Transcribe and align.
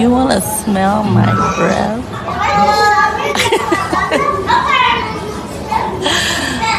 You 0.00 0.10
want 0.10 0.30
to 0.30 0.40
smell 0.40 1.04
my 1.04 1.26
breath? 1.58 2.06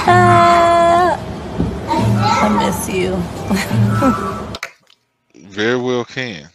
Ah, 0.07 1.15
I 2.41 2.49
miss 2.65 2.89
you. 2.89 3.15
Very 5.49 5.77
well 5.77 6.03
can. 6.03 6.49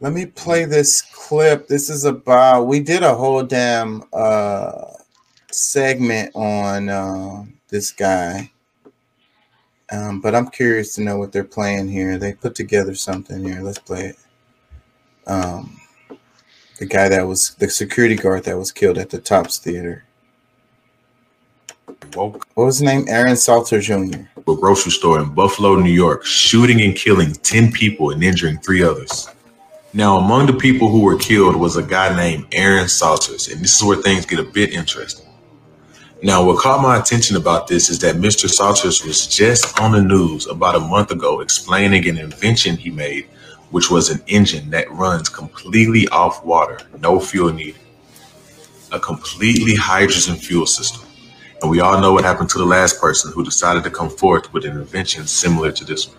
Let 0.00 0.14
me 0.14 0.24
play 0.24 0.64
this 0.64 1.02
clip. 1.02 1.68
This 1.68 1.90
is 1.90 2.06
about 2.06 2.66
we 2.66 2.80
did 2.80 3.02
a 3.02 3.14
whole 3.14 3.42
damn 3.42 4.02
uh 4.14 4.86
segment 5.50 6.34
on 6.34 6.88
uh, 6.88 7.44
this 7.68 7.92
guy. 7.92 8.50
Um, 9.92 10.22
but 10.22 10.34
I'm 10.34 10.48
curious 10.48 10.94
to 10.94 11.02
know 11.02 11.18
what 11.18 11.30
they're 11.30 11.44
playing 11.44 11.88
here. 11.90 12.16
They 12.16 12.32
put 12.32 12.54
together 12.54 12.94
something 12.94 13.44
here. 13.44 13.60
Let's 13.60 13.78
play 13.78 14.06
it. 14.06 14.16
Um, 15.26 15.80
the 16.78 16.86
guy 16.86 17.08
that 17.08 17.26
was 17.26 17.54
the 17.56 17.68
security 17.68 18.16
guard 18.16 18.44
that 18.44 18.58
was 18.58 18.72
killed 18.72 18.98
at 18.98 19.10
the 19.10 19.18
Tops 19.18 19.58
Theater. 19.58 20.04
Woke 22.14 22.46
What 22.54 22.64
was 22.64 22.78
his 22.78 22.82
name? 22.82 23.04
Aaron 23.08 23.36
Salter 23.36 23.80
Jr. 23.80 24.22
a 24.36 24.42
grocery 24.56 24.92
store 24.92 25.20
in 25.20 25.34
Buffalo, 25.34 25.76
New 25.76 25.92
York, 25.92 26.24
shooting 26.24 26.80
and 26.80 26.96
killing 26.96 27.34
10 27.34 27.72
people 27.72 28.10
and 28.10 28.24
injuring 28.24 28.58
three 28.58 28.82
others. 28.82 29.28
Now, 29.92 30.18
among 30.18 30.46
the 30.46 30.52
people 30.52 30.88
who 30.88 31.02
were 31.02 31.18
killed 31.18 31.56
was 31.56 31.76
a 31.76 31.82
guy 31.82 32.14
named 32.16 32.46
Aaron 32.52 32.88
Salters, 32.88 33.48
and 33.48 33.60
this 33.60 33.76
is 33.76 33.84
where 33.84 33.96
things 33.96 34.24
get 34.24 34.38
a 34.38 34.44
bit 34.44 34.72
interesting. 34.72 35.26
Now, 36.22 36.44
what 36.44 36.58
caught 36.58 36.82
my 36.82 36.98
attention 36.98 37.36
about 37.36 37.66
this 37.66 37.90
is 37.90 37.98
that 38.00 38.16
Mr. 38.16 38.48
Salters 38.48 39.04
was 39.04 39.26
just 39.26 39.80
on 39.80 39.92
the 39.92 40.02
news 40.02 40.46
about 40.46 40.76
a 40.76 40.80
month 40.80 41.10
ago 41.10 41.40
explaining 41.40 42.08
an 42.08 42.18
invention 42.18 42.76
he 42.76 42.90
made, 42.90 43.28
which 43.70 43.90
was 43.90 44.10
an 44.10 44.22
engine 44.26 44.70
that 44.70 44.90
runs 44.90 45.28
completely 45.28 46.08
off 46.08 46.44
water, 46.44 46.78
no 47.00 47.20
fuel 47.20 47.52
needed. 47.52 47.80
A 48.92 48.98
completely 48.98 49.74
hydrogen 49.76 50.34
fuel 50.34 50.66
system. 50.66 51.06
And 51.62 51.70
we 51.70 51.80
all 51.80 52.00
know 52.00 52.12
what 52.12 52.24
happened 52.24 52.48
to 52.50 52.58
the 52.58 52.64
last 52.64 53.00
person 53.00 53.32
who 53.32 53.44
decided 53.44 53.84
to 53.84 53.90
come 53.90 54.08
forth 54.08 54.52
with 54.52 54.64
an 54.64 54.72
invention 54.76 55.26
similar 55.26 55.70
to 55.72 55.84
this 55.84 56.08
one. 56.08 56.16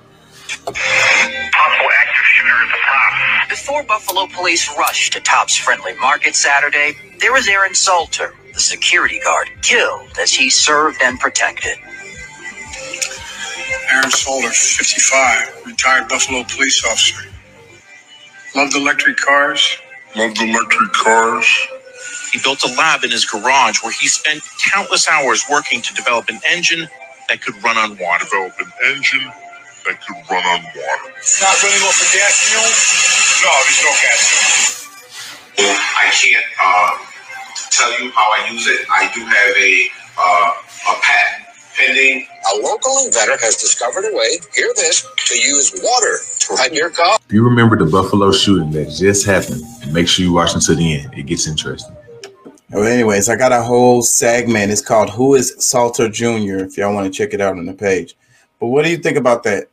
Possible 0.48 0.76
active 2.00 2.24
shooter 2.24 2.54
at 2.54 2.70
the 2.72 2.78
top. 2.84 3.50
Before 3.50 3.84
Buffalo 3.84 4.28
police 4.28 4.70
rushed 4.78 5.14
to 5.14 5.20
Top's 5.20 5.58
Friendly 5.58 5.96
Market 5.96 6.36
Saturday, 6.36 6.94
there 7.20 7.34
was 7.34 7.48
Aaron 7.48 7.74
Salter, 7.74 8.34
the 8.54 8.60
security 8.60 9.20
guard, 9.24 9.50
killed 9.62 10.10
as 10.20 10.32
he 10.32 10.50
served 10.50 11.02
and 11.02 11.20
protected. 11.20 11.78
Aaron 13.92 14.12
Salter, 14.12 14.50
55, 14.52 15.66
retired 15.66 16.08
Buffalo 16.08 16.44
police 16.44 16.86
officer. 16.86 17.31
Loved 18.56 18.76
electric 18.76 19.18
cars. 19.18 19.78
Loved 20.16 20.42
electric 20.42 20.92
cars. 20.94 21.48
He 22.34 22.40
built 22.44 22.64
a 22.64 22.74
lab 22.76 23.04
in 23.04 23.12
his 23.12 23.26
garage 23.26 23.84
where 23.84 23.94
he 23.94 24.08
spent 24.08 24.42
countless 24.74 25.08
hours 25.10 25.46
working 25.50 25.82
to 25.82 25.94
develop 25.96 26.30
an 26.30 26.40
engine 26.50 26.88
that 27.30 27.42
could 27.42 27.62
run 27.64 27.78
on 27.78 27.98
water. 27.98 28.26
Developed 28.26 28.62
an 28.62 28.72
engine 28.96 29.26
that 29.88 30.00
could 30.06 30.18
run 30.32 30.44
on 30.46 30.64
water. 30.64 31.14
It's 31.18 31.42
Not 31.42 31.64
running 31.64 31.82
off 31.84 32.02
of 32.02 32.10
gas 32.14 32.36
fuel? 32.46 32.64
No, 33.44 33.52
there's 33.66 33.84
no 33.84 33.92
gas 34.04 34.22
fuel. 34.28 34.62
I 35.60 36.12
can't 36.12 36.46
uh, 36.62 36.98
tell 37.72 37.92
you 38.04 38.12
how 38.12 38.28
I 38.34 38.50
use 38.52 38.68
it. 38.68 38.88
I 38.92 39.12
do 39.14 39.22
have 39.22 39.58
a 39.58 39.90
uh, 40.20 40.52
a 40.92 41.02
patent 41.02 41.41
pending. 41.86 42.28
A 42.54 42.58
local 42.62 42.98
inventor 43.06 43.38
has 43.38 43.58
discovered 43.58 44.06
a 44.06 44.16
way, 44.16 44.40
hear 44.56 44.72
this, 44.76 45.06
to 45.28 45.38
use 45.38 45.72
water 45.84 46.18
to 46.40 46.54
run 46.54 46.74
your 46.74 46.90
car. 46.90 47.18
If 47.26 47.34
you 47.34 47.44
remember 47.44 47.78
the 47.78 47.86
Buffalo 47.86 48.32
shooting 48.32 48.72
that 48.72 48.90
just 48.90 49.26
happened, 49.26 49.64
make 49.92 50.08
sure 50.08 50.26
you 50.26 50.34
watch 50.34 50.54
until 50.54 50.76
the 50.76 51.00
end. 51.00 51.14
It 51.18 51.24
gets 51.24 51.48
interesting. 51.48 51.96
Well, 52.70 52.86
anyways, 52.86 53.28
I 53.30 53.36
got 53.36 53.52
a 53.52 53.62
whole 53.62 54.02
segment. 54.02 54.72
It's 54.72 54.82
called 54.82 55.10
"Who 55.10 55.36
Is 55.36 55.54
Salter 55.60 56.08
Jr." 56.08 56.64
If 56.64 56.78
y'all 56.78 56.94
want 56.94 57.12
to 57.12 57.18
check 57.18 57.34
it 57.34 57.42
out 57.42 57.58
on 57.58 57.66
the 57.66 57.74
page. 57.74 58.16
But 58.60 58.68
what 58.68 58.86
do 58.86 58.92
you 58.92 58.98
think 58.98 59.18
about 59.18 59.44
that, 59.44 59.68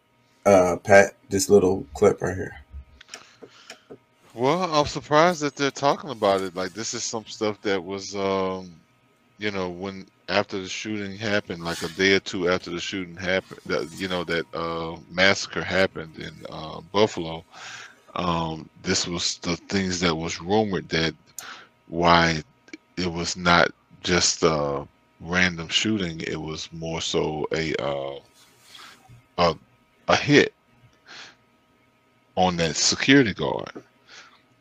uh, 0.45 0.77
Pat? 0.83 1.15
This 1.31 1.49
little 1.49 1.87
clip 1.95 2.21
right 2.23 2.35
here. 2.35 2.57
Well, 4.35 4.65
I'm 4.75 4.87
surprised 4.87 5.43
that 5.43 5.55
they're 5.57 5.71
talking 5.71 6.11
about 6.11 6.41
it. 6.41 6.57
Like 6.57 6.73
this 6.73 6.95
is 6.95 7.05
some 7.05 7.25
stuff 7.27 7.61
that 7.63 7.83
was, 7.83 8.17
um, 8.17 8.73
you 9.39 9.51
know, 9.51 9.69
when 9.69 10.07
after 10.29 10.61
the 10.61 10.69
shooting 10.69 11.17
happened, 11.17 11.65
like 11.65 11.83
a 11.83 11.89
day 11.89 12.15
or 12.15 12.21
two 12.21 12.49
after 12.49 12.71
the 12.71 12.81
shooting 12.81 13.17
happened, 13.17 13.61
that 13.67 13.91
you 13.99 14.09
know 14.09 14.25
that 14.25 14.47
uh, 14.55 14.97
massacre 15.11 15.63
happened 15.63 16.19
in 16.19 16.33
uh, 16.51 16.81
Buffalo. 16.93 17.45
Um, 18.15 18.69
this 18.83 19.07
was 19.07 19.39
the 19.39 19.57
things 19.57 20.01
that 20.01 20.15
was 20.15 20.41
rumored 20.41 20.89
that 20.91 21.15
why 21.89 22.43
it 22.97 23.11
was 23.11 23.37
not 23.37 23.71
just 24.03 24.43
a 24.43 24.87
random 25.21 25.69
shooting; 25.69 26.21
it 26.21 26.41
was 26.41 26.69
more 26.73 27.01
so 27.01 27.47
a 27.53 27.75
uh, 27.83 28.19
a 29.39 29.57
a 30.09 30.17
hit 30.17 30.53
on 32.37 32.57
that 32.57 32.77
security 32.77 33.35
guard 33.35 33.71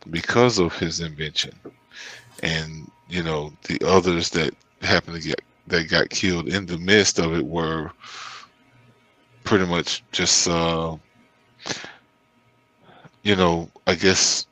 because 0.09 0.57
of 0.59 0.75
his 0.77 1.01
invention 1.01 1.51
and 2.43 2.89
you 3.09 3.21
know 3.23 3.51
the 3.67 3.79
others 3.85 4.29
that 4.29 4.53
happened 4.81 5.21
to 5.21 5.27
get 5.27 5.41
that 5.67 5.89
got 5.89 6.09
killed 6.09 6.47
in 6.47 6.65
the 6.65 6.77
midst 6.77 7.19
of 7.19 7.33
it 7.33 7.45
were 7.45 7.91
pretty 9.43 9.65
much 9.65 10.03
just 10.11 10.47
uh 10.47 10.95
you 13.23 13.35
know 13.35 13.69
i 13.87 13.95
guess 13.95 14.47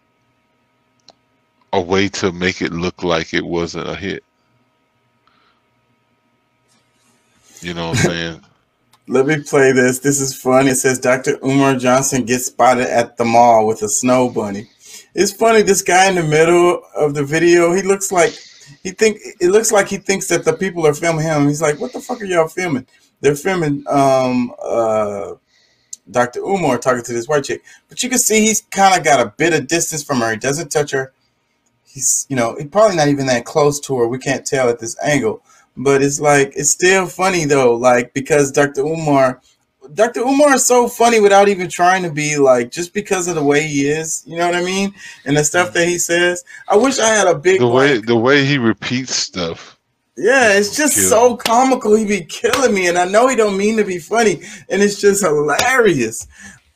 a 1.74 1.82
way 1.82 2.08
to 2.08 2.32
make 2.32 2.62
it 2.62 2.72
look 2.72 3.04
like 3.04 3.34
it 3.34 3.46
wasn't 3.46 3.88
a 3.88 3.96
hit 3.96 4.24
you 7.62 7.74
know 7.74 7.90
what 7.90 7.98
i'm 8.00 8.12
saying 8.12 8.42
Let 9.08 9.28
me 9.28 9.40
play 9.44 9.72
this. 9.72 10.00
This 10.00 10.20
is 10.20 10.36
fun. 10.36 10.68
It 10.68 10.76
says 10.78 10.98
Dr. 10.98 11.38
Umar 11.46 11.76
Johnson 11.76 12.26
gets 12.26 12.48
spotted 12.48 12.88
at 12.88 13.18
the 13.18 13.26
mall 13.26 13.68
with 13.68 13.84
a 13.84 13.90
snow 13.90 14.30
bunny. 14.30 14.68
It's 15.14 15.32
funny. 15.32 15.62
This 15.62 15.84
guy 15.84 16.10
in 16.10 16.16
the 16.16 16.24
middle 16.24 16.82
of 16.96 17.14
the 17.14 17.24
video, 17.24 17.72
he 17.74 17.84
looks 17.84 18.12
like 18.12 18.34
he 18.84 18.92
think 18.92 19.20
it 19.40 19.50
looks 19.50 19.72
like 19.72 19.88
he 19.88 19.98
thinks 19.98 20.28
that 20.28 20.46
the 20.46 20.54
people 20.54 20.86
are 20.86 20.94
filming 20.94 21.24
him. 21.26 21.48
He's 21.48 21.62
like, 21.62 21.80
"What 21.80 21.94
the 21.94 22.00
fuck 22.00 22.22
are 22.22 22.26
y'all 22.26 22.48
filming?" 22.48 22.88
They're 23.22 23.36
filming 23.36 23.84
um 23.88 24.54
uh 24.62 25.34
Dr. 26.10 26.40
Umar 26.42 26.78
talking 26.78 27.04
to 27.04 27.14
this 27.14 27.28
white 27.28 27.46
chick, 27.46 27.64
but 27.90 28.04
you 28.04 28.10
can 28.10 28.20
see 28.20 28.42
he's 28.42 28.62
kind 28.72 28.98
of 28.98 29.04
got 29.04 29.26
a 29.26 29.34
bit 29.38 29.54
of 29.54 29.68
distance 29.68 30.04
from 30.04 30.20
her. 30.20 30.32
He 30.32 30.38
doesn't 30.38 30.70
touch 30.70 30.92
her. 30.92 31.14
He's 31.86 32.28
you 32.30 32.36
know 32.36 32.56
he's 32.58 32.70
probably 32.70 32.98
not 32.98 33.08
even 33.08 33.28
that 33.28 33.46
close 33.46 33.80
to 33.82 33.98
her. 34.00 34.08
We 34.08 34.20
can't 34.20 34.46
tell 34.46 34.70
at 34.70 34.80
this 34.80 34.98
angle, 35.04 35.42
but 35.78 36.04
it's 36.04 36.20
like 36.20 36.54
it's 36.56 36.72
still 36.72 37.08
funny 37.08 37.46
though, 37.46 37.76
like 37.76 38.14
because 38.14 38.52
Dr. 38.52 38.82
Umar. 38.82 39.42
Dr. 39.94 40.22
Umar 40.22 40.56
is 40.56 40.66
so 40.66 40.88
funny 40.88 41.20
without 41.20 41.48
even 41.48 41.70
trying 41.70 42.04
to 42.04 42.12
be 42.12 42.38
like 42.38 42.72
just 42.72 42.94
because 42.94 43.28
of 43.28 43.36
the 43.36 43.44
way 43.44 43.68
he 43.68 43.88
is, 43.88 44.24
you 44.26 44.38
know 44.38 44.46
what 44.48 44.56
I 44.56 44.64
mean? 44.64 44.94
And 45.26 45.38
the 45.38 45.44
stuff 45.44 45.74
that 45.74 45.88
he 45.88 45.98
says. 45.98 46.44
I 46.68 46.76
wish 46.76 47.00
I 47.00 47.08
had 47.08 47.28
a 47.28 47.36
big 47.36 47.60
the 47.60 47.68
way 47.68 47.98
like, 47.98 48.06
the 48.06 48.18
way 48.18 48.46
he 48.46 48.58
repeats 48.58 49.16
stuff 49.16 49.76
yeah, 50.18 50.54
it's 50.54 50.76
just 50.76 50.96
Kill. 50.96 51.10
so 51.10 51.36
comical. 51.36 51.96
He 51.96 52.06
be 52.06 52.24
killing 52.24 52.74
me, 52.74 52.88
and 52.88 52.98
I 52.98 53.06
know 53.06 53.28
he 53.28 53.36
don't 53.36 53.58
mean 53.58 53.76
to 53.78 53.84
be 53.84 54.00
funny, 54.00 54.42
and 54.70 54.82
it's 54.82 55.00
just 55.02 55.22
hilarious. 55.22 56.28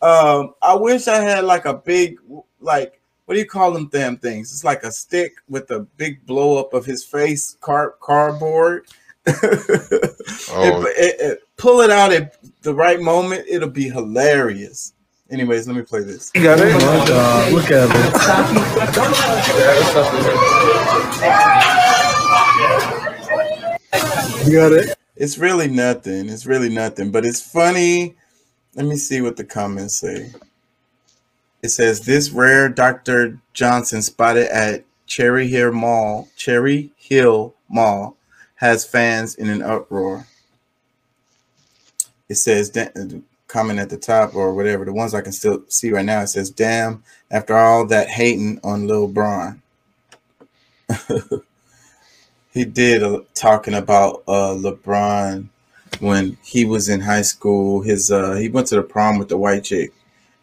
Um, 0.01 0.53
I 0.61 0.75
wish 0.75 1.07
I 1.07 1.21
had 1.21 1.45
like 1.45 1.65
a 1.65 1.73
big, 1.73 2.19
like 2.59 2.99
what 3.25 3.35
do 3.35 3.39
you 3.39 3.45
call 3.45 3.71
them 3.71 3.87
damn 3.87 4.17
things? 4.17 4.51
It's 4.51 4.63
like 4.63 4.83
a 4.83 4.91
stick 4.91 5.35
with 5.47 5.71
a 5.71 5.81
big 5.81 6.25
blow 6.25 6.57
up 6.57 6.73
of 6.73 6.85
his 6.85 7.03
face, 7.03 7.57
car 7.61 7.95
cardboard. 8.01 8.87
Oh. 10.51 10.83
It- 10.85 10.97
it- 10.97 11.19
it- 11.19 11.43
pull 11.59 11.81
it 11.81 11.91
out 11.91 12.11
at 12.11 12.37
the 12.63 12.73
right 12.73 12.99
moment, 12.99 13.45
it'll 13.47 13.69
be 13.69 13.89
hilarious. 13.89 14.93
Anyways, 15.29 15.67
let 15.67 15.75
me 15.75 15.83
play 15.83 16.01
this. 16.01 16.31
You 16.33 16.41
got 16.41 16.57
it. 16.59 16.73
Oh 16.73 16.79
my 16.99 17.05
God, 17.07 17.53
look 17.53 17.69
at 17.69 17.89
it. 24.33 24.47
You 24.47 24.53
got 24.53 24.71
it. 24.71 24.97
It's 25.15 25.37
really 25.37 25.67
nothing. 25.67 26.29
It's 26.29 26.47
really 26.47 26.69
nothing, 26.69 27.11
but 27.11 27.25
it's 27.25 27.41
funny. 27.41 28.15
Let 28.73 28.85
me 28.87 28.95
see 28.95 29.21
what 29.21 29.37
the 29.37 29.43
comments 29.43 29.99
say. 29.99 30.31
It 31.61 31.69
says 31.69 32.01
this 32.01 32.31
rare 32.31 32.69
Dr. 32.69 33.39
Johnson 33.53 34.01
spotted 34.01 34.47
at 34.47 34.85
Cherry 35.05 35.47
Hill 35.47 35.73
Mall, 35.73 36.29
Cherry 36.37 36.91
Hill 36.95 37.53
Mall 37.67 38.15
has 38.55 38.85
fans 38.85 39.35
in 39.35 39.49
an 39.49 39.61
uproar. 39.61 40.25
It 42.29 42.35
says 42.35 42.71
comment 43.49 43.79
at 43.79 43.89
the 43.89 43.97
top 43.97 44.35
or 44.35 44.53
whatever. 44.53 44.85
The 44.85 44.93
ones 44.93 45.13
I 45.13 45.21
can 45.21 45.33
still 45.33 45.63
see 45.67 45.91
right 45.91 46.05
now. 46.05 46.21
It 46.21 46.27
says, 46.27 46.49
"Damn! 46.49 47.03
After 47.29 47.57
all 47.57 47.85
that 47.87 48.07
hating 48.07 48.61
on 48.63 48.87
Lil 48.87 49.07
Bron." 49.07 49.61
he 52.51 52.65
did 52.65 53.03
uh, 53.03 53.21
talking 53.33 53.73
about 53.73 54.23
uh 54.27 54.53
LeBron 54.53 55.49
when 55.99 56.37
he 56.43 56.65
was 56.65 56.87
in 56.87 57.01
high 57.01 57.23
school. 57.23 57.81
His 57.81 58.11
uh 58.11 58.35
he 58.35 58.47
went 58.47 58.67
to 58.67 58.75
the 58.75 58.83
prom 58.83 59.17
with 59.17 59.29
the 59.29 59.37
white 59.37 59.63
chick, 59.63 59.91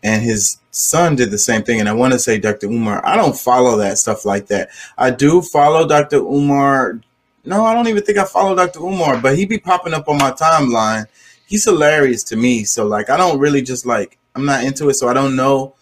and 0.02 0.22
his 0.22 0.58
son 0.70 1.16
did 1.16 1.30
the 1.30 1.38
same 1.38 1.62
thing. 1.62 1.80
And 1.80 1.88
I 1.88 1.94
want 1.94 2.12
to 2.12 2.18
say 2.18 2.38
Dr. 2.38 2.66
Umar, 2.66 3.04
I 3.06 3.16
don't 3.16 3.36
follow 3.36 3.76
that 3.78 3.98
stuff 3.98 4.24
like 4.24 4.46
that. 4.48 4.68
I 4.98 5.10
do 5.10 5.40
follow 5.40 5.86
Dr. 5.86 6.18
Umar. 6.18 7.00
No, 7.44 7.64
I 7.64 7.74
don't 7.74 7.86
even 7.86 8.02
think 8.02 8.18
I 8.18 8.24
follow 8.24 8.56
Dr. 8.56 8.80
Umar, 8.80 9.20
but 9.20 9.38
he 9.38 9.46
be 9.46 9.58
popping 9.58 9.94
up 9.94 10.08
on 10.08 10.18
my 10.18 10.32
timeline. 10.32 11.06
He's 11.46 11.64
hilarious 11.64 12.25
to 12.25 12.37
me. 12.37 12.64
So 12.64 12.87
like 12.87 13.08
I 13.08 13.16
don't 13.16 13.38
really 13.38 13.62
just 13.62 13.87
like 13.87 14.19
I'm 14.34 14.44
not 14.44 14.64
into 14.64 14.88
it, 14.88 14.94
so 14.94 15.08
I 15.08 15.14
don't 15.14 15.34
know 15.34 15.75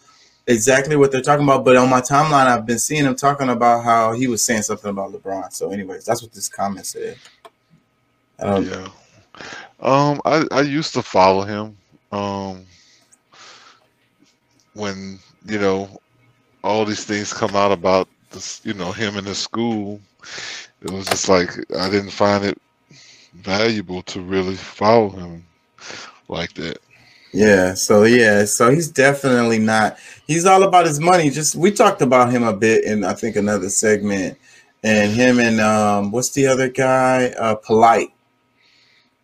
exactly 0.47 0.97
what 0.97 1.11
they're 1.11 1.23
talking 1.23 1.45
about. 1.45 1.65
But 1.65 1.77
on 1.77 1.91
my 1.91 2.01
timeline, 2.01 2.47
I've 2.47 2.67
been 2.67 2.79
seeing 2.79 3.05
him 3.05 3.17
talking 3.17 3.49
about 3.49 3.85
how 3.85 4.13
he 4.13 4.27
was 4.27 4.45
saying 4.45 4.63
something 4.63 4.91
about 4.91 5.13
LeBron. 5.13 5.53
So, 5.53 5.71
anyways, 5.71 6.05
that's 6.05 6.23
what 6.23 6.33
this 6.33 6.49
comment 6.49 6.87
said. 6.87 7.17
Don't 8.39 8.67
Yeah. 8.67 8.89
Um, 9.81 10.21
I 10.25 10.47
I 10.53 10.61
used 10.61 10.95
to 10.95 11.03
follow 11.03 11.43
him. 11.43 11.77
Um, 12.13 12.65
when 14.75 15.19
you 15.47 15.59
know 15.59 16.01
all 16.63 16.85
these 16.85 17.05
things 17.05 17.33
come 17.33 17.57
out 17.57 17.73
about 17.73 18.09
this, 18.31 18.61
you 18.65 18.75
know, 18.75 18.93
him 18.93 19.17
in 19.17 19.25
the 19.25 19.35
school, 19.35 20.01
it 20.83 20.91
was 20.91 21.07
just 21.07 21.29
like 21.29 21.51
I 21.77 21.91
didn't 21.91 22.11
find 22.11 22.45
it 22.45 22.59
valuable 23.35 24.03
to 24.03 24.21
really 24.21 24.55
follow 24.55 25.11
him 25.11 25.45
like 26.29 26.55
that. 26.55 26.79
Yeah, 27.33 27.75
so 27.75 28.05
yeah, 28.05 28.45
so 28.45 28.71
he's 28.71 28.89
definitely 28.89 29.59
not. 29.59 29.99
He's 30.27 30.47
all 30.47 30.63
about 30.63 30.87
his 30.87 31.01
money. 31.01 31.31
Just 31.31 31.57
we 31.57 31.73
talked 31.73 32.01
about 32.01 32.31
him 32.31 32.45
a 32.45 32.53
bit 32.53 32.85
in 32.85 33.05
I 33.05 33.15
think 33.15 33.35
another 33.35 33.71
segment, 33.71 34.39
and 34.85 35.11
him 35.13 35.41
and 35.41 35.61
um, 35.61 36.13
what's 36.13 36.31
the 36.31 36.47
other 36.47 36.69
guy? 36.69 37.35
Uh, 37.39 37.57
Polight. 37.57 38.13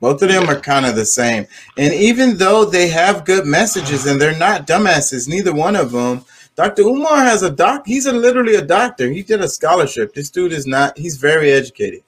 Both 0.01 0.23
of 0.23 0.31
them 0.31 0.49
are 0.49 0.59
kind 0.59 0.87
of 0.87 0.97
the 0.97 1.05
same. 1.05 1.47
And 1.77 1.93
even 1.93 2.39
though 2.39 2.65
they 2.65 2.89
have 2.89 3.27
good 3.27 3.47
messages 3.47 4.07
and 4.07 4.21
they're 4.21 4.39
not 4.39 4.67
dumbasses, 4.67 5.29
neither 5.29 5.55
one 5.55 5.77
of 5.77 5.93
them. 5.93 6.25
Dr. 6.57 6.83
Umar 6.83 7.19
has 7.19 7.43
a 7.43 7.51
doc. 7.51 7.83
He's 7.87 8.07
a, 8.07 8.12
literally 8.12 8.55
a 8.57 8.62
doctor. 8.62 9.11
He 9.11 9.23
did 9.23 9.41
a 9.41 9.49
scholarship. 9.49 10.15
This 10.15 10.31
dude 10.31 10.53
is 10.53 10.67
not. 10.67 10.97
He's 10.99 11.17
very 11.17 11.53
educated. 11.53 12.03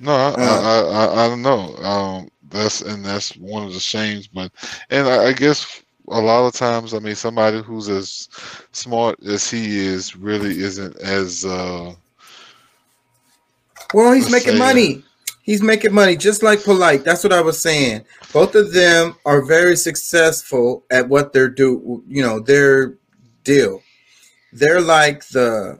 No, 0.00 0.12
I, 0.12 0.28
Uh. 0.30 0.34
I, 0.38 0.80
I, 0.80 1.24
I 1.24 1.28
don't 1.28 1.42
know. 1.42 1.76
Um, 1.76 2.28
that's 2.56 2.80
and 2.82 3.04
that's 3.04 3.36
one 3.36 3.64
of 3.64 3.72
the 3.72 3.80
shames. 3.80 4.26
But 4.26 4.52
and 4.90 5.06
I, 5.06 5.26
I 5.26 5.32
guess 5.32 5.82
a 6.08 6.20
lot 6.20 6.46
of 6.46 6.54
times, 6.54 6.94
I 6.94 6.98
mean, 6.98 7.14
somebody 7.14 7.62
who's 7.62 7.88
as 7.88 8.28
smart 8.72 9.18
as 9.24 9.50
he 9.50 9.78
is 9.78 10.16
really 10.16 10.60
isn't 10.60 10.96
as 11.00 11.44
uh, 11.44 11.94
Well, 13.92 14.12
he's 14.12 14.30
making 14.30 14.52
say, 14.52 14.56
uh, 14.56 14.58
money. 14.58 15.02
He's 15.42 15.62
making 15.62 15.94
money 15.94 16.16
just 16.16 16.42
like 16.42 16.60
Polight. 16.60 17.04
That's 17.04 17.22
what 17.22 17.32
I 17.32 17.40
was 17.40 17.60
saying. 17.62 18.04
Both 18.32 18.56
of 18.56 18.72
them 18.72 19.14
are 19.24 19.44
very 19.44 19.76
successful 19.76 20.84
at 20.90 21.08
what 21.08 21.32
they're 21.32 21.48
do. 21.48 22.02
You 22.08 22.22
know, 22.22 22.40
their 22.40 22.96
deal. 23.44 23.80
They're 24.52 24.80
like 24.80 25.26
the 25.28 25.78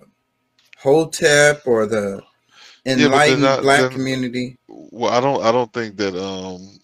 Hotep 0.79 1.67
or 1.67 1.87
the 1.87 2.23
enlightened 2.85 3.43
not- 3.43 3.63
black 3.63 3.91
community. 3.91 4.57
Well. 4.91 5.13
I 5.13 5.21
don't. 5.21 5.43
I 5.43 5.53
don't 5.53 5.73
think 5.73 5.97
that 5.97 6.15
um, 6.15 6.79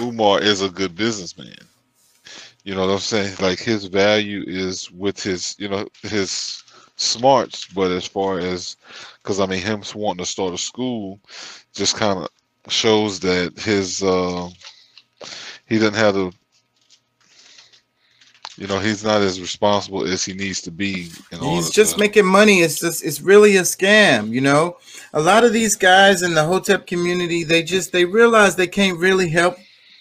Umar 0.00 0.40
is 0.40 0.62
a 0.62 0.68
good 0.68 0.94
businessman. 0.94 1.56
You 2.64 2.74
know 2.74 2.86
what 2.86 2.92
I'm 2.94 2.98
saying? 2.98 3.36
Like 3.40 3.58
his 3.58 3.84
value 3.86 4.42
is 4.46 4.90
with 4.90 5.22
his, 5.22 5.54
you 5.58 5.68
know, 5.68 5.86
his 6.02 6.64
smarts. 6.96 7.66
But 7.66 7.90
as 7.90 8.06
far 8.06 8.38
as, 8.38 8.76
because 9.22 9.38
I 9.38 9.46
mean, 9.46 9.60
him 9.60 9.82
wanting 9.94 10.24
to 10.24 10.30
start 10.30 10.54
a 10.54 10.58
school, 10.58 11.20
just 11.74 11.96
kind 11.96 12.18
of 12.18 12.28
shows 12.72 13.20
that 13.20 13.58
his, 13.58 14.02
uh, 14.02 14.48
he 15.66 15.78
doesn't 15.78 15.94
have 15.94 16.14
the, 16.14 16.32
you 18.56 18.68
know, 18.68 18.78
he's 18.78 19.02
not 19.02 19.20
as 19.20 19.40
responsible 19.40 20.06
as 20.06 20.24
he 20.24 20.32
needs 20.32 20.60
to 20.62 20.70
be. 20.70 21.10
He's 21.40 21.70
just 21.70 21.98
making 21.98 22.26
money. 22.26 22.60
It's 22.60 22.78
just 22.78 23.04
it's 23.04 23.20
really 23.20 23.56
a 23.56 23.62
scam, 23.62 24.30
you 24.30 24.40
know. 24.40 24.76
A 25.12 25.20
lot 25.20 25.44
of 25.44 25.52
these 25.52 25.74
guys 25.74 26.22
in 26.22 26.34
the 26.34 26.44
Hotep 26.44 26.86
community, 26.86 27.42
they 27.42 27.62
just 27.62 27.90
they 27.92 28.04
realize 28.04 28.54
they 28.54 28.68
can't 28.68 28.98
really 28.98 29.28
help 29.28 29.56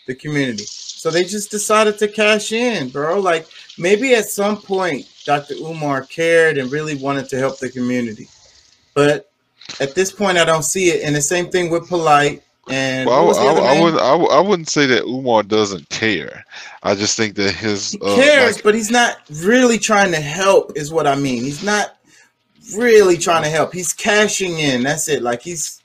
the 0.06 0.14
community. 0.14 0.66
So 0.66 1.10
they 1.10 1.24
just 1.24 1.50
decided 1.50 1.98
to 1.98 2.08
cash 2.08 2.52
in, 2.52 2.90
bro. 2.90 3.20
Like 3.20 3.48
maybe 3.78 4.14
at 4.14 4.26
some 4.26 4.62
point 4.62 5.08
Dr. 5.26 5.56
Umar 5.56 6.04
cared 6.04 6.58
and 6.58 6.72
really 6.72 6.96
wanted 6.96 7.30
to 7.30 7.40
help 7.40 7.58
the 7.60 7.70
community. 7.70 8.28
But 8.94 9.32
at 9.80 9.96
this 9.96 10.12
point 10.12 10.38
I 10.38 10.46
don't 10.46 10.64
see 10.64 10.90
it. 10.90 11.04
And 11.04 11.16
the 11.16 11.22
same 11.22 11.50
thing 11.50 11.72
with 11.72 11.90
Polight 11.90 12.42
and 12.70 13.08
Well, 13.10 13.26
what 13.26 13.28
was 13.28 13.38
the 13.38 13.44
I, 13.44 13.74
I, 13.74 13.76
I 13.78 13.82
wouldn't. 13.82 14.02
I, 14.02 14.14
I 14.16 14.40
wouldn't 14.40 14.70
say 14.70 14.86
that 14.88 15.04
Umar 15.04 15.44
doesn't 15.44 15.90
care. 15.90 16.46
I 16.84 16.96
just 16.96 17.18
think 17.18 17.36
that 17.36 17.54
his 17.54 17.92
He 17.92 18.00
uh, 18.02 18.16
cares, 18.16 18.56
like, 18.56 18.64
but 18.64 18.76
he's 18.76 18.92
not 18.92 19.18
really 19.44 19.78
trying 19.78 20.12
to 20.12 20.20
help, 20.22 20.72
is 20.78 20.92
what 20.92 21.06
I 21.08 21.16
mean. 21.16 21.44
He's 21.44 21.64
not 21.64 21.98
really 22.78 23.18
trying 23.18 23.44
to 23.44 23.50
help. 23.50 23.74
He's 23.74 23.92
cashing 23.94 24.60
in. 24.60 24.84
That's 24.84 25.10
it. 25.10 25.22
Like 25.22 25.42
he's 25.42 25.82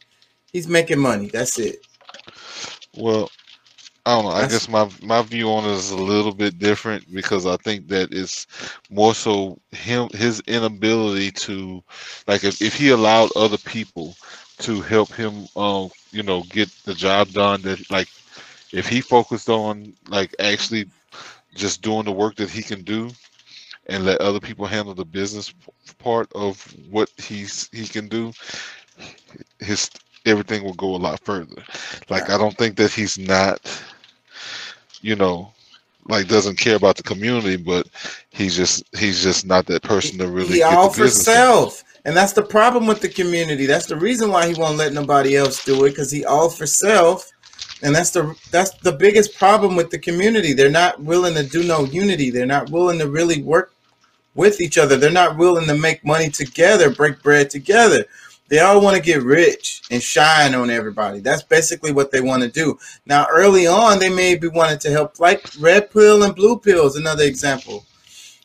he's 0.52 0.68
making 0.68 1.00
money. 1.00 1.26
That's 1.26 1.58
it. 1.58 1.84
well, 2.96 3.30
I 4.06 4.14
don't 4.14 4.24
know. 4.24 4.30
I 4.30 4.42
That's- 4.42 4.66
guess 4.66 4.68
my 4.68 4.88
my 5.02 5.22
view 5.22 5.50
on 5.50 5.64
it 5.64 5.72
is 5.72 5.90
a 5.90 5.96
little 5.96 6.32
bit 6.32 6.58
different 6.58 7.12
because 7.12 7.44
I 7.44 7.56
think 7.58 7.88
that 7.88 8.08
it's 8.12 8.46
more 8.90 9.14
so 9.14 9.58
him 9.72 10.08
his 10.12 10.40
inability 10.46 11.32
to 11.32 11.82
like 12.26 12.44
if, 12.44 12.62
if 12.62 12.74
he 12.74 12.90
allowed 12.90 13.30
other 13.36 13.58
people 13.58 14.14
to 14.60 14.80
help 14.80 15.12
him 15.12 15.46
um 15.56 15.90
you 16.10 16.22
know 16.22 16.42
get 16.50 16.68
the 16.84 16.94
job 16.94 17.28
done 17.30 17.60
that 17.62 17.90
like 17.90 18.08
if 18.72 18.88
he 18.88 19.00
focused 19.00 19.48
on 19.48 19.92
like 20.08 20.34
actually 20.38 20.86
just 21.54 21.82
doing 21.82 22.04
the 22.04 22.12
work 22.12 22.36
that 22.36 22.50
he 22.50 22.62
can 22.62 22.82
do 22.82 23.10
and 23.86 24.04
let 24.04 24.20
other 24.20 24.40
people 24.40 24.66
handle 24.66 24.94
the 24.94 25.04
business 25.04 25.52
part 25.98 26.30
of 26.34 26.62
what 26.90 27.10
he's 27.16 27.68
he 27.72 27.86
can 27.86 28.08
do 28.08 28.32
his 29.60 29.90
everything 30.26 30.62
will 30.64 30.74
go 30.74 30.94
a 30.94 30.98
lot 30.98 31.20
further 31.20 31.62
like 32.10 32.28
i 32.30 32.36
don't 32.38 32.56
think 32.56 32.76
that 32.76 32.92
he's 32.92 33.18
not 33.18 33.82
you 35.00 35.16
know 35.16 35.52
like 36.08 36.28
doesn't 36.28 36.56
care 36.58 36.76
about 36.76 36.96
the 36.96 37.02
community 37.02 37.56
but 37.56 37.86
he's 38.30 38.56
just 38.56 38.84
he's 38.96 39.22
just 39.22 39.46
not 39.46 39.66
that 39.66 39.82
person 39.82 40.18
to 40.18 40.28
really 40.28 40.54
he 40.54 40.58
get 40.58 40.72
all 40.72 40.88
the 40.90 40.94
for 40.94 41.08
self. 41.08 41.84
And 42.08 42.16
that's 42.16 42.32
the 42.32 42.42
problem 42.42 42.86
with 42.86 43.02
the 43.02 43.08
community. 43.10 43.66
That's 43.66 43.84
the 43.84 43.94
reason 43.94 44.30
why 44.30 44.48
he 44.48 44.58
won't 44.58 44.78
let 44.78 44.94
nobody 44.94 45.36
else 45.36 45.62
do 45.62 45.84
it, 45.84 45.90
because 45.90 46.10
he 46.10 46.24
all 46.24 46.48
for 46.48 46.64
self. 46.64 47.30
And 47.82 47.94
that's 47.94 48.08
the 48.12 48.34
that's 48.50 48.70
the 48.78 48.92
biggest 48.92 49.36
problem 49.36 49.76
with 49.76 49.90
the 49.90 49.98
community. 49.98 50.54
They're 50.54 50.70
not 50.70 50.98
willing 51.02 51.34
to 51.34 51.42
do 51.42 51.62
no 51.64 51.84
unity. 51.84 52.30
They're 52.30 52.46
not 52.46 52.70
willing 52.70 52.98
to 53.00 53.10
really 53.10 53.42
work 53.42 53.74
with 54.34 54.62
each 54.62 54.78
other. 54.78 54.96
They're 54.96 55.10
not 55.10 55.36
willing 55.36 55.66
to 55.66 55.76
make 55.76 56.02
money 56.02 56.30
together, 56.30 56.88
break 56.88 57.22
bread 57.22 57.50
together. 57.50 58.06
They 58.48 58.60
all 58.60 58.80
want 58.80 58.96
to 58.96 59.02
get 59.02 59.22
rich 59.22 59.82
and 59.90 60.02
shine 60.02 60.54
on 60.54 60.70
everybody. 60.70 61.20
That's 61.20 61.42
basically 61.42 61.92
what 61.92 62.10
they 62.10 62.22
want 62.22 62.42
to 62.42 62.48
do. 62.48 62.78
Now, 63.04 63.26
early 63.30 63.66
on, 63.66 63.98
they 63.98 64.08
maybe 64.08 64.48
wanted 64.48 64.80
to 64.80 64.90
help, 64.90 65.20
like 65.20 65.46
Red 65.60 65.90
Pill 65.90 66.22
and 66.22 66.34
Blue 66.34 66.58
Pill 66.58 66.86
is 66.86 66.96
another 66.96 67.24
example. 67.24 67.84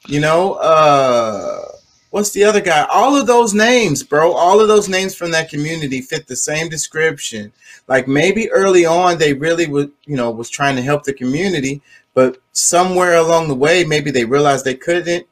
You 0.06 0.20
know, 0.20 0.56
uh, 0.56 1.73
what's 2.14 2.30
the 2.30 2.44
other 2.44 2.62
guy? 2.62 2.86
All 2.92 3.20
of 3.20 3.26
those 3.26 3.56
names, 3.56 4.04
bro. 4.04 4.34
All 4.34 4.62
of 4.62 4.68
those 4.68 4.88
names 4.88 5.16
from 5.16 5.32
that 5.32 5.50
community 5.50 6.00
fit 6.00 6.28
the 6.28 6.36
same 6.36 6.70
description. 6.70 7.52
Like 7.88 8.08
maybe 8.08 8.52
early 8.52 8.86
on, 8.86 9.18
they 9.18 9.34
really 9.34 9.66
would, 9.66 9.92
you 10.06 10.16
know, 10.16 10.30
was 10.30 10.48
trying 10.48 10.76
to 10.76 10.84
help 10.84 11.04
the 11.04 11.14
community, 11.14 11.82
but 12.14 12.38
somewhere 12.52 13.16
along 13.16 13.48
the 13.48 13.56
way, 13.56 13.84
maybe 13.84 14.12
they 14.12 14.26
realized 14.26 14.64
they 14.64 14.76
couldn't, 14.76 15.26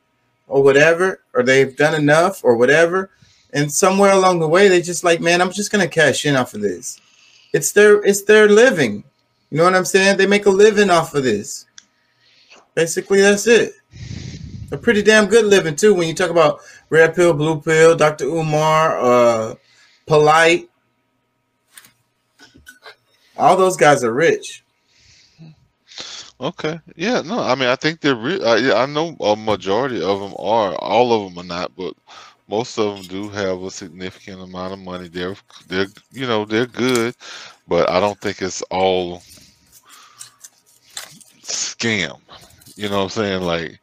or 0.47 0.63
whatever, 0.63 1.21
or 1.35 1.43
they've 1.43 1.77
done 1.77 1.93
enough, 1.93 2.43
or 2.43 2.57
whatever. 2.57 3.11
And 3.53 3.71
somewhere 3.71 4.13
along 4.13 4.39
the 4.39 4.49
way, 4.49 4.67
they 4.67 4.81
just 4.81 5.03
like, 5.03 5.21
man, 5.21 5.39
I'm 5.39 5.51
just 5.51 5.71
gonna 5.71 5.87
cash 5.87 6.25
in 6.25 6.35
off 6.35 6.55
of 6.55 6.61
this. 6.61 6.99
It's 7.53 7.71
their, 7.73 8.03
it's 8.03 8.23
their 8.23 8.49
living. 8.49 9.03
You 9.51 9.59
know 9.59 9.65
what 9.65 9.75
I'm 9.75 9.85
saying? 9.85 10.17
They 10.17 10.25
make 10.25 10.47
a 10.47 10.49
living 10.49 10.89
off 10.89 11.13
of 11.13 11.23
this. 11.23 11.67
Basically, 12.73 13.21
that's 13.21 13.45
it 13.45 13.80
a 14.71 14.77
pretty 14.77 15.01
damn 15.01 15.27
good 15.27 15.45
living 15.45 15.75
too. 15.75 15.93
When 15.93 16.07
you 16.07 16.13
talk 16.13 16.29
about 16.29 16.61
red 16.89 17.15
pill, 17.15 17.33
blue 17.33 17.61
pill, 17.61 17.95
Dr. 17.95 18.25
Umar, 18.25 18.99
uh, 18.99 19.55
Polight, 20.07 20.67
all 23.37 23.57
those 23.57 23.77
guys 23.77 24.03
are 24.03 24.13
rich. 24.13 24.63
Okay. 26.39 26.79
Yeah. 26.95 27.21
No. 27.21 27.39
I 27.39 27.55
mean, 27.55 27.69
I 27.69 27.75
think 27.75 28.01
they're. 28.01 28.15
Re- 28.15 28.41
uh, 28.41 28.55
yeah, 28.55 28.73
I 28.75 28.85
know 28.87 29.15
a 29.19 29.35
majority 29.35 30.01
of 30.01 30.19
them 30.19 30.33
are. 30.39 30.73
All 30.75 31.13
of 31.13 31.33
them 31.33 31.43
are 31.43 31.47
not, 31.47 31.75
but 31.75 31.93
most 32.47 32.77
of 32.79 32.95
them 32.95 33.05
do 33.05 33.29
have 33.29 33.61
a 33.61 33.71
significant 33.71 34.41
amount 34.41 34.73
of 34.73 34.79
money. 34.79 35.07
They're 35.07 35.35
they're 35.67 35.87
you 36.11 36.25
know 36.25 36.45
they're 36.45 36.65
good, 36.65 37.15
but 37.67 37.89
I 37.89 37.99
don't 37.99 38.19
think 38.19 38.41
it's 38.41 38.61
all 38.63 39.21
scam. 41.43 42.19
You 42.75 42.89
know 42.89 42.97
what 42.97 43.03
I'm 43.03 43.09
saying? 43.09 43.41
Like 43.43 43.79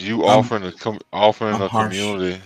you 0.00 0.24
I'm- 0.24 0.38
offering 0.38 0.64
a 0.64 0.72
com- 0.72 1.00
offering 1.12 1.54
I'm 1.54 1.62
a 1.62 1.68
harsh. 1.68 1.92
community. 1.96 2.40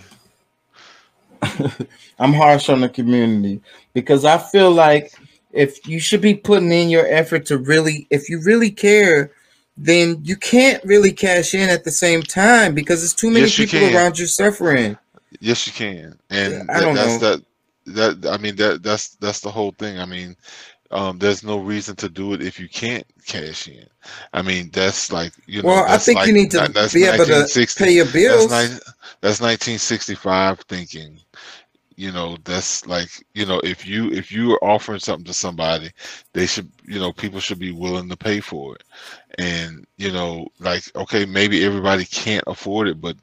I'm 2.19 2.33
harsh 2.33 2.69
on 2.69 2.81
the 2.81 2.89
community 2.89 3.61
because 3.93 4.25
I 4.25 4.37
feel 4.37 4.71
like 4.71 5.11
if 5.51 5.87
you 5.87 5.99
should 5.99 6.21
be 6.21 6.35
putting 6.35 6.71
in 6.71 6.89
your 6.89 7.07
effort 7.07 7.45
to 7.47 7.57
really, 7.57 8.07
if 8.09 8.29
you 8.29 8.41
really 8.41 8.71
care 8.71 9.31
then 9.77 10.19
you 10.23 10.35
can't 10.35 10.83
really 10.83 11.11
cash 11.11 11.53
in 11.55 11.69
at 11.69 11.83
the 11.83 11.89
same 11.91 12.21
time 12.21 12.75
because 12.75 12.99
there's 12.99 13.13
too 13.15 13.29
many 13.31 13.45
Yes, 13.45 13.55
people 13.55 13.79
can. 13.79 13.95
around 13.95 14.19
you 14.19 14.27
suffering. 14.27 14.97
Yes, 15.39 15.65
you 15.65 15.73
can, 15.73 16.19
and 16.29 16.69
I 16.69 16.81
don't 16.81 16.93
that's 16.93 17.21
know. 17.21 17.37
that. 17.37 17.45
That 18.21 18.29
I 18.31 18.37
mean, 18.37 18.55
that 18.57 18.83
that's 18.83 19.15
that's 19.15 19.39
the 19.39 19.49
whole 19.49 19.71
thing. 19.71 19.97
I 19.97 20.05
mean, 20.05 20.35
um, 20.91 21.19
there's 21.19 21.43
no 21.43 21.59
reason 21.59 21.95
to 21.97 22.09
do 22.09 22.33
it 22.33 22.41
if 22.41 22.59
you 22.59 22.69
can't 22.69 23.05
cash 23.25 23.67
in. 23.67 23.85
I 24.33 24.41
mean, 24.41 24.69
that's 24.71 25.11
like 25.11 25.33
you 25.47 25.63
know. 25.63 25.67
Well, 25.69 25.85
I 25.87 25.97
think 25.97 26.25
you 26.27 26.33
need 26.33 26.51
to 26.51 26.59
that- 26.59 26.73
that's 26.73 26.93
be 26.93 27.05
able 27.05 27.25
to 27.25 27.47
pay 27.75 27.91
your 27.91 28.05
bills. 28.05 28.47
That's, 28.51 28.79
that's 29.21 29.41
1965 29.41 30.59
thinking. 30.61 31.19
You 31.95 32.11
know, 32.11 32.37
that's 32.45 32.87
like 32.87 33.09
you 33.33 33.45
know, 33.45 33.59
if 33.63 33.85
you 33.85 34.09
if 34.11 34.31
you 34.31 34.53
are 34.53 34.63
offering 34.63 34.99
something 34.99 35.25
to 35.25 35.33
somebody, 35.33 35.91
they 36.33 36.47
should 36.47 36.71
you 36.85 36.99
know 36.99 37.13
people 37.13 37.39
should 37.39 37.59
be 37.59 37.71
willing 37.71 38.09
to 38.09 38.17
pay 38.17 38.39
for 38.39 38.75
it. 38.75 38.83
And 39.37 39.85
you 39.97 40.11
know, 40.11 40.47
like 40.59 40.83
okay, 40.95 41.25
maybe 41.25 41.63
everybody 41.65 42.05
can't 42.05 42.43
afford 42.47 42.87
it, 42.87 42.99
but 43.01 43.17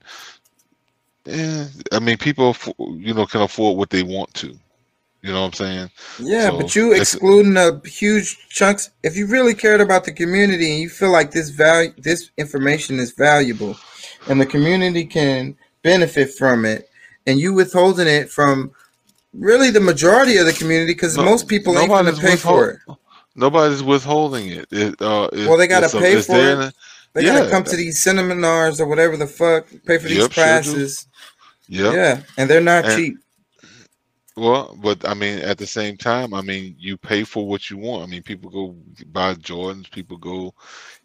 eh, 1.27 1.67
I 1.93 1.99
mean, 1.99 2.19
people 2.19 2.57
you 2.79 3.15
know 3.15 3.27
can 3.27 3.43
afford 3.43 3.77
what 3.79 3.91
they 3.91 4.03
want 4.03 4.33
to. 4.35 4.57
You 5.23 5.33
know 5.33 5.41
what 5.41 5.47
I'm 5.49 5.53
saying? 5.55 5.91
Yeah, 6.21 6.49
So, 6.51 6.57
but 6.61 6.77
you 6.77 6.93
excluding 6.93 7.57
a 7.57 7.81
huge 7.87 8.49
chunks. 8.51 8.91
If 9.03 9.17
you 9.17 9.27
really 9.27 9.53
cared 9.55 9.81
about 9.81 10.05
the 10.05 10.13
community 10.13 10.71
and 10.71 10.81
you 10.81 10.89
feel 10.89 11.11
like 11.11 11.33
this 11.33 11.51
value, 11.51 11.93
this 11.99 12.31
information 12.39 13.01
is 13.01 13.13
valuable, 13.13 13.77
and 14.29 14.41
the 14.41 14.47
community 14.47 15.05
can 15.05 15.57
benefit 15.83 16.33
from 16.35 16.65
it, 16.65 16.89
and 17.27 17.41
you 17.41 17.53
withholding 17.53 18.07
it 18.07 18.31
from 18.31 18.71
really 19.35 19.71
the 19.71 19.81
majority 19.81 20.37
of 20.37 20.47
the 20.47 20.53
community 20.53 20.93
because 20.95 21.17
No- 21.17 21.25
most 21.25 21.49
people 21.49 21.77
ain't 21.79 21.89
gonna 21.89 22.13
nobody's 22.13 22.31
pay 22.31 22.37
for 22.37 22.71
it. 22.71 22.79
Nobody's 23.35 23.83
withholding 23.83 24.49
it. 24.49 24.67
It 24.71 25.01
uh, 25.03 25.29
it- 25.33 25.49
Well, 25.49 25.57
they 25.57 25.67
gotta 25.67 25.89
pay 25.89 26.21
for 26.23 26.37
it. 26.37 26.75
They 27.15 27.25
gotta 27.25 27.45
Yeah. 27.47 27.51
come 27.51 27.65
to 27.65 27.77
these 27.77 28.01
seminars 28.03 28.81
or 28.81 28.87
whatever 28.87 29.17
the 29.17 29.27
fuck, 29.27 29.67
pay 29.87 29.99
for 29.99 30.09
these 30.09 30.19
Yep, 30.19 30.33
sure 30.33 30.63
do. 30.63 30.89
Yep. 31.69 31.95
Yeah, 31.95 32.21
and 32.37 32.49
they're 32.49 32.61
not 32.61 32.85
And- 32.85 32.97
cheap. 32.97 33.19
Well, 34.39 34.79
but 34.83 35.09
I 35.09 35.15
mean, 35.15 35.41
at 35.41 35.59
the 35.59 35.67
same 35.67 35.97
time, 35.99 36.35
I 36.35 36.43
mean, 36.43 36.77
you 36.79 36.97
pay 36.97 37.25
for 37.25 37.49
what 37.49 37.71
you 37.71 37.79
want. 37.79 38.05
I 38.05 38.07
mean, 38.07 38.23
people 38.23 38.51
go 38.51 38.77
buy 39.13 39.35
Jordans. 39.35 39.91
People 39.91 40.19
go, 40.19 40.55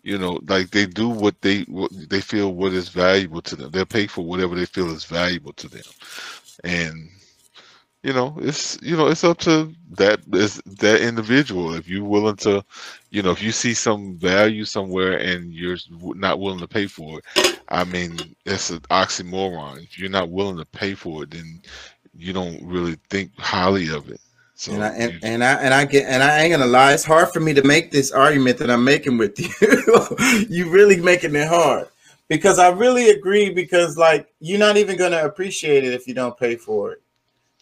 you 0.04 0.18
know, 0.20 0.40
like 0.48 0.72
they 0.72 0.86
do 0.88 1.10
what 1.10 1.42
they 1.42 1.62
what 1.64 1.92
they 2.10 2.22
feel 2.22 2.54
what 2.56 2.74
is 2.74 2.90
valuable 2.90 3.42
to 3.44 3.56
them. 3.58 3.72
They'll 3.72 3.86
pay 3.86 4.08
for 4.08 4.26
whatever 4.26 4.56
they 4.56 4.66
feel 4.68 4.92
is 4.92 5.06
valuable 5.06 5.54
to 5.54 5.70
them, 5.70 5.84
and 6.64 7.10
you 8.04 8.14
know, 8.14 8.36
it's 8.42 8.82
you 8.82 8.98
know, 8.98 9.08
it's 9.08 9.24
up 9.24 9.38
to 9.40 9.74
that 9.92 10.22
is 10.34 10.62
that 10.66 11.02
individual. 11.02 11.74
If 11.76 11.88
you're 11.90 12.04
willing 12.04 12.38
to, 12.38 12.64
you 13.12 13.22
know, 13.24 13.32
if 13.32 13.42
you 13.44 13.52
see 13.52 13.74
some 13.74 14.18
value 14.18 14.66
somewhere 14.66 15.18
and 15.18 15.54
you're 15.54 15.78
not 16.16 16.40
willing 16.40 16.60
to 16.60 16.68
pay 16.68 16.88
for 16.88 17.20
it, 17.20 17.26
I 17.70 17.86
mean, 17.86 18.36
it's 18.46 18.70
an 18.72 18.82
oxymoron. 18.92 19.84
If 19.84 20.00
you're 20.00 20.10
not 20.10 20.32
willing 20.32 20.58
to 20.58 20.66
pay 20.66 20.96
for 20.96 21.24
it, 21.24 21.32
then 21.32 21.62
you 22.16 22.34
don't 22.34 22.64
really 22.64 22.98
think 23.10 23.32
highly 23.38 23.90
of 23.90 24.10
it. 24.10 24.20
So 24.56 24.72
and 24.74 24.84
I 24.84 24.90
and, 24.90 25.20
and 25.24 25.44
I 25.44 25.54
and 25.56 25.74
I 25.74 25.86
get 25.86 26.06
and 26.06 26.24
I 26.24 26.42
ain't 26.42 26.52
gonna 26.52 26.66
lie, 26.66 26.94
it's 26.94 27.04
hard 27.04 27.30
for 27.30 27.40
me 27.40 27.54
to 27.54 27.64
make 27.64 27.92
this 27.92 28.12
argument 28.12 28.58
that 28.60 28.70
I'm 28.70 28.84
making 28.84 29.18
with 29.18 29.40
you. 29.62 30.46
you 30.50 30.70
really 30.70 31.02
making 31.02 31.36
it 31.36 31.48
hard 31.48 31.88
because 32.30 32.60
I 32.60 32.70
really 32.70 33.10
agree 33.10 33.50
because 33.50 33.98
like 33.98 34.32
you're 34.40 34.60
not 34.60 34.78
even 34.78 34.98
gonna 34.98 35.26
appreciate 35.26 35.84
it 35.84 35.94
if 35.94 36.08
you 36.08 36.14
don't 36.14 36.38
pay 36.38 36.56
for 36.56 36.94
it. 36.94 37.02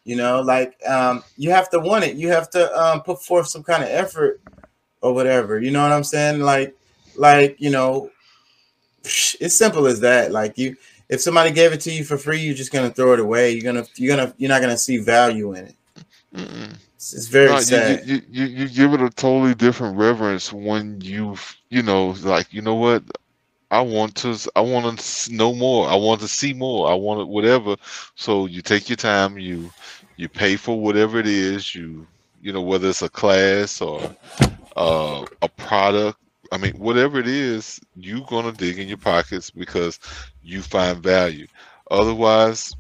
You 0.04 0.16
know, 0.16 0.42
like 0.42 0.76
um, 0.88 1.24
you 1.38 1.52
have 1.52 1.70
to 1.72 1.80
want 1.80 2.04
it. 2.04 2.16
You 2.16 2.30
have 2.30 2.50
to 2.52 2.76
um, 2.80 3.02
put 3.02 3.24
forth 3.24 3.48
some 3.48 3.64
kind 3.64 3.84
of 3.84 3.90
effort 3.90 4.42
or 5.02 5.14
whatever. 5.14 5.60
You 5.60 5.72
know 5.72 5.84
what 5.84 5.92
I'm 5.92 6.04
saying? 6.04 6.42
Like, 6.42 6.76
like 7.16 7.56
you 7.60 7.70
know, 7.70 8.10
it's 9.04 9.58
simple 9.58 9.88
as 9.88 10.00
that. 10.02 10.32
Like 10.32 10.58
you, 10.58 10.76
if 11.12 11.22
somebody 11.22 11.52
gave 11.52 11.74
it 11.74 11.82
to 11.82 11.92
you 11.92 12.04
for 12.04 12.18
free, 12.18 12.40
you're 12.40 12.56
just 12.56 12.72
gonna 12.72 12.90
throw 12.90 13.14
it 13.14 13.20
away. 13.20 13.52
You're 13.52 13.72
gonna, 13.72 13.86
you're 13.96 14.16
gonna, 14.16 14.34
you're 14.38 14.50
not 14.50 14.62
gonna 14.62 14.78
see 14.78 14.98
value 14.98 15.54
in 15.54 15.66
it. 15.66 15.76
Mm-mm. 16.34 16.76
It's, 16.96 17.14
it's 17.14 17.28
very 17.28 17.48
No, 17.50 17.56
you- 17.58 17.62
sad. 17.62 18.08
You, 18.08 18.22
you, 18.30 18.46
you, 18.46 18.46
you 18.64 18.70
give 18.70 18.94
it 18.94 19.02
a 19.02 19.10
totally 19.10 19.54
different 19.54 19.98
reverence 19.98 20.52
when 20.54 21.00
you, 21.02 21.36
you 21.70 21.84
know, 21.84 22.16
like, 22.24 22.52
you 22.54 22.62
know 22.62 22.76
what? 22.76 23.04
I 23.72 23.80
want 23.82 24.16
to, 24.18 24.38
I 24.56 24.62
want 24.62 25.00
to 25.00 25.34
know 25.34 25.54
more. 25.54 25.88
I 25.88 25.96
want 25.96 26.20
to 26.22 26.28
see 26.28 26.54
more. 26.54 26.90
I 26.92 26.94
want 26.94 27.22
to, 27.22 27.26
whatever. 27.26 27.76
So 28.16 28.46
you 28.46 28.62
take 28.62 28.90
your 28.90 28.98
time, 28.98 29.38
you, 29.40 29.72
you 30.18 30.28
pay 30.28 30.58
for 30.58 30.80
whatever 30.80 31.20
it 31.20 31.28
is, 31.28 31.74
you, 31.74 32.06
you 32.42 32.52
know, 32.52 32.62
whether 32.62 32.90
it's 32.90 33.02
a 33.02 33.10
class 33.10 33.82
or 33.82 34.02
uh, 34.76 35.26
a 35.42 35.48
product. 35.50 36.18
I 36.52 36.58
mean, 36.58 36.74
whatever 36.74 37.20
it 37.20 37.28
is, 37.28 37.80
you're 37.96 38.26
going 38.26 38.46
to 38.46 38.52
dig 38.52 38.78
in 38.78 38.88
your 38.88 38.98
pockets 38.98 39.50
because 39.50 40.00
you 40.44 40.62
find 40.62 41.02
value. 41.02 41.48
Otherwise, 41.90 42.76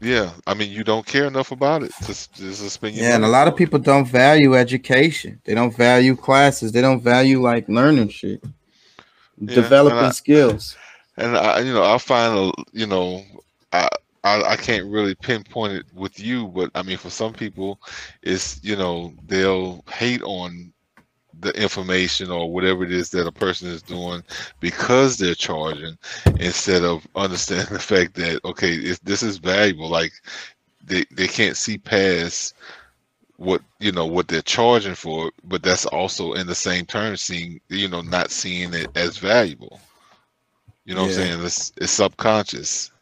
yeah, 0.00 0.30
I 0.48 0.54
mean, 0.54 0.72
you 0.72 0.82
don't 0.82 1.06
care 1.06 1.26
enough 1.26 1.52
about 1.52 1.84
it 1.84 1.92
to, 2.02 2.06
to 2.32 2.70
spend 2.70 2.96
your 2.96 3.04
Yeah, 3.06 3.14
and 3.14 3.24
a 3.24 3.28
lot 3.28 3.46
of 3.46 3.54
people 3.54 3.78
don't 3.78 4.06
value 4.06 4.56
education. 4.56 5.40
They 5.44 5.54
don't 5.54 5.74
value 5.76 6.16
classes. 6.16 6.72
They 6.72 6.80
don't 6.80 7.00
value 7.00 7.40
like 7.40 7.68
learning 7.68 8.08
shit, 8.08 8.42
Yeah, 9.38 9.54
developing 9.54 9.98
and 9.98 10.06
I- 10.08 10.10
skills. 10.10 10.76
And 11.18 11.36
I, 11.36 11.60
you 11.60 11.74
know, 11.74 11.84
I 11.84 11.98
find, 11.98 12.36
a, 12.38 12.52
you 12.72 12.86
know, 12.86 13.22
I, 13.70 13.86
I, 14.24 14.42
I 14.42 14.56
can't 14.56 14.86
really 14.90 15.14
pinpoint 15.14 15.74
it 15.74 15.84
with 15.94 16.18
you, 16.18 16.48
but 16.48 16.70
I 16.74 16.82
mean, 16.82 16.96
for 16.96 17.10
some 17.10 17.34
people, 17.34 17.78
it's, 18.22 18.58
you 18.64 18.76
know, 18.76 19.12
they'll 19.26 19.84
hate 19.92 20.22
on 20.22 20.72
the 21.42 21.50
information 21.60 22.30
or 22.30 22.50
whatever 22.50 22.84
it 22.84 22.92
is 22.92 23.10
that 23.10 23.26
a 23.26 23.32
person 23.32 23.68
is 23.68 23.82
doing 23.82 24.22
because 24.60 25.16
they're 25.16 25.34
charging 25.34 25.98
instead 26.40 26.82
of 26.82 27.06
understanding 27.14 27.66
the 27.72 27.78
fact 27.78 28.14
that, 28.14 28.40
okay, 28.44 28.72
if 28.72 29.00
this 29.02 29.22
is 29.22 29.38
valuable, 29.38 29.88
like 29.88 30.12
they, 30.84 31.04
they 31.10 31.28
can't 31.28 31.56
see 31.56 31.78
past 31.78 32.54
what 33.36 33.62
you 33.80 33.90
know 33.90 34.06
what 34.06 34.28
they're 34.28 34.42
charging 34.42 34.94
for 34.94 35.32
but 35.42 35.64
that's 35.64 35.86
also 35.86 36.34
in 36.34 36.46
the 36.46 36.54
same 36.54 36.86
term 36.86 37.16
seeing 37.16 37.60
you 37.68 37.88
know 37.88 38.00
not 38.00 38.30
seeing 38.30 38.72
it 38.72 38.88
as 38.96 39.18
valuable. 39.18 39.80
You 40.84 40.94
know 40.94 41.02
what 41.02 41.08
i'm 41.08 41.14
saying? 41.14 41.44
It's, 41.44 41.72
it's 41.76 41.92
subconscious. 41.92 42.92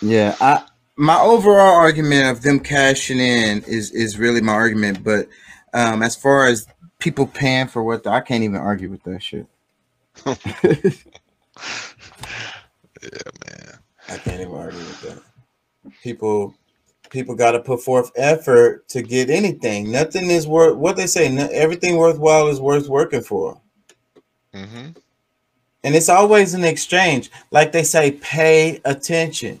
Yeah, 0.00 0.36
I 0.40 0.62
my 0.96 1.18
overall 1.20 1.76
argument 1.76 2.28
of 2.28 2.42
them 2.42 2.60
cashing 2.60 3.20
in 3.20 3.62
is 3.64 3.90
is 3.92 4.18
really 4.18 4.40
my 4.40 4.52
argument, 4.52 5.02
but 5.02 5.28
um 5.74 6.02
as 6.02 6.16
far 6.16 6.46
as 6.46 6.66
people 6.98 7.26
paying 7.26 7.68
for 7.68 7.82
what 7.82 8.06
I 8.06 8.20
can't 8.20 8.44
even 8.44 8.56
argue 8.56 8.90
with 8.90 9.02
that 9.04 9.22
shit. 9.22 9.46
yeah 10.26 10.32
man 13.46 13.78
I 14.08 14.16
can't 14.18 14.40
even 14.40 14.54
argue 14.54 14.78
with 14.78 15.00
that. 15.02 15.22
People 16.02 16.54
people 17.10 17.34
got 17.34 17.52
to 17.52 17.60
put 17.60 17.82
forth 17.82 18.10
effort 18.16 18.88
to 18.88 19.02
get 19.02 19.30
anything. 19.30 19.90
Nothing 19.90 20.30
is 20.30 20.46
worth 20.46 20.76
what 20.76 20.96
they 20.96 21.06
say. 21.06 21.28
No, 21.30 21.46
everything 21.52 21.96
worthwhile 21.96 22.48
is 22.48 22.60
worth 22.60 22.88
working 22.88 23.22
for. 23.22 23.60
hmm 24.54 24.88
And 25.84 25.94
it's 25.94 26.08
always 26.08 26.54
an 26.54 26.64
exchange. 26.64 27.30
Like 27.50 27.72
they 27.72 27.82
say, 27.82 28.12
pay 28.12 28.80
attention. 28.84 29.60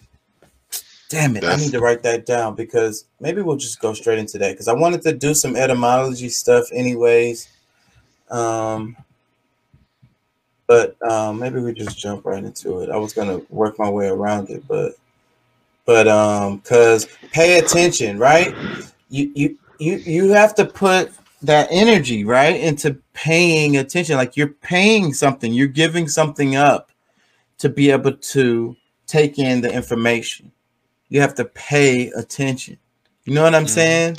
Damn 1.08 1.36
it. 1.36 1.44
I 1.44 1.56
need 1.56 1.70
to 1.72 1.80
write 1.80 2.02
that 2.02 2.26
down 2.26 2.54
because 2.54 3.06
maybe 3.18 3.40
we'll 3.40 3.56
just 3.56 3.80
go 3.80 3.94
straight 3.94 4.18
into 4.18 4.36
that 4.38 4.52
because 4.52 4.68
I 4.68 4.74
wanted 4.74 5.00
to 5.02 5.12
do 5.12 5.32
some 5.32 5.56
etymology 5.56 6.28
stuff, 6.28 6.66
anyways. 6.70 7.48
Um, 8.30 8.94
but 10.66 11.00
um, 11.10 11.38
maybe 11.38 11.60
we 11.60 11.72
just 11.72 11.98
jump 11.98 12.26
right 12.26 12.44
into 12.44 12.80
it. 12.80 12.90
I 12.90 12.96
was 12.98 13.14
gonna 13.14 13.40
work 13.48 13.78
my 13.78 13.88
way 13.88 14.08
around 14.08 14.50
it, 14.50 14.62
but 14.68 14.92
but 15.86 16.06
um, 16.06 16.60
cause 16.60 17.08
pay 17.32 17.58
attention, 17.58 18.18
right? 18.18 18.54
You 19.08 19.32
you 19.34 19.58
you 19.78 19.96
you 19.96 20.28
have 20.30 20.54
to 20.56 20.66
put 20.66 21.10
that 21.40 21.68
energy 21.70 22.24
right 22.24 22.60
into 22.60 22.98
paying 23.14 23.78
attention. 23.78 24.16
Like 24.16 24.36
you're 24.36 24.48
paying 24.48 25.14
something, 25.14 25.54
you're 25.54 25.68
giving 25.68 26.06
something 26.06 26.56
up 26.56 26.90
to 27.58 27.70
be 27.70 27.90
able 27.90 28.12
to 28.12 28.76
take 29.06 29.38
in 29.38 29.62
the 29.62 29.72
information. 29.72 30.52
You 31.08 31.20
have 31.22 31.34
to 31.36 31.44
pay 31.46 32.08
attention. 32.10 32.78
You 33.24 33.34
know 33.34 33.44
what 33.44 33.54
I'm 33.54 33.66
Mhm. 33.66 33.68
saying? 33.68 34.18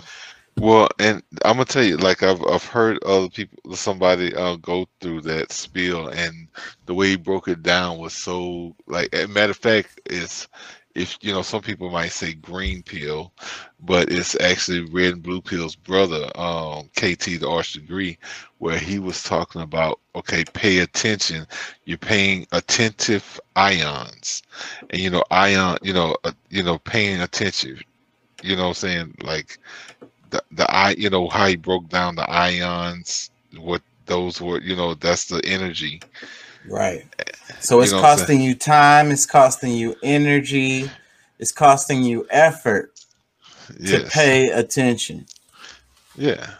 well 0.59 0.87
and 0.99 1.23
i'm 1.45 1.53
gonna 1.55 1.65
tell 1.65 1.83
you 1.83 1.97
like 1.97 2.23
i've, 2.23 2.43
I've 2.45 2.65
heard 2.65 3.03
other 3.05 3.29
people 3.29 3.75
somebody 3.75 4.35
uh, 4.35 4.57
go 4.57 4.87
through 5.01 5.21
that 5.23 5.51
spiel 5.51 6.09
and 6.09 6.47
the 6.85 6.93
way 6.93 7.09
he 7.11 7.17
broke 7.17 7.47
it 7.47 7.63
down 7.63 7.97
was 7.99 8.13
so 8.13 8.75
like 8.87 9.09
a 9.15 9.27
matter 9.27 9.51
of 9.51 9.57
fact 9.57 9.99
it's 10.05 10.47
if 10.95 11.17
you 11.23 11.33
know 11.33 11.41
some 11.41 11.61
people 11.61 11.89
might 11.89 12.11
say 12.11 12.33
green 12.35 12.83
pill 12.83 13.33
but 13.81 14.11
it's 14.11 14.39
actually 14.41 14.81
red 14.91 15.13
and 15.13 15.23
blue 15.23 15.41
pill's 15.41 15.75
brother 15.75 16.29
um 16.37 16.89
kt 16.95 17.25
the 17.41 17.49
arch 17.49 17.73
degree 17.73 18.17
where 18.59 18.79
he 18.79 18.99
was 18.99 19.23
talking 19.23 19.61
about 19.61 19.99
okay 20.15 20.45
pay 20.53 20.79
attention 20.79 21.47
you're 21.85 21.97
paying 21.97 22.47
attentive 22.53 23.39
ions 23.55 24.43
and 24.91 25.01
you 25.01 25.09
know 25.09 25.23
ion 25.31 25.77
you 25.83 25.93
know 25.93 26.15
uh, 26.25 26.31
you 26.49 26.63
know 26.63 26.79
paying 26.79 27.21
attention 27.21 27.79
you 28.43 28.55
know 28.55 28.63
what 28.63 28.69
i'm 28.69 28.73
saying 28.75 29.15
like 29.23 29.59
the 30.31 30.41
the 30.53 30.69
i 30.73 30.91
you 30.91 31.09
know 31.09 31.27
how 31.29 31.47
he 31.47 31.55
broke 31.55 31.89
down 31.89 32.15
the 32.15 32.29
ions 32.29 33.31
what 33.57 33.81
those 34.07 34.41
were 34.41 34.61
you 34.61 34.75
know 34.75 34.93
that's 34.95 35.25
the 35.27 35.41
energy. 35.45 36.01
Right. 36.65 37.05
So 37.59 37.81
it's 37.81 37.91
You 37.91 37.97
know 37.97 38.01
costing 38.01 38.41
you 38.41 38.55
time, 38.55 39.11
it's 39.11 39.25
costing 39.25 39.73
you 39.73 39.95
energy, 40.03 40.95
it's 41.39 41.51
costing 41.51 42.03
you 42.03 42.27
effort 42.29 42.91
to 43.85 44.01
pay 44.01 44.49
attention. 44.49 45.27
Yeah. 46.17 46.55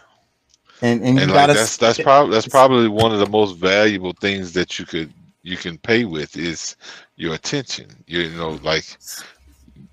And 0.82 1.02
and 1.02 1.16
you 1.16 1.22
and 1.24 1.32
like 1.32 1.48
that's 1.48 1.76
that's 1.76 2.00
probably 2.00 2.32
that's 2.32 2.48
probably 2.48 2.88
one 2.88 3.12
of 3.12 3.18
the 3.18 3.28
most 3.28 3.56
valuable 3.56 4.12
things 4.20 4.52
that 4.54 4.78
you 4.78 4.86
could 4.86 5.12
you 5.42 5.56
can 5.56 5.78
pay 5.78 6.04
with 6.04 6.36
is 6.36 6.76
your 7.16 7.34
attention. 7.34 7.88
You 8.06 8.30
know, 8.30 8.58
like 8.62 8.84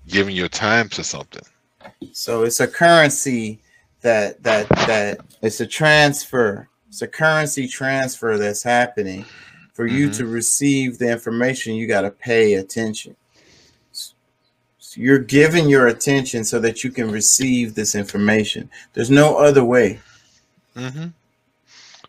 giving 0.06 0.34
your 0.34 0.48
time 0.48 0.88
to 0.90 1.04
something. 1.04 1.42
So 2.12 2.42
it's 2.44 2.60
a 2.60 2.66
currency 2.66 3.60
that 4.00 4.42
that 4.42 4.68
that 4.68 5.20
it's 5.42 5.60
a 5.60 5.66
transfer. 5.66 6.68
It's 6.88 7.02
a 7.02 7.08
currency 7.08 7.68
transfer 7.68 8.38
that's 8.38 8.62
happening. 8.62 9.24
For 9.74 9.86
you 9.86 10.08
Mhm. 10.08 10.16
to 10.16 10.26
receive 10.26 10.98
the 10.98 11.08
information, 11.08 11.74
you 11.74 11.86
got 11.86 12.00
to 12.00 12.10
pay 12.10 12.54
attention. 12.54 13.14
So 13.92 14.14
you're 14.94 15.20
giving 15.20 15.68
your 15.68 15.86
attention 15.86 16.42
so 16.44 16.58
that 16.60 16.82
you 16.82 16.90
can 16.90 17.10
receive 17.12 17.74
this 17.74 17.94
information. 17.94 18.70
There's 18.94 19.10
no 19.10 19.36
other 19.36 19.64
way. 19.64 20.00
Mm-hmm. 20.78 21.08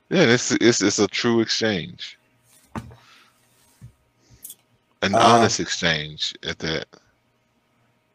Yeah, 0.10 0.24
it's 0.24 0.52
it's 0.52 0.82
it's 0.82 1.00
a 1.00 1.08
true 1.08 1.42
exchange, 1.42 2.18
an 5.02 5.16
Uh, 5.16 5.20
honest 5.20 5.60
exchange 5.60 6.36
at 6.44 6.60
that. 6.60 6.86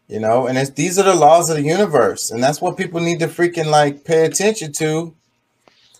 You 0.08 0.20
know, 0.20 0.46
and 0.46 0.56
it's 0.58 0.70
these 0.70 0.98
are 0.98 1.04
the 1.04 1.14
laws 1.14 1.50
of 1.50 1.56
the 1.56 1.62
universe, 1.62 2.30
and 2.30 2.42
that's 2.42 2.60
what 2.60 2.76
people 2.76 3.00
need 3.00 3.18
to 3.20 3.26
freaking 3.26 3.66
like 3.66 4.04
pay 4.04 4.24
attention 4.26 4.72
to, 4.74 5.14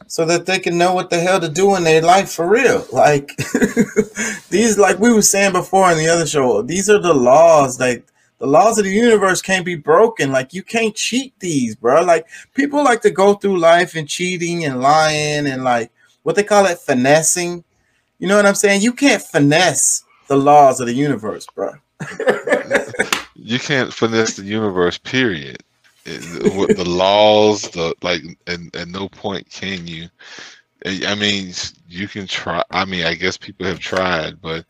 so 0.07 0.25
that 0.27 0.47
they 0.47 0.61
can 0.61 0.79
know 0.79 0.95
what 0.95 1.11
the 1.11 1.21
hell 1.21 1.41
to 1.41 1.49
do 1.49 1.75
in 1.75 1.85
their 1.85 2.03
life 2.03 2.31
for 2.31 2.47
real. 2.49 2.87
Like 2.93 3.37
these, 4.51 4.79
like 4.79 5.01
we 5.01 5.13
were 5.13 5.23
saying 5.23 5.53
before 5.53 5.91
in 5.91 5.99
the 5.99 6.09
other 6.09 6.27
show, 6.27 6.63
these 6.63 6.89
are 6.89 7.01
the 7.01 7.15
laws. 7.15 7.81
Like 7.81 8.07
the 8.39 8.47
laws 8.47 8.79
of 8.79 8.85
the 8.85 8.91
universe 8.93 9.41
can't 9.41 9.65
be 9.65 9.77
broken. 9.77 10.33
Like 10.33 10.53
you 10.53 10.63
can't 10.63 10.95
cheat 10.95 11.39
these, 11.41 11.75
bro. 11.77 12.03
Like 12.03 12.27
people 12.55 12.83
like 12.83 13.01
to 13.03 13.11
go 13.11 13.35
through 13.35 13.59
life 13.59 13.95
and 13.95 14.09
cheating 14.09 14.65
and 14.65 14.81
lying 14.81 15.47
and 15.47 15.65
like 15.65 15.91
what 16.25 16.37
they 16.37 16.43
call 16.43 16.67
it 16.67 16.79
finessing. 16.79 17.65
You 18.19 18.29
know 18.29 18.37
what 18.37 18.47
I'm 18.47 18.55
saying? 18.55 18.81
You 18.83 18.93
can't 18.93 19.23
finesse 19.23 20.05
the 20.29 20.37
laws 20.37 20.81
of 20.81 20.87
the 20.87 20.95
universe, 20.95 21.47
bro. 21.55 21.73
You 23.37 23.59
can't 23.59 23.93
finesse 23.93 24.37
the 24.37 24.45
universe. 24.45 24.97
Period. 24.97 25.63
It- 26.07 26.57
with 26.57 26.77
the 26.79 26.89
laws, 26.89 27.63
the 27.71 27.95
like, 28.03 28.23
and 28.47 28.75
at 28.75 28.89
no 28.89 29.09
point 29.09 29.51
can 29.51 29.87
you. 29.87 30.09
I 30.87 31.15
mean, 31.15 31.53
you 31.89 32.09
can 32.09 32.27
try. 32.27 32.63
I 32.71 32.87
mean, 32.87 33.05
I 33.05 33.15
guess 33.15 33.37
people 33.37 33.67
have 33.67 33.79
tried, 33.81 34.41
but 34.41 34.65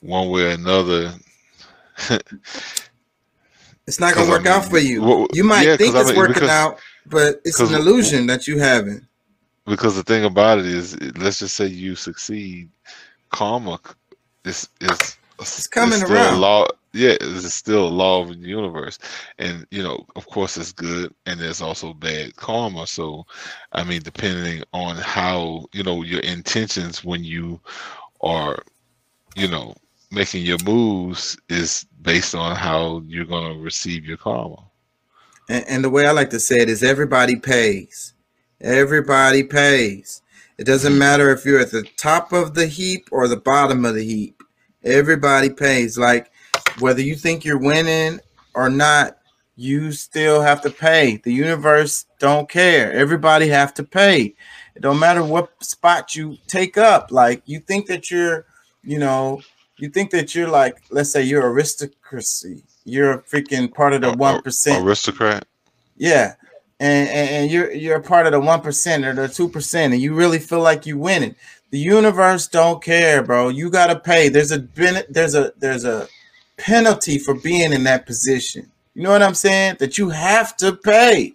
one 0.00 0.28
way 0.28 0.44
or 0.44 0.50
another, 0.50 1.12
It's 3.86 3.98
not 4.00 4.14
gonna 4.14 4.26
'Cause 4.26 4.34
I 4.34 4.38
work 4.38 4.46
out 4.46 4.64
for 4.70 4.78
you. 4.78 5.02
wha- 5.02 5.26
You 5.32 5.44
might 5.44 5.66
yeah, 5.66 5.76
think 5.76 5.92
'cause 5.94 5.96
I 5.96 6.00
it's 6.02 6.10
mean, 6.10 6.18
working 6.18 6.34
because- 6.34 6.50
out, 6.50 6.78
but 7.06 7.40
it's 7.44 7.58
an 7.60 7.74
illusion 7.74 8.26
that 8.28 8.46
you 8.46 8.58
haven't. 8.58 9.04
because 9.66 9.94
the 9.96 10.02
thing 10.02 10.24
about 10.24 10.58
it 10.58 10.66
is, 10.66 10.96
let's 11.18 11.38
just 11.40 11.54
say 11.56 11.66
you 11.66 11.94
succeed, 11.96 12.68
karma 13.30 13.78
is 14.44 14.68
is 14.80 15.16
It's 15.40 15.66
coming 15.66 16.02
a 16.02 16.06
around. 16.06 16.40
law. 16.40 16.66
Yeah, 16.94 17.16
it's 17.20 17.54
still 17.54 17.88
a 17.88 17.88
law 17.88 18.20
of 18.22 18.28
the 18.28 18.34
universe, 18.36 18.98
and 19.38 19.66
you 19.70 19.82
know, 19.82 20.04
of 20.14 20.26
course, 20.26 20.56
it's 20.58 20.72
good, 20.72 21.12
and 21.26 21.40
there's 21.40 21.62
also 21.62 21.94
bad 21.94 22.36
karma. 22.36 22.86
So, 22.86 23.26
I 23.72 23.82
mean, 23.82 24.02
depending 24.02 24.62
on 24.74 24.96
how 24.96 25.66
you 25.72 25.82
know 25.82 26.02
your 26.02 26.20
intentions 26.20 27.02
when 27.02 27.24
you 27.24 27.58
are, 28.20 28.62
you 29.34 29.48
know, 29.48 29.74
making 30.12 30.44
your 30.44 30.58
moves 30.64 31.38
is 31.48 31.86
based 32.02 32.34
on 32.34 32.54
how 32.54 33.02
you're 33.06 33.24
gonna 33.24 33.58
receive 33.58 34.04
your 34.04 34.18
karma. 34.18 34.62
And, 35.48 35.64
and 35.66 35.84
the 35.84 35.90
way 35.90 36.06
I 36.06 36.12
like 36.12 36.30
to 36.30 36.40
say 36.40 36.56
it 36.56 36.68
is 36.68 36.82
everybody 36.82 37.36
pays. 37.36 38.14
Everybody 38.60 39.42
pays. 39.42 40.22
It 40.58 40.64
doesn't 40.64 40.92
mm-hmm. 40.92 40.98
matter 40.98 41.30
if 41.30 41.44
you're 41.44 41.60
at 41.60 41.72
the 41.72 41.82
top 41.96 42.32
of 42.32 42.54
the 42.54 42.66
heap 42.66 43.08
or 43.10 43.26
the 43.26 43.36
bottom 43.36 43.84
of 43.84 43.94
the 43.94 44.04
heap. 44.04 44.42
Everybody 44.84 45.50
pays. 45.50 45.98
Like 45.98 46.30
whether 46.78 47.00
you 47.00 47.14
think 47.14 47.44
you're 47.44 47.58
winning 47.58 48.20
or 48.54 48.68
not, 48.68 49.18
you 49.56 49.92
still 49.92 50.42
have 50.42 50.60
to 50.62 50.70
pay. 50.70 51.18
The 51.18 51.32
universe 51.32 52.06
don't 52.18 52.48
care. 52.48 52.92
Everybody 52.92 53.48
have 53.48 53.74
to 53.74 53.84
pay. 53.84 54.34
It 54.74 54.80
don't 54.80 54.98
matter 54.98 55.22
what 55.22 55.62
spot 55.62 56.14
you 56.14 56.38
take 56.46 56.78
up. 56.78 57.10
Like 57.10 57.42
you 57.46 57.60
think 57.60 57.86
that 57.86 58.10
you're, 58.10 58.46
you 58.82 58.98
know, 58.98 59.42
you 59.82 59.88
think 59.88 60.12
that 60.12 60.32
you're 60.32 60.48
like, 60.48 60.80
let's 60.90 61.10
say 61.10 61.24
you're 61.24 61.42
aristocracy. 61.42 62.62
You're 62.84 63.14
a 63.14 63.22
freaking 63.22 63.74
part 63.74 63.92
of 63.94 64.02
the 64.02 64.12
one 64.12 64.40
percent. 64.40 64.86
Aristocrat. 64.86 65.44
Yeah. 65.96 66.34
And, 66.78 67.08
and, 67.08 67.30
and 67.30 67.50
you're 67.50 67.72
you're 67.72 67.96
a 67.96 68.02
part 68.02 68.26
of 68.26 68.32
the 68.32 68.38
one 68.38 68.60
percent 68.60 69.04
or 69.04 69.12
the 69.12 69.26
two 69.26 69.48
percent, 69.48 69.92
and 69.92 70.00
you 70.00 70.14
really 70.14 70.38
feel 70.38 70.60
like 70.60 70.86
you're 70.86 70.98
winning. 70.98 71.34
The 71.70 71.80
universe 71.80 72.46
don't 72.46 72.80
care, 72.80 73.24
bro. 73.24 73.48
You 73.48 73.70
gotta 73.70 73.98
pay. 73.98 74.28
There's 74.28 74.52
a 74.52 74.58
there's 75.10 75.34
a 75.34 75.52
there's 75.58 75.84
a 75.84 76.06
penalty 76.58 77.18
for 77.18 77.34
being 77.34 77.72
in 77.72 77.82
that 77.82 78.06
position. 78.06 78.70
You 78.94 79.02
know 79.02 79.10
what 79.10 79.22
I'm 79.22 79.34
saying? 79.34 79.78
That 79.80 79.98
you 79.98 80.10
have 80.10 80.56
to 80.58 80.76
pay. 80.76 81.34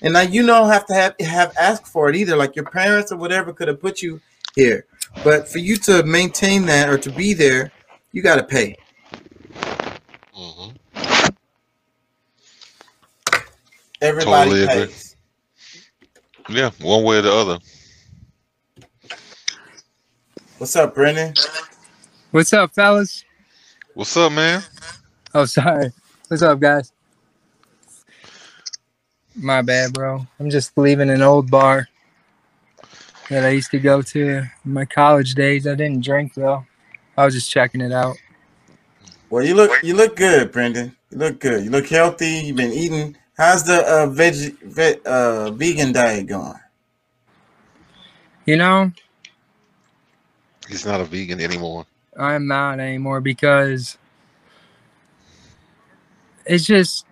And 0.00 0.14
now 0.14 0.22
you 0.22 0.46
don't 0.46 0.70
have 0.70 0.86
to 0.86 0.94
have 0.94 1.14
have 1.20 1.54
asked 1.60 1.86
for 1.86 2.08
it 2.08 2.16
either. 2.16 2.34
Like 2.34 2.56
your 2.56 2.64
parents 2.64 3.12
or 3.12 3.18
whatever 3.18 3.52
could 3.52 3.68
have 3.68 3.80
put 3.80 4.00
you 4.00 4.22
here. 4.54 4.86
But 5.24 5.48
for 5.48 5.58
you 5.58 5.76
to 5.78 6.02
maintain 6.04 6.64
that 6.66 6.88
or 6.88 6.98
to 6.98 7.10
be 7.10 7.34
there, 7.34 7.72
you 8.12 8.22
gotta 8.22 8.44
pay. 8.44 8.76
hmm 10.32 10.70
Everybody 14.00 14.50
Totally 14.50 14.64
agree. 14.64 14.86
pays. 14.86 15.16
Yeah, 16.48 16.70
one 16.80 17.04
way 17.04 17.18
or 17.18 17.22
the 17.22 17.32
other. 17.32 17.58
What's 20.58 20.76
up, 20.76 20.94
Brendan? 20.94 21.34
What's 22.30 22.52
up, 22.52 22.74
fellas? 22.74 23.24
What's 23.94 24.16
up, 24.16 24.32
man? 24.32 24.62
Oh, 25.34 25.44
sorry. 25.46 25.92
What's 26.28 26.42
up, 26.42 26.60
guys? 26.60 26.92
My 29.36 29.62
bad, 29.62 29.92
bro. 29.92 30.26
I'm 30.40 30.50
just 30.50 30.76
leaving 30.76 31.10
an 31.10 31.22
old 31.22 31.50
bar 31.50 31.88
that 33.30 33.44
I 33.44 33.50
used 33.50 33.70
to 33.72 33.78
go 33.78 34.02
to 34.02 34.28
in 34.28 34.50
my 34.64 34.84
college 34.84 35.34
days. 35.34 35.66
I 35.66 35.74
didn't 35.74 36.04
drink 36.04 36.34
though. 36.34 36.64
I 37.16 37.24
was 37.24 37.34
just 37.34 37.50
checking 37.50 37.80
it 37.80 37.92
out. 37.92 38.16
Well, 39.30 39.44
you 39.44 39.54
look 39.54 39.82
you 39.82 39.94
look 39.94 40.16
good, 40.16 40.52
Brendan. 40.52 40.96
You 41.10 41.18
look 41.18 41.40
good. 41.40 41.64
You 41.64 41.70
look 41.70 41.86
healthy. 41.88 42.42
You've 42.44 42.56
been 42.56 42.72
eating. 42.72 43.16
How's 43.36 43.64
the 43.64 43.86
uh, 43.86 44.06
veg, 44.06 44.58
veg 44.62 45.00
uh, 45.06 45.50
vegan 45.52 45.92
diet 45.92 46.26
going? 46.26 46.58
You 48.46 48.56
know, 48.56 48.90
He's 50.68 50.84
not 50.84 51.00
a 51.00 51.04
vegan 51.04 51.40
anymore. 51.40 51.86
I'm 52.16 52.46
not 52.46 52.80
anymore 52.80 53.20
because 53.20 53.96
it's 56.46 56.64
just 56.64 57.06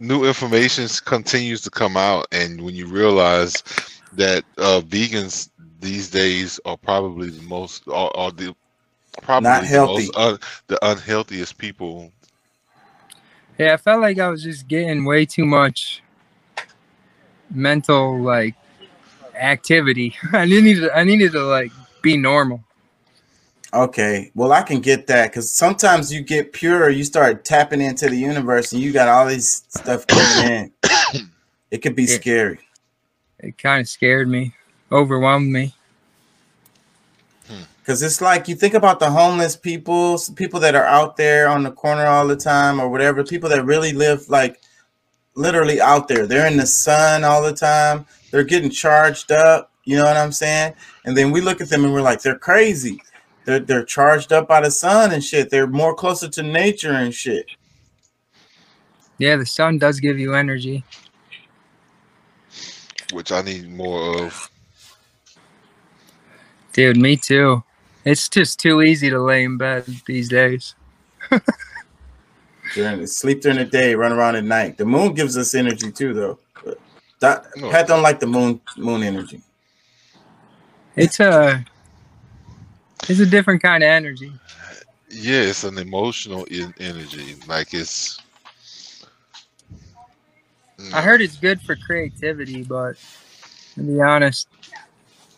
New 0.00 0.24
information 0.24 0.88
continues 1.04 1.60
to 1.62 1.70
come 1.70 1.96
out, 1.96 2.26
and 2.32 2.60
when 2.60 2.74
you 2.74 2.86
realize 2.86 3.62
that 4.16 4.44
uh, 4.58 4.80
vegans 4.86 5.50
these 5.80 6.10
days 6.10 6.60
are 6.64 6.76
probably 6.76 7.30
the 7.30 7.42
most 7.42 7.86
are, 7.88 8.10
are 8.16 8.30
the 8.32 8.54
probably 9.22 9.50
Not 9.50 9.62
the 9.68 9.80
most 9.80 10.10
un, 10.16 10.38
the 10.68 10.78
unhealthiest 10.84 11.58
people. 11.58 12.12
yeah, 13.58 13.74
I 13.74 13.76
felt 13.76 14.00
like 14.00 14.18
I 14.18 14.28
was 14.28 14.42
just 14.42 14.68
getting 14.68 15.04
way 15.04 15.26
too 15.26 15.44
much 15.44 16.02
mental 17.50 18.20
like 18.20 18.54
activity. 19.34 20.14
I 20.32 20.46
needed 20.46 20.80
to, 20.82 20.96
I 20.96 21.04
needed 21.04 21.32
to 21.32 21.42
like 21.44 21.72
be 22.02 22.16
normal. 22.16 22.64
Okay, 23.72 24.30
well 24.34 24.52
I 24.52 24.62
can 24.62 24.80
get 24.80 25.06
that 25.08 25.30
because 25.30 25.52
sometimes 25.52 26.12
you 26.12 26.22
get 26.22 26.52
pure, 26.52 26.90
you 26.90 27.04
start 27.04 27.44
tapping 27.44 27.80
into 27.80 28.08
the 28.08 28.16
universe, 28.16 28.72
and 28.72 28.80
you 28.82 28.92
got 28.92 29.08
all 29.08 29.26
these 29.26 29.64
stuff 29.68 30.06
coming 30.06 30.38
in. 30.38 30.72
It 31.70 31.78
could 31.82 31.96
be 31.96 32.06
Yeah. 32.06 32.18
scary. 32.18 32.63
It 33.44 33.58
kind 33.58 33.82
of 33.82 33.88
scared 33.88 34.26
me, 34.26 34.54
overwhelmed 34.90 35.52
me. 35.52 35.74
Hmm. 37.46 37.64
Because 37.78 38.02
it's 38.02 38.22
like 38.22 38.48
you 38.48 38.54
think 38.54 38.72
about 38.72 39.00
the 39.00 39.10
homeless 39.10 39.54
people, 39.54 40.18
people 40.34 40.60
that 40.60 40.74
are 40.74 40.86
out 40.86 41.18
there 41.18 41.46
on 41.46 41.62
the 41.62 41.70
corner 41.70 42.06
all 42.06 42.26
the 42.26 42.36
time 42.36 42.80
or 42.80 42.88
whatever, 42.88 43.22
people 43.22 43.50
that 43.50 43.66
really 43.66 43.92
live 43.92 44.30
like 44.30 44.62
literally 45.34 45.78
out 45.78 46.08
there. 46.08 46.26
They're 46.26 46.46
in 46.46 46.56
the 46.56 46.66
sun 46.66 47.22
all 47.22 47.42
the 47.42 47.52
time. 47.52 48.06
They're 48.30 48.44
getting 48.44 48.70
charged 48.70 49.30
up. 49.30 49.70
You 49.84 49.98
know 49.98 50.04
what 50.04 50.16
I'm 50.16 50.32
saying? 50.32 50.72
And 51.04 51.14
then 51.14 51.30
we 51.30 51.42
look 51.42 51.60
at 51.60 51.68
them 51.68 51.84
and 51.84 51.92
we're 51.92 52.00
like, 52.00 52.22
they're 52.22 52.38
crazy. 52.38 53.02
They're, 53.44 53.60
they're 53.60 53.84
charged 53.84 54.32
up 54.32 54.48
by 54.48 54.62
the 54.62 54.70
sun 54.70 55.12
and 55.12 55.22
shit. 55.22 55.50
They're 55.50 55.66
more 55.66 55.94
closer 55.94 56.28
to 56.28 56.42
nature 56.42 56.92
and 56.92 57.12
shit. 57.12 57.44
Yeah, 59.18 59.36
the 59.36 59.44
sun 59.44 59.76
does 59.76 60.00
give 60.00 60.18
you 60.18 60.34
energy. 60.34 60.82
Which 63.12 63.32
I 63.32 63.42
need 63.42 63.70
more 63.70 64.24
of. 64.24 64.50
Dude, 66.72 66.96
me 66.96 67.16
too. 67.16 67.62
It's 68.04 68.28
just 68.28 68.58
too 68.58 68.82
easy 68.82 69.08
to 69.10 69.18
lay 69.20 69.44
in 69.44 69.56
bed 69.56 69.84
these 70.06 70.28
days. 70.28 70.74
During 72.74 73.00
the, 73.02 73.06
sleep 73.06 73.40
during 73.40 73.58
the 73.58 73.64
day, 73.64 73.94
run 73.94 74.12
around 74.12 74.36
at 74.36 74.44
night. 74.44 74.76
The 74.76 74.84
moon 74.84 75.14
gives 75.14 75.36
us 75.36 75.54
energy 75.54 75.92
too, 75.92 76.12
though. 76.12 76.38
But 76.64 76.78
that, 77.20 77.46
No. 77.56 77.70
Pat 77.70 77.86
don't 77.86 78.02
like 78.02 78.20
the 78.20 78.26
moon 78.26 78.60
moon 78.76 79.02
energy. 79.02 79.40
It's 80.96 81.20
a 81.20 81.64
it's 83.08 83.20
a 83.20 83.26
different 83.26 83.62
kind 83.62 83.82
of 83.82 83.88
energy. 83.88 84.32
Yeah, 85.10 85.42
it's 85.42 85.62
an 85.64 85.78
emotional 85.78 86.46
en- 86.50 86.74
energy. 86.80 87.36
Like 87.46 87.74
it's. 87.74 88.20
I 90.92 91.00
heard 91.02 91.22
it's 91.22 91.36
good 91.36 91.60
for 91.60 91.76
creativity, 91.76 92.62
but 92.62 92.96
to 93.74 93.82
be 93.82 94.00
honest, 94.00 94.48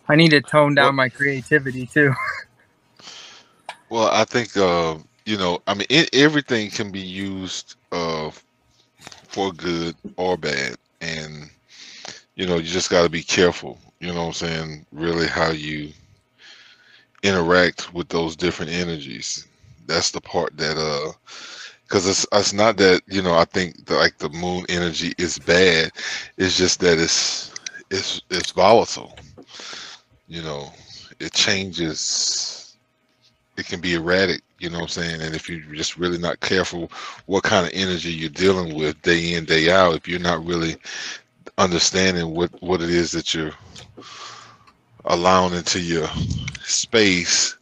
I 0.09 0.17
need 0.17 0.31
to 0.31 0.41
tone 0.41 0.75
down 0.75 0.95
my 0.95 1.09
creativity 1.09 1.87
too. 1.87 2.13
Well, 3.89 4.09
I 4.09 4.25
think 4.25 4.57
uh, 4.57 4.97
you 5.27 5.37
know, 5.37 5.61
I 5.67 5.75
mean, 5.75 5.87
it, 5.89 6.11
everything 6.15 6.71
can 6.71 6.91
be 6.91 7.01
used 7.01 7.77
uh, 7.93 8.31
for 9.29 9.53
good 9.53 9.97
or 10.17 10.37
bad, 10.37 10.77
and 11.01 11.51
you 12.35 12.47
know, 12.47 12.57
you 12.57 12.65
just 12.65 12.91
got 12.91 13.03
to 13.05 13.09
be 13.09 13.23
careful. 13.23 13.79
You 14.01 14.09
know 14.09 14.23
what 14.23 14.27
I'm 14.27 14.33
saying? 14.33 14.87
Really, 14.93 15.27
how 15.27 15.51
you 15.51 15.91
interact 17.23 17.93
with 17.95 18.09
those 18.09 18.37
different 18.37 18.73
energies. 18.73 19.47
That's 19.87 20.11
the 20.11 20.21
part 20.21 20.57
that 20.57 20.77
uh, 20.77 21.13
because 21.87 22.07
it's 22.09 22.27
it's 22.33 22.53
not 22.53 22.77
that 22.79 23.03
you 23.07 23.23
know 23.23 23.35
I 23.35 23.45
think 23.45 23.87
that 23.87 23.97
like 23.97 24.19
the 24.19 24.29
moon 24.31 24.65
energy 24.69 25.13
is 25.19 25.39
bad. 25.39 25.93
It's 26.37 26.57
just 26.57 26.81
that 26.81 26.99
it's 26.99 27.53
it's 27.91 28.21
it's 28.31 28.53
volatile. 28.53 29.17
You 30.29 30.43
know, 30.43 30.73
it 31.21 31.33
changes 31.33 32.57
it 33.57 33.67
can 33.67 33.81
be 33.81 33.95
erratic, 33.95 34.43
you 34.59 34.69
know 34.71 34.79
what 34.79 34.85
I'm 34.85 34.89
saying? 34.89 35.23
And 35.23 35.35
if 35.35 35.49
you're 35.49 35.61
just 35.75 35.97
really 35.97 36.19
not 36.19 36.41
careful 36.41 36.91
what 37.27 37.43
kind 37.43 37.67
of 37.67 37.73
energy 37.75 38.11
you're 38.11 38.31
dealing 38.31 38.75
with 38.75 39.01
day 39.03 39.35
in, 39.35 39.45
day 39.45 39.71
out, 39.71 39.95
if 39.97 40.07
you're 40.09 40.21
not 40.21 40.45
really 40.45 40.77
understanding 41.59 42.35
what, 42.35 42.51
what 42.63 42.83
it 42.83 42.91
is 42.91 43.13
that 43.13 43.33
you're 43.35 43.53
allowing 45.07 45.55
into 45.55 45.81
your 45.81 46.09
space, 46.65 47.57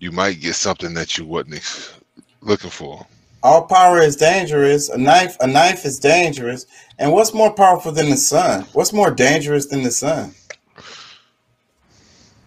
you 0.00 0.10
might 0.10 0.40
get 0.40 0.54
something 0.54 0.94
that 0.94 1.16
you 1.18 1.24
wasn't 1.24 1.94
looking 2.40 2.70
for. 2.70 3.06
All 3.42 3.64
power 3.66 3.98
is 3.98 4.16
dangerous. 4.16 4.88
A 4.88 4.98
knife, 4.98 5.36
a 5.40 5.46
knife 5.46 5.84
is 5.84 5.98
dangerous. 5.98 6.66
And 6.98 7.12
what's 7.12 7.32
more 7.32 7.52
powerful 7.52 7.92
than 7.92 8.10
the 8.10 8.16
sun? 8.16 8.66
What's 8.72 8.92
more 8.92 9.10
dangerous 9.10 9.66
than 9.66 9.82
the 9.82 9.90
sun? 9.90 10.34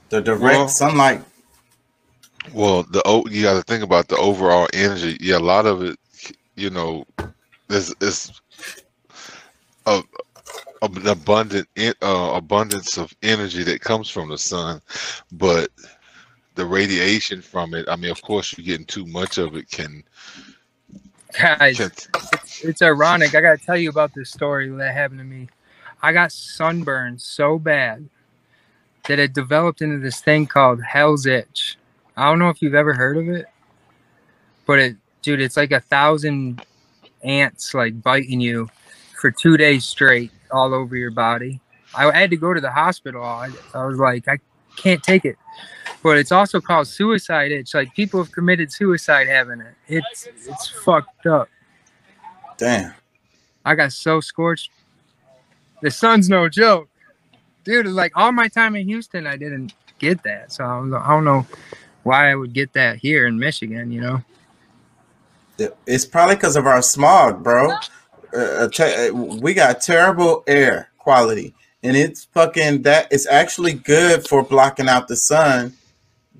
The 0.10 0.22
direct 0.22 0.42
Well- 0.44 0.68
sunlight. 0.68 1.24
Well, 2.54 2.84
the 2.84 3.02
you 3.30 3.44
got 3.44 3.54
to 3.54 3.62
think 3.62 3.84
about 3.84 4.08
the 4.08 4.18
overall 4.18 4.68
energy. 4.74 5.16
Yeah, 5.22 5.38
a 5.38 5.40
lot 5.40 5.68
of 5.68 5.84
it, 5.84 5.98
you 6.56 6.72
know, 6.72 7.06
there's 7.68 7.94
is 8.02 8.32
a, 9.86 10.02
an 10.82 11.08
abundant 11.08 11.68
uh, 11.78 12.32
abundance 12.34 12.98
of 12.98 13.14
energy 13.22 13.64
that 13.64 13.82
comes 13.82 14.10
from 14.10 14.30
the 14.30 14.40
sun, 14.40 14.82
but 15.32 15.70
the 16.56 16.66
radiation 16.66 17.42
from 17.42 17.76
it. 17.76 17.88
I 17.88 17.96
mean, 17.96 18.12
of 18.12 18.22
course, 18.24 18.58
you're 18.58 18.66
getting 18.66 18.88
too 18.88 19.06
much 19.06 19.38
of 19.38 19.56
it 19.56 19.70
can 19.70 20.04
Guys, 21.39 21.80
it's, 21.80 22.08
it's 22.63 22.82
ironic. 22.82 23.36
I 23.36 23.41
gotta 23.41 23.58
tell 23.58 23.78
you 23.78 23.89
about 23.89 24.13
this 24.13 24.30
story 24.30 24.70
that 24.70 24.94
happened 24.94 25.20
to 25.20 25.26
me. 25.26 25.50
I 26.02 26.13
got 26.13 26.32
sunburned 26.32 27.22
so 27.22 27.60
bad 27.60 28.10
that 29.08 29.20
it 29.20 29.34
developed 29.34 29.82
into 29.82 30.00
this 30.00 30.22
thing 30.22 30.48
called 30.48 30.82
Hell's 30.82 31.26
Itch. 31.26 31.78
I 32.17 32.30
don't 32.30 32.39
know 32.39 32.50
if 32.50 32.62
you've 32.62 32.76
ever 32.76 32.94
heard 32.94 33.17
of 33.17 33.30
it, 33.30 33.46
but 34.65 34.80
it, 34.80 34.96
dude, 35.22 35.41
it's 35.41 35.58
like 35.58 35.72
a 35.72 35.80
thousand 35.80 36.65
ants 37.24 37.74
like 37.74 38.02
biting 38.02 38.41
you 38.41 38.70
for 39.20 39.32
two 39.32 39.58
days 39.58 39.86
straight 39.86 40.32
all 40.52 40.74
over 40.74 40.96
your 40.96 41.12
body. 41.12 41.62
I 41.94 42.12
had 42.17 42.30
to 42.32 42.38
go 42.38 42.54
to 42.54 42.62
the 42.62 42.72
hospital. 42.72 43.24
I, 43.24 43.50
I 43.74 43.86
was 43.86 43.98
like, 43.98 44.28
I 44.28 44.39
can't 44.76 45.04
take 45.04 45.26
it. 45.26 45.38
But 46.04 46.18
it's 46.18 46.32
also 46.32 46.60
called 46.60 46.88
suicide 46.88 47.52
itch. 47.52 47.74
Like 47.74 47.94
people 47.94 48.24
have 48.24 48.32
committed 48.32 48.72
suicide 48.72 49.28
having 49.28 49.62
it. 49.62 49.74
It's 49.88 50.28
it's 50.28 50.68
fucked 50.68 51.28
up. 51.28 51.50
Damn. 52.58 52.94
I 53.64 53.76
got 53.76 53.92
so 53.92 54.20
scorched. 54.20 54.72
The 55.82 55.92
sun's 55.92 56.30
no 56.30 56.50
joke, 56.50 56.90
dude. 57.64 57.88
Like 57.88 58.12
all 58.16 58.32
my 58.32 58.48
time 58.48 58.76
in 58.76 58.88
Houston, 58.88 59.28
I 59.28 59.38
didn't 59.38 59.74
get 60.00 60.24
that. 60.24 60.52
So 60.52 60.64
I, 60.64 61.08
don't 61.08 61.24
know 61.24 61.46
why 62.04 62.32
I 62.32 62.36
would 62.36 62.54
get 62.54 62.74
that 62.74 62.98
here 62.98 63.28
in 63.28 63.38
Michigan. 63.38 63.92
You 63.92 64.02
know, 64.02 65.72
It's 65.86 66.06
probably 66.06 66.36
because 66.36 66.56
of 66.56 66.66
our 66.66 66.82
smog, 66.82 67.44
bro. 67.44 67.72
Uh, 68.34 68.68
uh, 68.68 68.70
uh, 68.80 69.14
we 69.14 69.54
got 69.54 69.82
terrible 69.82 70.44
air 70.48 70.90
quality, 70.98 71.54
and 71.84 71.96
it's 71.96 72.26
fucking 72.26 72.82
that. 72.84 73.08
It's 73.12 73.28
actually 73.28 73.74
good 73.74 74.28
for 74.28 74.44
blocking 74.44 74.90
out 74.90 75.08
the 75.08 75.16
sun 75.16 75.74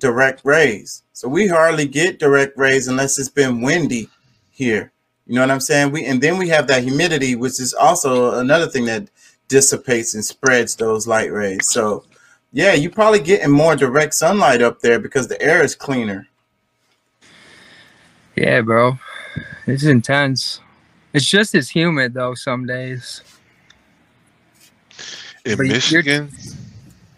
direct 0.02 0.40
rays. 0.44 1.02
So 1.12 1.28
we 1.28 1.46
hardly 1.46 1.86
get 1.86 2.18
direct 2.18 2.58
rays 2.58 2.88
unless 2.88 3.18
it's 3.18 3.28
been 3.28 3.62
windy 3.62 4.08
here. 4.50 4.92
You 5.28 5.36
know 5.36 5.40
what 5.42 5.50
I'm 5.52 5.60
saying? 5.60 5.92
We 5.92 6.04
and 6.04 6.20
then 6.20 6.36
we 6.36 6.48
have 6.48 6.66
that 6.66 6.82
humidity, 6.82 7.36
which 7.36 7.60
is 7.60 7.72
also 7.72 8.38
another 8.40 8.66
thing 8.66 8.84
that 8.86 9.08
dissipates 9.48 10.14
and 10.14 10.24
spreads 10.24 10.74
those 10.74 11.06
light 11.06 11.32
rays. 11.32 11.68
So 11.68 12.04
yeah, 12.52 12.74
you're 12.74 12.90
probably 12.90 13.20
getting 13.20 13.50
more 13.50 13.76
direct 13.76 14.14
sunlight 14.14 14.60
up 14.60 14.80
there 14.80 14.98
because 14.98 15.28
the 15.28 15.40
air 15.40 15.62
is 15.62 15.74
cleaner. 15.76 16.26
yeah, 18.36 18.60
bro, 18.62 18.98
it's 19.66 19.84
intense. 19.84 20.60
It's 21.12 21.28
just 21.28 21.54
as 21.54 21.70
humid 21.70 22.14
though 22.14 22.34
some 22.34 22.66
days. 22.66 23.22
in 25.44 25.56
But 25.56 25.66
you're- 25.66 25.74
Michigan. 25.76 26.30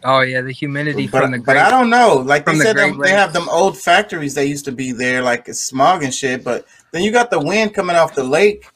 Oh 0.05 0.21
yeah, 0.21 0.43
the 0.43 0.53
humidity 0.53 1.07
But, 1.07 1.23
from 1.23 1.31
the 1.31 1.39
but 1.39 1.55
great, 1.55 1.63
I 1.63 1.71
don't 1.71 1.89
know. 1.89 2.17
Like 2.17 2.45
they 2.45 2.53
the 2.53 2.63
said, 2.63 2.77
them, 2.77 2.99
they 2.99 3.11
have 3.11 3.33
them 3.33 3.49
old 3.49 3.79
factories 3.79 4.35
that 4.35 4.47
used 4.47 4.67
to 4.67 4.73
be 4.73 4.93
there, 4.93 5.23
like 5.23 5.49
it's 5.49 5.63
smog 5.63 6.03
and 6.03 6.15
shit. 6.15 6.45
But 6.45 6.67
then 6.93 7.03
you 7.03 7.11
got 7.11 7.31
the 7.31 7.41
wind 7.41 7.73
coming 7.73 7.97
off 7.97 8.15
the 8.15 8.23
lake, 8.23 8.67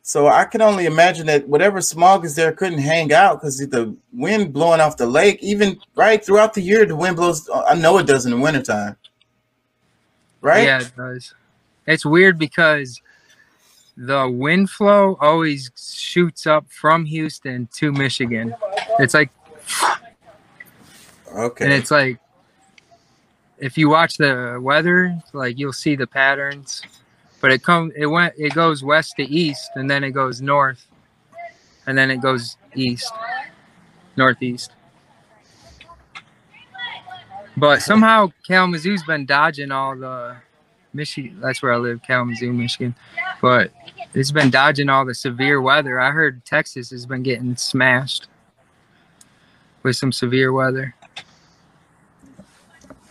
so 0.00 0.28
I 0.28 0.46
can 0.46 0.62
only 0.62 0.86
imagine 0.86 1.26
that 1.26 1.46
whatever 1.46 1.82
smog 1.82 2.24
is 2.24 2.34
there 2.34 2.52
couldn't 2.52 2.78
hang 2.78 3.12
out 3.12 3.40
because 3.40 3.58
the 3.58 3.94
wind 4.14 4.54
blowing 4.54 4.80
off 4.80 4.96
the 4.96 5.06
lake. 5.06 5.38
Even 5.42 5.78
right 5.96 6.24
throughout 6.24 6.54
the 6.54 6.62
year, 6.62 6.86
the 6.86 6.96
wind 6.96 7.16
blows. 7.16 7.48
I 7.52 7.74
know 7.74 7.98
it 7.98 8.06
does 8.06 8.24
in 8.24 8.30
the 8.30 8.38
wintertime. 8.38 8.96
Right? 10.40 10.64
Yeah, 10.64 10.80
it 10.80 10.92
does. 10.96 11.34
It's 11.86 12.06
weird 12.06 12.38
because 12.38 13.02
the 13.98 14.30
wind 14.30 14.70
flow 14.70 15.18
always 15.20 15.70
shoots 15.76 16.46
up 16.46 16.64
from 16.70 17.04
Houston 17.04 17.68
to 17.74 17.92
Michigan. 17.92 18.54
It's 18.98 19.12
like 19.12 19.30
Okay. 21.32 21.64
and 21.64 21.72
it's 21.72 21.90
like 21.90 22.18
if 23.58 23.76
you 23.76 23.88
watch 23.88 24.16
the 24.16 24.58
weather, 24.60 25.16
like 25.32 25.58
you'll 25.58 25.72
see 25.72 25.94
the 25.94 26.06
patterns. 26.06 26.82
But 27.40 27.52
it 27.52 27.62
come 27.62 27.92
it 27.96 28.06
went 28.06 28.34
it 28.36 28.54
goes 28.54 28.82
west 28.82 29.16
to 29.16 29.22
east 29.22 29.70
and 29.74 29.88
then 29.88 30.04
it 30.04 30.10
goes 30.10 30.42
north 30.42 30.84
and 31.86 31.96
then 31.96 32.10
it 32.10 32.20
goes 32.20 32.56
east. 32.74 33.12
Northeast. 34.16 34.72
But 37.56 37.80
somehow 37.82 38.30
Kalamazoo's 38.46 39.02
been 39.04 39.24
dodging 39.24 39.70
all 39.70 39.96
the 39.96 40.36
Michigan 40.92 41.38
that's 41.40 41.62
where 41.62 41.72
I 41.72 41.76
live, 41.76 42.02
Kalamazoo, 42.02 42.52
Michigan. 42.52 42.94
But 43.40 43.72
it's 44.12 44.32
been 44.32 44.50
dodging 44.50 44.88
all 44.88 45.04
the 45.04 45.14
severe 45.14 45.60
weather. 45.60 46.00
I 46.00 46.10
heard 46.10 46.44
Texas 46.44 46.90
has 46.90 47.06
been 47.06 47.22
getting 47.22 47.56
smashed 47.56 48.28
with 49.82 49.96
some 49.96 50.12
severe 50.12 50.52
weather. 50.52 50.94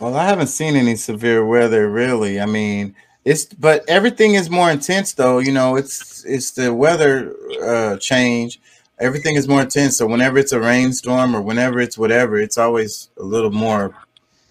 Well, 0.00 0.16
I 0.16 0.24
haven't 0.24 0.46
seen 0.46 0.76
any 0.76 0.96
severe 0.96 1.44
weather 1.44 1.90
really. 1.90 2.40
I 2.40 2.46
mean, 2.46 2.94
it's 3.24 3.44
but 3.44 3.84
everything 3.86 4.34
is 4.34 4.48
more 4.48 4.70
intense 4.70 5.12
though. 5.12 5.38
You 5.38 5.52
know, 5.52 5.76
it's 5.76 6.24
it's 6.24 6.52
the 6.52 6.72
weather 6.74 7.34
uh, 7.62 7.96
change. 7.98 8.60
Everything 8.98 9.36
is 9.36 9.46
more 9.46 9.60
intense. 9.60 9.98
So 9.98 10.06
whenever 10.06 10.38
it's 10.38 10.52
a 10.52 10.60
rainstorm 10.60 11.36
or 11.36 11.42
whenever 11.42 11.80
it's 11.80 11.98
whatever, 11.98 12.38
it's 12.38 12.56
always 12.58 13.10
a 13.18 13.22
little 13.22 13.50
more 13.50 13.94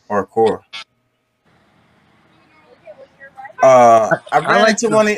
hardcore. 0.10 0.62
Uh, 3.64 4.18
I 4.32 4.40
ran 4.40 4.62
like 4.62 4.70
into 4.84 4.90
one 4.96 5.08
of 5.08 5.18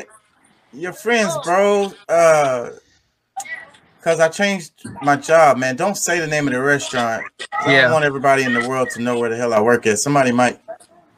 your 0.73 0.93
friends, 0.93 1.37
bro. 1.43 1.93
Uh, 2.09 2.69
cause 4.01 4.19
I 4.19 4.27
changed 4.29 4.71
my 5.01 5.15
job, 5.15 5.57
man. 5.57 5.75
Don't 5.75 5.95
say 5.95 6.19
the 6.19 6.27
name 6.27 6.47
of 6.47 6.53
the 6.53 6.61
restaurant. 6.61 7.23
I 7.65 7.71
Yeah. 7.73 7.81
don't 7.83 7.93
want 7.93 8.05
everybody 8.05 8.43
in 8.43 8.53
the 8.53 8.67
world 8.67 8.89
to 8.91 9.01
know 9.01 9.19
where 9.19 9.29
the 9.29 9.37
hell 9.37 9.53
I 9.53 9.61
work 9.61 9.85
at. 9.87 9.99
Somebody 9.99 10.31
might 10.31 10.59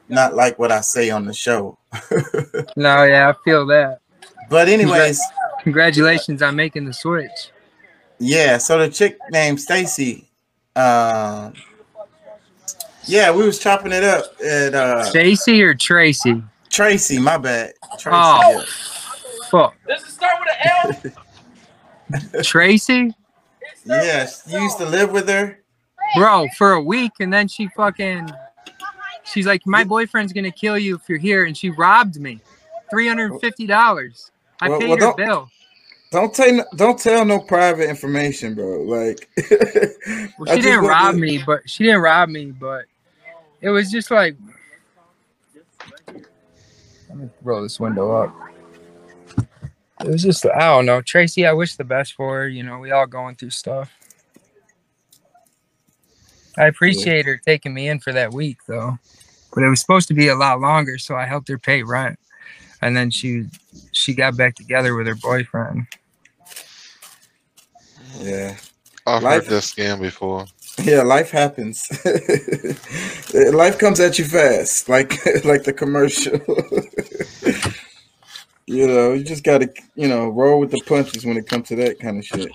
not 0.10 0.36
like 0.36 0.60
what 0.60 0.72
I 0.72 0.82
say 0.82 1.10
on 1.10 1.26
the 1.26 1.34
show. 1.34 1.78
No, 2.76 3.04
yeah, 3.04 3.30
I 3.30 3.34
feel 3.44 3.66
that. 3.68 4.00
But 4.50 4.68
anyways, 4.68 5.20
Congratulations 5.62 6.42
on 6.42 6.56
making 6.56 6.86
the 6.86 6.94
switch. 6.94 7.30
yeah. 8.20 8.58
So 8.58 8.78
the 8.80 8.90
chick 8.90 9.18
named 9.32 9.62
Stacy, 9.62 10.30
um, 10.76 11.54
Yeah, 13.06 13.32
we 13.32 13.46
was 13.46 13.60
chopping 13.60 13.92
it 13.94 14.04
up 14.04 14.26
at 14.42 14.74
uh 14.76 15.04
Stacy 15.06 15.62
or 15.64 15.74
Tracy? 15.76 16.42
Tracy. 16.70 17.20
My 17.20 17.38
bad. 17.38 17.74
Tracy. 18.00 18.10
Oh. 18.20 18.64
Fuck. 19.52 19.76
Does 19.88 20.02
it 20.04 20.10
start 20.10 20.36
with 20.40 21.04
an 21.04 21.12
L? 21.16 21.23
Tracy? 22.44 23.14
Yes, 23.86 24.44
you 24.48 24.60
used 24.60 24.78
to 24.78 24.86
live 24.86 25.12
with 25.12 25.28
her. 25.28 25.60
Bro, 26.16 26.48
for 26.58 26.74
a 26.74 26.82
week 26.82 27.14
and 27.20 27.32
then 27.34 27.48
she 27.48 27.68
fucking 27.76 28.30
she's 29.24 29.46
like, 29.48 29.62
My 29.66 29.84
boyfriend's 29.84 30.32
gonna 30.34 30.52
kill 30.52 30.78
you 30.78 30.96
if 30.96 31.10
you're 31.10 31.18
here, 31.18 31.46
and 31.46 31.58
she 31.58 31.70
robbed 31.70 32.20
me. 32.20 32.40
Three 32.90 33.08
hundred 33.08 33.32
and 33.32 33.42
fifty 33.42 33.66
dollars. 33.66 34.32
I 34.62 34.70
Well- 34.70 34.80
paid 34.80 35.00
well, 35.02 35.10
her 35.12 35.16
bill. 35.16 35.50
Don't 36.12 36.32
tell 36.32 36.64
don't 36.76 37.00
tell 37.00 37.26
no 37.26 37.40
private 37.40 37.90
information, 37.90 38.54
bro. 38.54 38.82
Like 38.84 39.28
Well, 40.38 40.56
she 40.56 40.62
didn't 40.62 40.86
rob 40.86 41.16
to- 41.16 41.20
me, 41.20 41.42
but 41.44 41.68
she 41.68 41.86
didn't 41.86 42.02
rob 42.02 42.30
me, 42.30 42.52
but 42.52 42.86
it 43.62 43.70
was 43.72 43.90
just 43.92 44.12
like 44.12 44.36
let 47.10 47.18
me 47.18 47.30
roll 47.42 47.64
this 47.64 47.80
window 47.80 48.12
up. 48.16 48.36
It 50.04 50.10
was 50.10 50.24
just 50.24 50.46
I 50.46 50.60
don't 50.60 50.86
know. 50.86 51.02
Tracy, 51.02 51.46
I 51.48 51.54
wish 51.54 51.76
the 51.76 51.84
best 51.84 52.14
for 52.14 52.40
her. 52.42 52.48
You 52.48 52.64
know, 52.64 52.80
we 52.80 52.92
all 52.92 53.08
going 53.08 53.36
through 53.36 53.52
stuff. 53.52 53.92
I 56.58 56.66
appreciate 56.66 57.26
her 57.26 57.38
taking 57.38 57.74
me 57.74 57.88
in 57.88 58.00
for 58.00 58.12
that 58.14 58.34
week 58.34 58.58
though. 58.68 58.98
But 59.54 59.64
it 59.64 59.70
was 59.70 59.80
supposed 59.80 60.08
to 60.10 60.14
be 60.14 60.28
a 60.28 60.36
lot 60.36 60.60
longer, 60.60 60.98
so 60.98 61.16
I 61.16 61.26
helped 61.26 61.48
her 61.48 61.58
pay 61.58 61.84
rent. 61.84 62.20
And 62.82 62.98
then 62.98 63.12
she 63.12 63.46
she 63.94 64.14
got 64.14 64.36
back 64.36 64.56
together 64.56 64.96
with 64.96 65.08
her 65.08 65.16
boyfriend. 65.16 65.88
Yeah. 68.20 68.58
I've 69.06 69.24
Life- 69.24 69.44
heard 69.44 69.52
this 69.52 69.74
scam 69.74 70.02
before. 70.02 70.46
Yeah, 70.84 71.04
life 71.04 71.30
happens. 71.30 71.88
life 73.54 73.78
comes 73.78 74.00
at 74.00 74.18
you 74.18 74.26
fast, 74.26 74.90
like 74.90 75.24
like 75.46 75.64
the 75.64 75.74
commercial. 75.74 76.40
you 78.74 78.88
know, 78.88 79.14
you 79.14 79.24
just 79.24 79.44
gotta, 79.44 79.72
you 79.96 80.08
know, 80.08 80.30
roll 80.30 80.60
with 80.60 80.72
the 80.72 80.82
punches 80.82 81.26
when 81.26 81.38
it 81.38 81.48
comes 81.48 81.68
to 81.70 81.76
that 81.78 82.00
kind 82.00 82.18
of 82.18 82.26
shit. 82.26 82.52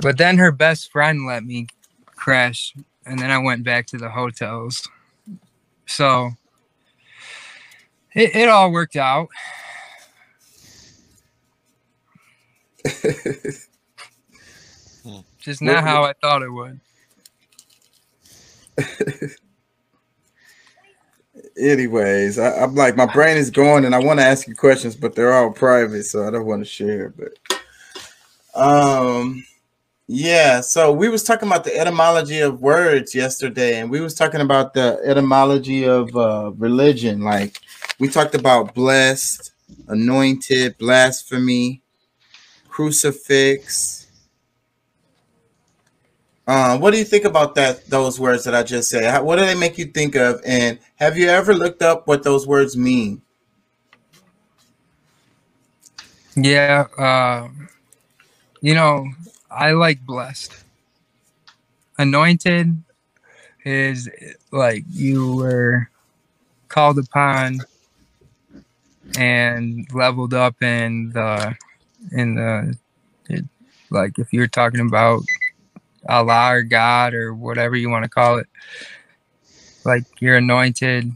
But 0.00 0.16
then 0.16 0.38
her 0.38 0.52
best 0.52 0.92
friend 0.92 1.26
let 1.26 1.44
me 1.44 1.66
crash, 2.06 2.74
and 3.04 3.18
then 3.18 3.30
I 3.30 3.38
went 3.38 3.64
back 3.64 3.86
to 3.88 3.98
the 3.98 4.08
hotels. 4.08 4.88
So 5.86 6.30
it, 8.14 8.36
it 8.36 8.48
all 8.48 8.70
worked 8.70 8.96
out. 8.96 9.28
Just 15.40 15.62
not 15.62 15.82
What- 15.82 15.84
how 15.84 16.04
I 16.04 16.12
thought 16.20 16.42
it 16.42 16.50
would. 16.52 16.80
Anyways, 21.58 22.38
I, 22.38 22.62
I'm 22.62 22.74
like, 22.74 22.96
my 22.96 23.06
brain 23.06 23.36
is 23.36 23.50
going, 23.50 23.84
and 23.84 23.94
I 23.94 23.98
want 23.98 24.20
to 24.20 24.24
ask 24.24 24.46
you 24.46 24.54
questions, 24.54 24.94
but 24.94 25.14
they're 25.14 25.32
all 25.34 25.50
private, 25.50 26.04
so 26.04 26.26
I 26.26 26.30
don't 26.30 26.46
want 26.46 26.62
to 26.62 26.64
share. 26.64 27.10
But, 27.10 27.60
um, 28.54 29.44
yeah. 30.06 30.60
So 30.60 30.92
we 30.92 31.08
was 31.08 31.22
talking 31.22 31.48
about 31.48 31.64
the 31.64 31.76
etymology 31.76 32.40
of 32.40 32.62
words 32.62 33.14
yesterday, 33.14 33.78
and 33.78 33.90
we 33.90 34.00
was 34.00 34.14
talking 34.14 34.40
about 34.40 34.72
the 34.72 35.00
etymology 35.04 35.84
of 35.84 36.14
uh, 36.16 36.52
religion. 36.56 37.20
Like 37.22 37.60
we 37.98 38.08
talked 38.08 38.34
about 38.34 38.74
blessed, 38.74 39.52
anointed, 39.88 40.78
blasphemy, 40.78 41.82
crucifix. 42.68 44.07
Uh, 46.48 46.78
what 46.78 46.92
do 46.92 46.98
you 46.98 47.04
think 47.04 47.26
about 47.26 47.54
that? 47.56 47.84
Those 47.90 48.18
words 48.18 48.44
that 48.44 48.54
I 48.54 48.62
just 48.62 48.88
said. 48.88 49.04
How, 49.04 49.22
what 49.22 49.36
do 49.36 49.44
they 49.44 49.54
make 49.54 49.76
you 49.76 49.84
think 49.84 50.14
of? 50.14 50.40
And 50.46 50.78
have 50.96 51.18
you 51.18 51.28
ever 51.28 51.52
looked 51.52 51.82
up 51.82 52.06
what 52.06 52.22
those 52.22 52.46
words 52.46 52.74
mean? 52.74 53.20
Yeah. 56.34 56.86
Uh, 56.96 57.48
you 58.62 58.74
know, 58.74 59.06
I 59.50 59.72
like 59.72 60.06
blessed. 60.06 60.54
Anointed 61.98 62.82
is 63.66 64.08
like 64.50 64.84
you 64.88 65.36
were 65.36 65.90
called 66.70 66.98
upon 66.98 67.58
and 69.18 69.86
leveled 69.92 70.32
up 70.32 70.62
in 70.62 71.10
the 71.12 71.54
in 72.12 72.36
the 72.36 72.78
like 73.90 74.18
if 74.18 74.32
you're 74.32 74.46
talking 74.46 74.80
about 74.80 75.22
Allah 76.08 76.54
or 76.56 76.62
God 76.62 77.14
or 77.14 77.34
whatever 77.34 77.76
you 77.76 77.90
want 77.90 78.04
to 78.04 78.10
call 78.10 78.38
it 78.38 78.46
like 79.84 80.04
you're 80.20 80.36
anointed 80.36 81.12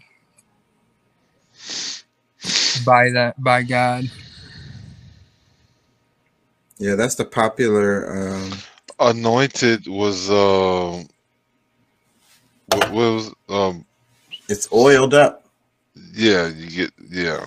by 2.87 3.11
that 3.11 3.42
by 3.42 3.62
God 3.62 4.05
Yeah, 6.79 6.97
that's 6.97 7.16
the 7.16 7.25
popular. 7.25 8.35
Um, 8.37 8.53
Anointed 9.01 9.87
was 9.88 10.31
um 10.31 11.09
what, 12.66 12.90
what 12.90 13.12
was 13.14 13.35
um 13.49 13.87
it's 14.49 14.73
oiled 14.73 15.14
up. 15.14 15.47
yeah, 16.14 16.49
you 16.49 16.71
get 16.71 16.92
yeah. 17.11 17.47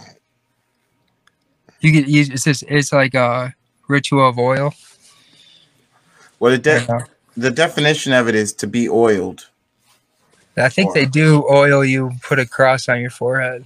you 1.82 1.91
get 1.91 2.08
you, 2.08 2.21
it's 2.21 2.43
just 2.45 2.63
it's 2.67 2.93
like 2.93 3.13
a 3.15 3.54
ritual 3.88 4.30
of 4.30 4.39
oil 4.39 4.74
What 6.39 6.52
the, 6.52 6.58
de- 6.60 6.88
Yeah. 6.88 7.02
The 7.38 7.52
definition 7.52 8.13
of 8.13 8.28
it 8.28 8.36
is 8.36 8.54
to 8.54 8.67
be 8.67 8.89
oiled. 8.89 9.50
I 10.58 10.69
think 10.69 10.93
they 10.93 11.06
do 11.06 11.45
oil 11.50 11.84
you 11.86 12.12
put 12.24 12.39
a 12.39 12.45
cross 12.45 12.89
on 12.89 13.02
your 13.02 13.10
forehead 13.12 13.65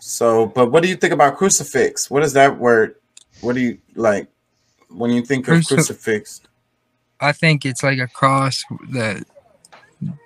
So, 0.00 0.46
but 0.46 0.72
what 0.72 0.82
do 0.82 0.88
you 0.88 0.96
think 0.96 1.12
about 1.12 1.36
crucifix? 1.36 2.10
What 2.10 2.22
is 2.22 2.32
that 2.34 2.58
word? 2.58 2.96
What 3.40 3.54
do 3.54 3.60
you 3.60 3.78
like 3.94 4.28
when 4.88 5.10
you 5.10 5.22
think 5.22 5.48
of 5.48 5.54
Crucif- 5.58 5.66
crucifix? 5.66 6.40
I 7.20 7.32
think 7.32 7.66
it's 7.66 7.82
like 7.82 7.98
a 7.98 8.08
cross 8.08 8.64
that 8.92 9.24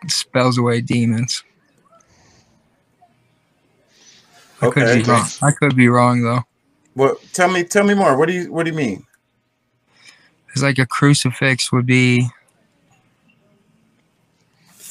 spells 0.08 0.58
away 0.58 0.80
demons. 0.80 1.44
I 4.62 4.68
could 4.68 4.84
Okay. 4.84 4.92
be 4.92 5.02
wrong. 5.04 5.28
I 5.42 5.52
could 5.52 5.76
be 5.76 5.88
wrong 5.88 6.22
though. 6.22 6.42
Well, 6.94 7.16
tell 7.32 7.50
me, 7.50 7.64
tell 7.64 7.84
me 7.84 7.94
more. 7.94 8.16
What 8.16 8.28
do 8.28 8.34
you, 8.34 8.52
what 8.52 8.64
do 8.64 8.70
you 8.70 8.76
mean? 8.76 9.06
It's 10.54 10.62
like 10.62 10.78
a 10.78 10.86
crucifix 10.86 11.72
would 11.72 11.84
be 11.84 12.28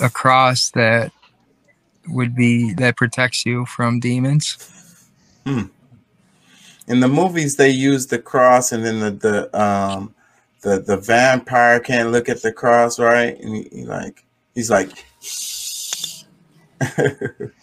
a 0.02 0.10
cross 0.10 0.72
that 0.72 1.14
would 2.10 2.36
be 2.36 2.74
that 2.74 2.98
protects 2.98 3.46
you 3.46 3.66
from 3.66 4.02
demons. 4.02 4.58
Hmm. 5.46 5.68
In 6.88 7.00
the 7.00 7.08
movies, 7.08 7.56
they 7.56 7.70
use 7.70 8.08
the 8.08 8.20
cross, 8.20 8.74
and 8.74 8.84
then 8.84 9.00
the 9.00 9.12
the 9.12 9.58
um 9.58 10.14
the 10.64 10.82
the 10.82 10.98
vampire 10.98 11.80
can't 11.80 12.12
look 12.12 12.28
at 12.28 12.42
the 12.42 12.52
cross, 12.52 13.00
right? 13.00 13.40
And 13.40 13.56
he, 13.56 13.70
he 13.72 13.86
like 13.86 14.26
he's 14.54 14.70
like, 14.70 14.92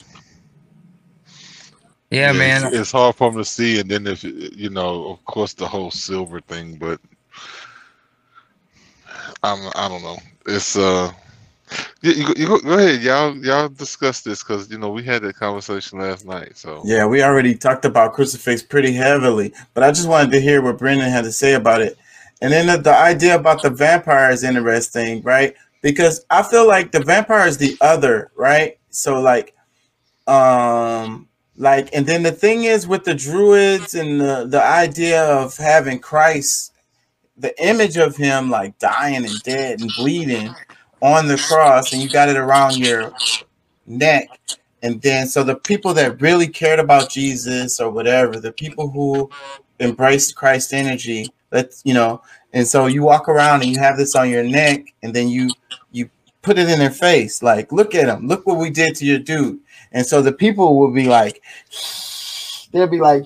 Yeah, 2.10 2.32
man. 2.32 2.64
It's, 2.68 2.76
it's 2.76 2.92
hard 2.92 3.14
for 3.14 3.30
him 3.30 3.36
to 3.36 3.44
see, 3.44 3.78
and 3.78 3.90
then 3.90 4.06
if 4.06 4.24
you 4.24 4.70
know, 4.70 5.10
of 5.10 5.24
course, 5.26 5.52
the 5.52 5.68
whole 5.68 5.90
silver 5.90 6.40
thing, 6.40 6.76
but 6.76 6.98
I'm 9.42 9.70
I 9.74 9.88
don't 9.88 10.02
know. 10.02 10.18
It's 10.46 10.76
uh, 10.76 11.12
you, 12.02 12.12
you, 12.12 12.26
go- 12.26 12.34
you 12.36 12.46
go, 12.46 12.58
go 12.58 12.78
ahead, 12.78 13.02
y'all 13.02 13.36
y'all 13.36 13.68
discuss 13.68 14.22
this 14.22 14.42
because 14.42 14.70
you 14.70 14.78
know 14.78 14.90
we 14.90 15.02
had 15.02 15.22
that 15.22 15.36
conversation 15.36 15.98
last 15.98 16.26
night. 16.26 16.56
So 16.56 16.82
yeah, 16.84 17.06
we 17.06 17.22
already 17.22 17.54
talked 17.54 17.84
about 17.84 18.12
crucifix 18.14 18.62
pretty 18.62 18.92
heavily, 18.92 19.52
but 19.74 19.84
I 19.84 19.90
just 19.92 20.08
wanted 20.08 20.30
to 20.32 20.40
hear 20.40 20.62
what 20.62 20.78
Brendan 20.78 21.10
had 21.10 21.24
to 21.24 21.32
say 21.32 21.54
about 21.54 21.80
it. 21.80 21.96
And 22.42 22.52
then 22.52 22.66
the, 22.66 22.78
the 22.78 22.96
idea 22.96 23.34
about 23.34 23.62
the 23.62 23.70
vampire 23.70 24.30
is 24.30 24.44
interesting, 24.44 25.22
right? 25.22 25.54
Because 25.82 26.24
I 26.30 26.42
feel 26.42 26.66
like 26.66 26.90
the 26.90 27.00
vampire 27.04 27.46
is 27.46 27.58
the 27.58 27.76
other, 27.82 28.30
right? 28.34 28.78
So 28.90 29.20
like, 29.20 29.54
um, 30.26 31.28
like, 31.56 31.90
and 31.92 32.06
then 32.06 32.22
the 32.22 32.32
thing 32.32 32.64
is 32.64 32.86
with 32.88 33.04
the 33.04 33.14
druids 33.14 33.94
and 33.94 34.20
the 34.20 34.46
the 34.48 34.62
idea 34.62 35.22
of 35.24 35.56
having 35.56 35.98
Christ, 35.98 36.72
the 37.40 37.54
image 37.66 37.96
of 37.96 38.16
him 38.16 38.50
like 38.50 38.78
dying 38.78 39.24
and 39.24 39.42
dead 39.42 39.80
and 39.80 39.90
bleeding 39.96 40.54
on 41.02 41.26
the 41.26 41.36
cross, 41.36 41.92
and 41.92 42.02
you 42.02 42.08
got 42.08 42.28
it 42.28 42.36
around 42.36 42.76
your 42.76 43.12
neck. 43.86 44.28
And 44.82 45.00
then, 45.02 45.26
so 45.26 45.42
the 45.42 45.56
people 45.56 45.92
that 45.94 46.20
really 46.20 46.46
cared 46.46 46.78
about 46.78 47.10
Jesus 47.10 47.80
or 47.80 47.90
whatever, 47.90 48.38
the 48.38 48.52
people 48.52 48.88
who 48.88 49.30
embraced 49.78 50.36
Christ 50.36 50.72
energy, 50.72 51.32
let's 51.50 51.82
you 51.84 51.94
know, 51.94 52.22
and 52.52 52.66
so 52.66 52.86
you 52.86 53.02
walk 53.02 53.28
around 53.28 53.62
and 53.62 53.70
you 53.70 53.78
have 53.78 53.96
this 53.96 54.14
on 54.14 54.30
your 54.30 54.44
neck, 54.44 54.84
and 55.02 55.14
then 55.14 55.28
you 55.28 55.50
you 55.92 56.08
put 56.42 56.58
it 56.58 56.68
in 56.68 56.78
their 56.78 56.90
face, 56.90 57.42
like, 57.42 57.70
look 57.72 57.94
at 57.94 58.08
him, 58.08 58.26
look 58.26 58.46
what 58.46 58.58
we 58.58 58.70
did 58.70 58.94
to 58.96 59.04
your 59.04 59.18
dude. 59.18 59.58
And 59.92 60.06
so 60.06 60.22
the 60.22 60.32
people 60.32 60.78
will 60.78 60.92
be 60.92 61.06
like, 61.06 61.42
they'll 62.72 62.86
be 62.86 63.00
like, 63.00 63.24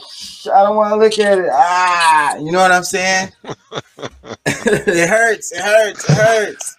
I 0.53 0.63
don't 0.63 0.77
want 0.77 0.93
to 0.93 0.97
look 0.97 1.19
at 1.19 1.39
it. 1.39 1.51
Ah, 1.53 2.37
you 2.37 2.53
know 2.53 2.61
what 2.61 2.73
I'm 2.73 2.85
saying? 2.85 3.31
it 4.47 5.09
hurts, 5.09 5.53
it 5.53 5.63
hurts, 5.63 6.05
it 6.09 6.17
hurts. 6.17 6.77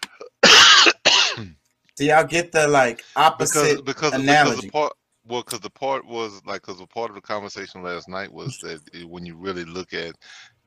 So 1.98 2.04
y'all 2.04 2.26
get 2.26 2.52
the 2.52 2.68
like 2.68 3.04
opposite 3.16 3.78
because 3.78 3.82
because 3.84 4.14
analogy. 4.14 4.68
the 4.68 4.72
part 4.72 4.94
well 5.28 5.44
because 5.44 5.62
the 5.62 5.70
part 5.70 6.06
was 6.06 6.42
like 6.46 6.62
because 6.62 6.80
the 6.80 6.88
part 6.88 7.10
of 7.10 7.16
the 7.16 7.22
conversation 7.22 7.82
last 7.84 8.10
night 8.10 8.32
was 8.32 8.58
that 8.60 8.82
it- 8.94 9.10
when 9.10 9.26
you 9.26 9.36
really 9.38 9.64
look 9.64 9.94
at 9.94 10.16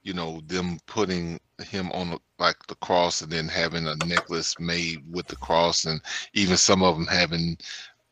you 0.03 0.15
know 0.15 0.41
them 0.47 0.79
putting 0.87 1.39
him 1.69 1.91
on 1.93 2.11
the, 2.11 2.19
like 2.39 2.57
the 2.69 2.75
cross 2.77 3.21
and 3.21 3.31
then 3.31 3.47
having 3.47 3.87
a 3.89 3.97
necklace 3.97 4.55
made 4.59 5.03
with 5.11 5.27
the 5.27 5.37
cross 5.37 5.85
and 5.85 6.01
even 6.33 6.57
some 6.57 6.83
of 6.83 6.97
them 6.97 7.07
having 7.07 7.57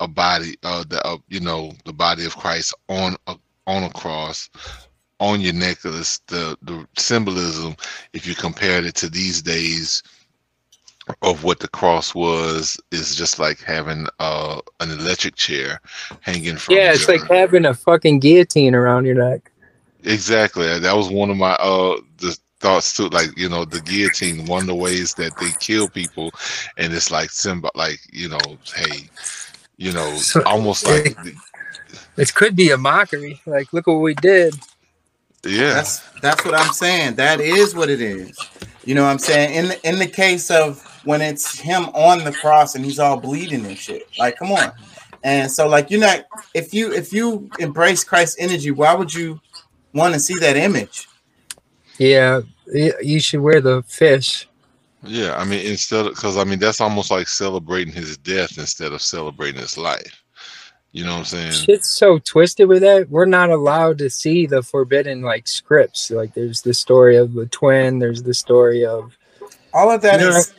a 0.01 0.09
body 0.09 0.55
uh 0.62 0.85
the 0.90 1.03
uh, 1.07 1.16
you 1.29 1.40
know 1.40 1.72
the 1.87 1.92
body 1.92 2.27
of 2.27 2.37
Christ 2.37 2.75
on 2.88 3.16
a 3.29 3.37
on 3.66 3.83
a 3.85 3.90
cross 3.90 4.48
on 5.18 5.40
your 5.40 5.55
necklace 5.55 6.18
the 6.26 6.57
the 6.62 6.87
symbolism 6.98 7.74
if 8.12 8.26
you 8.26 8.35
compared 8.35 8.85
it 8.85 8.94
to 8.94 9.09
these 9.09 9.40
days 9.42 10.02
of 11.22 11.44
what 11.44 11.61
the 11.61 11.68
cross 11.68 12.14
was 12.14 12.79
is 12.90 13.14
just 13.16 13.38
like 13.38 13.61
having 13.61 14.07
uh 14.18 14.61
an 14.81 14.90
electric 14.90 15.35
chair 15.37 15.81
hanging 16.20 16.57
from 16.57 16.74
Yeah, 16.74 16.92
it's 16.92 17.07
your- 17.09 17.18
like 17.18 17.31
having 17.31 17.64
a 17.64 17.74
fucking 17.74 18.18
guillotine 18.20 18.74
around 18.74 19.07
your 19.07 19.14
neck. 19.14 19.50
exactly 20.05 20.79
that 20.79 20.96
was 20.96 21.09
one 21.09 21.31
of 21.31 21.37
my 21.37 21.52
uh 21.55 21.96
the 22.18 22.37
thoughts 22.61 22.96
too 22.96 23.09
like 23.09 23.37
you 23.38 23.48
know 23.48 23.64
the 23.64 23.81
guillotine 23.81 24.46
one 24.46 24.62
of 24.62 24.66
the 24.66 24.74
ways 24.74 25.14
that 25.14 25.37
they 25.38 25.52
kill 25.61 25.88
people 25.88 26.33
and 26.76 26.92
it's 26.92 27.11
like 27.11 27.31
symbol 27.31 27.70
like 27.74 28.00
you 28.12 28.29
know 28.29 28.59
hey 28.74 29.09
you 29.76 29.92
know 29.92 30.11
So- 30.16 30.42
almost 30.44 30.87
like 30.87 31.16
It 32.16 32.34
could 32.34 32.56
be 32.56 32.70
a 32.70 32.76
mockery. 32.78 33.40
Like, 33.46 33.72
look 33.72 33.86
what 33.86 34.00
we 34.00 34.14
did. 34.14 34.54
yeah 35.44 35.74
That's 35.74 36.00
that's 36.20 36.44
what 36.44 36.54
I'm 36.54 36.72
saying. 36.72 37.16
That 37.16 37.40
is 37.40 37.74
what 37.74 37.90
it 37.90 38.00
is. 38.00 38.38
You 38.84 38.94
know 38.94 39.04
what 39.04 39.10
I'm 39.10 39.18
saying? 39.18 39.54
In 39.54 39.68
the, 39.68 39.88
in 39.88 39.98
the 39.98 40.06
case 40.06 40.50
of 40.50 40.82
when 41.04 41.20
it's 41.20 41.58
him 41.58 41.84
on 41.94 42.24
the 42.24 42.32
cross 42.32 42.74
and 42.74 42.84
he's 42.84 42.98
all 42.98 43.18
bleeding 43.20 43.64
and 43.66 43.76
shit. 43.78 44.08
Like, 44.18 44.36
come 44.38 44.52
on. 44.52 44.72
And 45.24 45.50
so 45.50 45.66
like 45.68 45.90
you're 45.90 46.00
not 46.00 46.24
if 46.54 46.72
you 46.72 46.92
if 46.92 47.12
you 47.12 47.50
embrace 47.58 48.04
Christ's 48.04 48.36
energy, 48.38 48.70
why 48.70 48.94
would 48.94 49.12
you 49.12 49.40
want 49.92 50.14
to 50.14 50.20
see 50.20 50.34
that 50.40 50.56
image? 50.56 51.08
Yeah, 51.98 52.42
you 53.02 53.20
should 53.20 53.40
wear 53.40 53.60
the 53.60 53.82
fish. 53.86 54.46
yeah 55.02 55.36
i 55.36 55.44
mean 55.44 55.64
instead 55.64 56.06
of 56.06 56.14
because 56.14 56.36
i 56.36 56.42
mean 56.44 56.58
that's 56.58 56.80
almost 56.80 57.10
like 57.10 57.28
celebrating 57.28 57.92
his 57.94 58.16
death 58.18 58.58
instead 58.58 58.92
of 58.92 59.00
celebrating 59.00 59.60
his 59.60 59.78
life 59.78 60.22
you 60.96 61.04
know 61.04 61.12
what 61.12 61.18
i'm 61.18 61.24
saying 61.24 61.52
Shit's 61.52 61.88
so 61.88 62.18
twisted 62.18 62.68
with 62.68 62.80
that. 62.82 63.11
We're 63.11 63.26
not 63.26 63.50
allowed 63.50 63.98
to 63.98 64.09
see 64.09 64.46
the 64.46 64.62
forbidden 64.62 65.20
like 65.20 65.46
scripts. 65.46 66.11
Like, 66.11 66.32
there's 66.32 66.62
the 66.62 66.72
story 66.72 67.16
of 67.16 67.35
the 67.35 67.46
twin. 67.46 67.98
There's 67.98 68.22
the 68.22 68.32
story 68.32 68.85
of 68.85 69.16
All 69.74 69.90
of 69.90 70.00
that 70.02 70.20
You 70.20 70.30
know, 70.30 70.37
is 70.37 70.54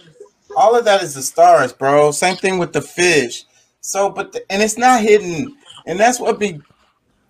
all 0.55 0.75
of 0.77 0.85
that 0.85 1.01
is 1.01 1.15
the 1.15 1.21
stars, 1.23 1.73
bro. 1.73 2.11
Same 2.11 2.35
thing 2.35 2.59
with 2.59 2.73
the 2.73 2.81
fish. 2.81 3.45
So, 3.81 4.09
but 4.09 4.31
the, 4.31 4.51
and 4.51 4.61
it's 4.61 4.77
not 4.77 5.01
hidden, 5.01 5.55
and 5.85 5.99
that's 5.99 6.19
what 6.19 6.39
be 6.39 6.59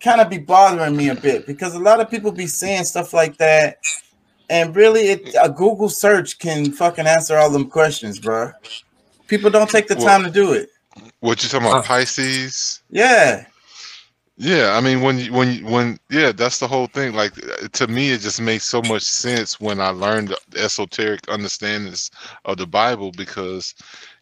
kind 0.00 0.20
of 0.20 0.28
be 0.28 0.38
bothering 0.38 0.96
me 0.96 1.08
a 1.08 1.14
bit 1.14 1.46
because 1.46 1.74
a 1.74 1.78
lot 1.78 2.00
of 2.00 2.10
people 2.10 2.30
be 2.30 2.46
saying 2.46 2.84
stuff 2.84 3.12
like 3.12 3.36
that, 3.38 3.78
and 4.50 4.76
really, 4.76 5.08
it 5.08 5.34
a 5.42 5.48
Google 5.48 5.88
search 5.88 6.38
can 6.38 6.72
fucking 6.72 7.06
answer 7.06 7.36
all 7.36 7.50
them 7.50 7.70
questions, 7.70 8.18
bro. 8.18 8.52
People 9.28 9.50
don't 9.50 9.70
take 9.70 9.88
the 9.88 9.96
Well- 9.96 10.06
time 10.06 10.24
to 10.24 10.30
do 10.30 10.52
it. 10.52 10.70
What 11.20 11.42
you 11.42 11.48
talking 11.48 11.66
Uh, 11.68 11.68
about 11.68 11.84
pisces 11.84 12.80
Yeah, 12.90 13.46
Yeah, 14.36 14.74
I 14.76 14.80
mean 14.80 15.02
when 15.02 15.18
you 15.20 15.32
when 15.32 15.52
you, 15.52 15.66
when 15.66 15.98
yeah, 16.10 16.32
that's 16.32 16.58
the 16.58 16.66
whole 16.68 16.88
thing. 16.88 17.14
Like 17.14 17.32
uh, 17.62 17.68
to 17.74 17.86
me, 17.86 18.10
it 18.12 18.20
just 18.20 18.40
makes 18.40 18.64
so 18.64 18.82
much 18.82 19.04
sense 19.04 19.60
when 19.60 19.80
I 19.80 19.90
learned 19.90 20.30
the 20.50 20.60
esoteric 20.60 21.22
understandings 21.28 22.10
of 22.44 22.56
the 22.58 22.66
Bible 22.66 23.12
because, 23.12 23.74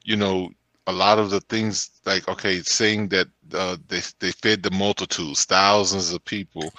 you 0.04 0.16
know, 0.16 0.50
a 0.86 0.92
lot 0.92 1.18
of 1.18 1.30
the 1.30 1.40
things 1.42 1.90
like 2.06 2.28
okay, 2.28 2.60
saying 2.60 3.08
that 3.08 3.28
uh, 3.54 3.78
they 3.88 4.02
they 4.20 4.32
fed 4.32 4.62
the 4.62 4.70
multitudes, 4.72 5.46
thousands 5.46 6.12
of 6.12 6.24
people, 6.26 6.74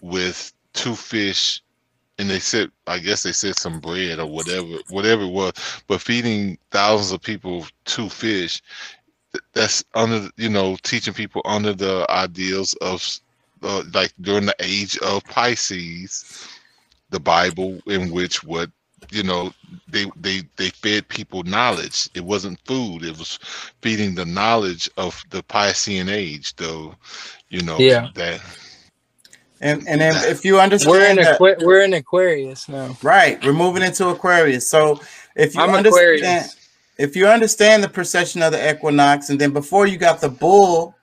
with 0.00 0.52
two 0.74 0.96
fish, 0.96 1.62
and 2.18 2.30
they 2.30 2.40
said 2.40 2.70
I 2.88 2.98
guess 2.98 3.22
they 3.22 3.32
said 3.32 3.56
some 3.56 3.80
bread 3.80 4.18
or 4.20 4.26
whatever 4.26 4.78
whatever 4.88 5.22
it 5.22 5.32
was, 5.32 5.52
but 5.88 6.02
feeding 6.02 6.58
thousands 6.72 7.12
of 7.12 7.22
people 7.22 7.66
two 7.86 8.10
fish 8.10 8.62
that's 9.54 9.84
under 9.94 10.30
you 10.36 10.48
know 10.50 10.76
teaching 10.82 11.14
people 11.14 11.42
under 11.44 11.74
the 11.74 12.06
ideals 12.10 12.74
of 12.82 13.04
uh, 13.62 13.82
like 13.94 14.12
during 14.22 14.46
the 14.46 14.56
age 14.60 14.98
of 14.98 15.24
Pisces, 15.24 16.24
the 17.10 17.20
Bible 17.20 17.80
in 17.86 18.12
which 18.12 18.44
what 18.44 18.70
you 19.10 19.22
know 19.24 19.52
they 19.88 20.06
they 20.16 20.42
they 20.56 20.70
fed 20.70 21.08
people 21.08 21.42
knowledge. 21.44 22.10
It 22.14 22.24
wasn't 22.24 22.60
food. 22.66 23.04
It 23.04 23.18
was 23.18 23.38
feeding 23.82 24.14
the 24.14 24.26
knowledge 24.26 24.90
of 24.98 25.24
the 25.30 25.42
Piscean 25.44 26.10
age. 26.10 26.56
Though, 26.56 26.94
you 27.50 27.62
know 27.62 27.86
Yeah. 27.86 28.10
that 28.14 28.40
and 29.60 29.82
and 29.88 30.00
then 30.00 30.16
if 30.24 30.44
you 30.44 30.60
understand 30.60 30.86
we're 30.86 31.04
in 31.10 31.18
that, 31.20 31.42
Aqu- 31.42 31.60
we're 31.60 31.82
in 31.82 31.94
Aquarius 31.94 32.68
now. 32.68 32.98
Right, 33.02 33.42
we're 33.44 33.54
moving 33.54 33.82
into 33.82 34.08
Aquarius. 34.08 34.68
So 34.70 35.00
if 35.36 35.56
you 35.56 35.68
I'm 35.68 35.74
understand, 35.74 36.52
Aquarius. 36.54 36.55
If 36.98 37.14
you 37.16 37.26
understand 37.26 37.82
the 37.82 37.88
precession 37.88 38.42
of 38.42 38.52
the 38.52 38.70
equinox, 38.70 39.30
and 39.30 39.40
then 39.40 39.52
before 39.52 39.86
you 39.86 39.98
got 39.98 40.20
the 40.20 40.28
bull, 40.28 40.94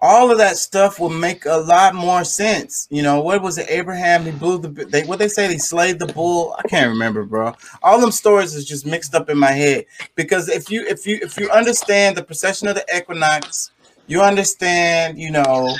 all 0.00 0.30
of 0.30 0.38
that 0.38 0.56
stuff 0.56 1.00
will 1.00 1.08
make 1.08 1.46
a 1.46 1.56
lot 1.56 1.94
more 1.94 2.24
sense. 2.24 2.86
You 2.90 3.02
know, 3.02 3.20
what 3.20 3.42
was 3.42 3.56
it? 3.58 3.70
Abraham, 3.70 4.24
he 4.24 4.32
blew 4.32 4.58
the 4.58 4.68
they 4.68 5.04
what 5.04 5.18
they 5.18 5.28
say 5.28 5.46
they 5.46 5.58
slayed 5.58 5.98
the 5.98 6.12
bull. 6.12 6.54
I 6.58 6.68
can't 6.68 6.90
remember, 6.90 7.24
bro. 7.24 7.54
All 7.82 8.00
them 8.00 8.10
stories 8.10 8.54
is 8.54 8.66
just 8.66 8.84
mixed 8.84 9.14
up 9.14 9.30
in 9.30 9.38
my 9.38 9.52
head 9.52 9.86
because 10.14 10.48
if 10.48 10.70
you 10.70 10.84
if 10.86 11.06
you 11.06 11.18
if 11.22 11.38
you 11.38 11.50
understand 11.50 12.16
the 12.16 12.22
precession 12.22 12.68
of 12.68 12.74
the 12.74 12.84
equinox, 12.94 13.70
you 14.06 14.20
understand, 14.20 15.18
you 15.18 15.30
know, 15.30 15.74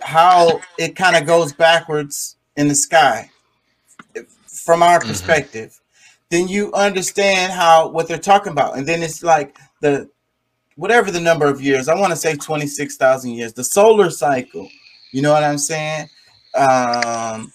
how 0.00 0.60
it 0.78 0.96
kind 0.96 1.16
of 1.16 1.26
goes 1.26 1.52
backwards 1.52 2.36
in 2.56 2.68
the 2.68 2.74
sky 2.74 3.30
from 4.46 4.82
our 4.82 4.98
mm-hmm. 4.98 5.08
perspective, 5.08 5.80
then 6.34 6.48
you 6.48 6.72
understand 6.72 7.52
how 7.52 7.88
what 7.88 8.08
they're 8.08 8.18
talking 8.18 8.50
about. 8.52 8.76
And 8.76 8.86
then 8.86 9.02
it's 9.02 9.22
like 9.22 9.56
the 9.80 10.10
whatever 10.76 11.10
the 11.12 11.20
number 11.20 11.46
of 11.46 11.62
years, 11.62 11.88
I 11.88 11.94
want 11.94 12.10
to 12.10 12.16
say 12.16 12.34
26,000 12.34 13.30
years, 13.30 13.52
the 13.52 13.62
solar 13.62 14.10
cycle. 14.10 14.68
You 15.12 15.22
know 15.22 15.32
what 15.32 15.44
I'm 15.44 15.58
saying? 15.58 16.08
Um, 16.56 17.52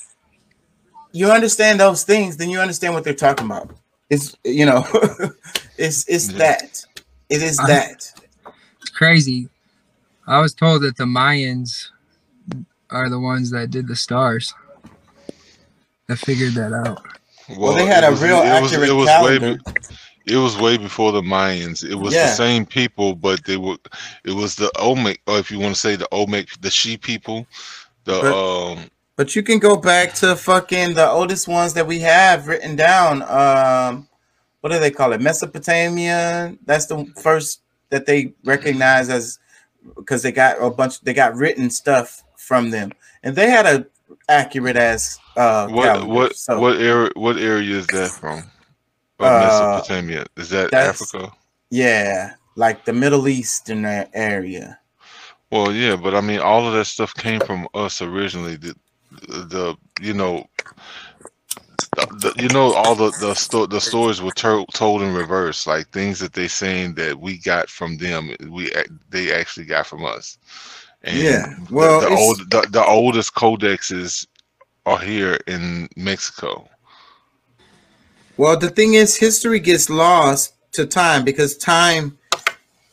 you 1.12 1.30
understand 1.30 1.80
those 1.80 2.04
things, 2.06 2.38
then 2.38 2.50
you 2.50 2.60
understand 2.62 2.94
what 2.94 3.04
they're 3.04 3.14
talking 3.14 3.46
about. 3.46 3.70
It's 4.10 4.36
you 4.46 4.66
know, 4.66 4.86
it's 5.78 6.08
it's 6.08 6.32
Yeah. 6.32 6.38
that. 6.40 6.86
It 7.30 7.42
is 7.44 7.60
I- 7.60 7.68
that. 7.68 8.14
It's 8.82 8.90
crazy. 8.92 9.50
I 10.26 10.40
was 10.40 10.54
told 10.54 10.84
that 10.84 10.96
the 10.96 11.06
Mayans 11.06 11.90
are 12.92 13.10
the 13.10 13.20
ones 13.20 13.52
that 13.52 13.72
did 13.72 13.88
the 13.88 13.96
stars. 13.96 14.54
That 16.08 16.18
figured 16.18 16.54
that 16.54 16.72
out. 16.74 17.06
Well, 17.58 17.74
they 17.74 17.86
had 17.86 18.04
a 18.04 18.12
was- 18.12 18.22
real 18.22 18.42
it 18.42 18.62
was- 18.62 18.72
accurate 18.74 18.90
it 18.90 18.94
was 18.94 19.08
calendar. 19.08 19.52
Way, 19.54 19.74
it 20.28 20.36
was 20.38 20.58
way 20.58 20.78
before 20.78 21.12
the 21.12 21.22
Mayans. 21.22 21.84
It 21.84 21.96
was 21.96 22.14
Yeah. 22.14 22.28
the 22.28 22.34
same 22.36 22.66
people, 22.66 23.16
but 23.16 23.44
they 23.46 23.58
were. 23.58 23.78
It 24.24 24.32
was 24.34 24.56
the 24.56 24.72
Olmec, 24.78 25.20
or 25.28 25.40
if 25.40 25.50
you 25.50 25.60
want 25.60 25.74
to 25.74 25.80
say 25.80 25.96
the 25.96 26.08
Olmec, 26.12 26.48
the 26.62 26.70
Xi 26.70 26.98
people, 26.98 27.48
the 28.06 28.20
But- 28.22 28.34
um. 28.74 28.80
But 29.16 29.36
you 29.36 29.44
can 29.44 29.60
go 29.60 29.76
back 29.76 30.14
to 30.16 30.36
fucking 30.36 30.94
the 30.94 31.10
oldest 31.10 31.48
ones 31.48 31.74
that 31.74 31.86
we 31.86 32.00
have 32.00 32.48
written 32.48 32.78
down. 32.78 33.22
Um, 33.24 34.08
what 34.62 34.72
do 34.72 34.80
they 34.80 34.92
call 34.92 35.12
it? 35.12 35.20
Mesopotamia. 35.20 36.54
That's 36.66 36.86
the 36.86 37.06
first 37.22 37.60
that 37.90 38.06
they 38.06 38.32
recognize 38.46 39.10
as 39.10 39.38
because 39.98 40.22
they 40.22 40.32
got 40.32 40.62
a 40.62 40.70
bunch. 40.70 41.02
They 41.02 41.14
got 41.14 41.36
written 41.36 41.70
stuff 41.70 42.24
from 42.38 42.70
them, 42.70 42.92
and 43.24 43.36
they 43.36 43.50
had 43.50 43.66
a 43.66 43.86
accurate 44.30 44.78
as 44.78 45.18
uh 45.40 45.68
What 45.70 45.84
calendar. 45.86 46.14
what 46.14 46.36
So 46.36 46.60
what 46.60 46.76
area 46.82 47.10
what 47.16 47.38
area 47.38 47.76
is 47.78 47.88
that 47.88 48.12
from? 48.12 48.44
Uh, 49.20 49.40
Mesopotamia. 49.42 50.26
Is 50.38 50.50
that 50.50 50.74
Africa? 50.74 51.32
yeah, 51.72 52.34
like 52.56 52.86
the 52.86 52.94
Middle 52.94 53.28
Eastern 53.28 53.86
a- 53.86 54.10
area. 54.14 54.80
Well, 55.52 55.72
yeah, 55.74 55.96
but 55.96 56.14
I 56.16 56.22
mean, 56.22 56.40
all 56.40 56.68
of 56.68 56.74
that 56.74 56.86
stuff 56.86 57.14
came 57.16 57.40
from 57.42 57.68
us 57.74 58.02
originally. 58.02 58.56
The, 58.56 58.76
the 59.28 59.76
you 60.00 60.14
know, 60.14 60.46
the, 61.98 62.06
the- 62.22 62.42
you 62.44 62.50
know, 62.50 62.74
all 62.74 62.96
the 62.96 63.12
the, 63.20 63.34
sto- 63.34 63.66
the 63.66 63.82
stories 63.82 64.22
were 64.22 64.32
to- 64.34 64.66
told 64.74 65.02
in 65.02 65.14
reverse, 65.14 65.66
like 65.68 65.90
things 65.90 66.20
that 66.20 66.34
they 66.34 66.48
saying 66.48 66.94
that 66.96 67.20
we 67.20 67.40
got 67.40 67.70
from 67.70 67.98
them, 67.98 68.36
we 68.48 68.72
they 69.10 69.34
actually 69.34 69.66
got 69.66 69.86
from 69.88 70.06
us. 70.06 70.38
And 71.04 71.18
Yeah, 71.18 71.56
well, 71.72 72.00
the, 72.02 72.08
it's- 72.08 72.20
old 72.20 72.38
the, 72.52 72.62
the 72.72 72.86
oldest 72.86 73.34
codexes 73.36 74.28
are 74.86 75.00
here 75.00 75.40
in 75.48 75.88
Mexico. 75.96 76.68
Well, 78.38 78.58
the 78.58 78.70
thing 78.70 78.94
is, 78.94 79.18
history 79.18 79.60
gets 79.60 79.90
lost 79.90 80.54
to 80.74 80.86
time 80.86 81.26
because 81.26 81.58
time 81.58 82.18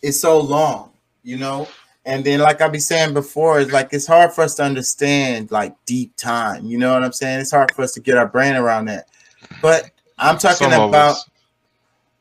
is 0.03 0.21
so 0.21 0.41
long, 0.41 0.91
you 1.23 1.37
know. 1.39 1.69
And 2.05 2.25
then, 2.25 2.41
like 2.41 2.61
I 2.61 2.69
be 2.69 2.79
saying 2.79 3.15
before, 3.15 3.61
it's 3.61 3.73
like 3.73 3.89
it's 3.93 4.07
hard 4.07 4.33
for 4.33 4.43
us 4.43 4.55
to 4.57 4.65
understand 4.65 5.51
like 5.51 5.75
deep 5.87 6.15
time. 6.17 6.67
You 6.67 6.79
know 6.79 6.93
what 6.93 7.03
I'm 7.03 7.13
saying? 7.13 7.41
It's 7.41 7.51
hard 7.51 7.73
for 7.73 7.83
us 7.83 7.93
to 7.95 8.01
get 8.01 8.17
our 8.17 8.29
brain 8.29 8.55
around 8.55 8.87
that. 8.87 9.09
But 9.61 9.91
I'm 10.19 10.39
talking 10.39 10.71
Some 10.71 10.89
about. 10.89 11.17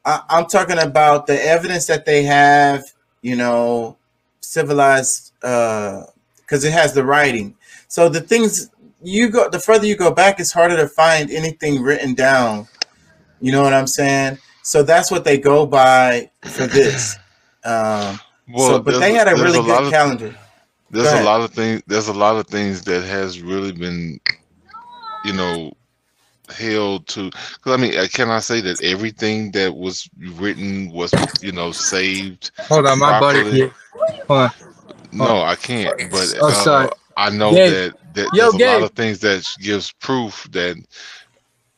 I, 0.05 0.22
I'm 0.30 0.45
talking 0.45 0.78
about 0.78 1.26
the 1.26 1.43
evidence 1.43 1.88
that 1.88 2.05
they 2.05 2.24
have 2.24 2.84
you 3.26 3.36
know, 3.36 3.97
civilized 4.41 5.34
uh 5.41 6.03
because 6.38 6.63
it 6.63 6.72
has 6.72 6.93
the 6.93 7.03
writing. 7.03 7.55
So 7.88 8.07
the 8.07 8.22
things 8.22 8.70
you 9.05 9.29
go, 9.29 9.49
the 9.49 9.59
further 9.59 9.85
you 9.85 9.95
go 9.95 10.11
back, 10.11 10.39
it's 10.39 10.51
harder 10.51 10.75
to 10.77 10.87
find 10.87 11.29
anything 11.31 11.81
written 11.81 12.13
down. 12.13 12.67
You 13.39 13.51
know 13.51 13.61
what 13.61 13.73
I'm 13.73 13.87
saying? 13.87 14.37
So 14.63 14.81
that's 14.83 15.11
what 15.11 15.23
they 15.23 15.37
go 15.37 15.65
by 15.65 16.29
for 16.43 16.67
this. 16.67 17.15
Um, 17.67 18.19
so, 18.55 18.79
but 18.79 18.99
they 18.99 19.13
had 19.15 19.27
a 19.27 19.33
really 19.33 19.57
lot 19.57 19.65
good 19.79 19.83
of- 19.85 19.91
calendar. 19.91 20.35
There's 20.91 21.11
Go 21.11 21.23
a 21.23 21.23
lot 21.23 21.41
of 21.41 21.49
things. 21.51 21.81
There's 21.87 22.09
a 22.09 22.13
lot 22.13 22.35
of 22.35 22.45
things 22.45 22.83
that 22.83 23.01
has 23.03 23.41
really 23.41 23.71
been, 23.71 24.19
you 25.23 25.33
know, 25.33 25.73
held 26.55 27.07
to. 27.07 27.31
Because 27.31 27.73
I 27.73 27.77
mean, 27.77 28.07
can 28.09 28.29
I 28.29 28.37
say 28.37 28.61
that 28.61 28.83
everything 28.83 29.49
that 29.53 29.75
was 29.75 30.07
written 30.35 30.91
was, 30.91 31.11
you 31.41 31.53
know, 31.53 31.71
saved? 31.71 32.51
Hold 32.59 32.85
on, 32.85 32.99
my 32.99 33.19
buddy. 33.19 33.39
properly? 33.41 33.59
Yeah. 33.61 33.69
Hold 34.27 34.39
on. 34.41 34.51
No, 35.11 35.41
I 35.41 35.55
can't. 35.55 35.97
But 36.11 36.35
Oh, 36.39 36.49
uh, 36.49 36.51
sorry. 36.51 36.89
I 37.18 37.30
know 37.30 37.53
Gabe. 37.53 37.72
that, 37.72 38.13
that 38.16 38.34
Yo, 38.34 38.51
there's 38.51 38.53
a 38.53 38.66
lot 38.66 38.84
of 38.84 38.91
things 38.91 39.20
that 39.20 39.45
gives 39.59 39.91
proof 39.91 40.47
that, 40.51 40.78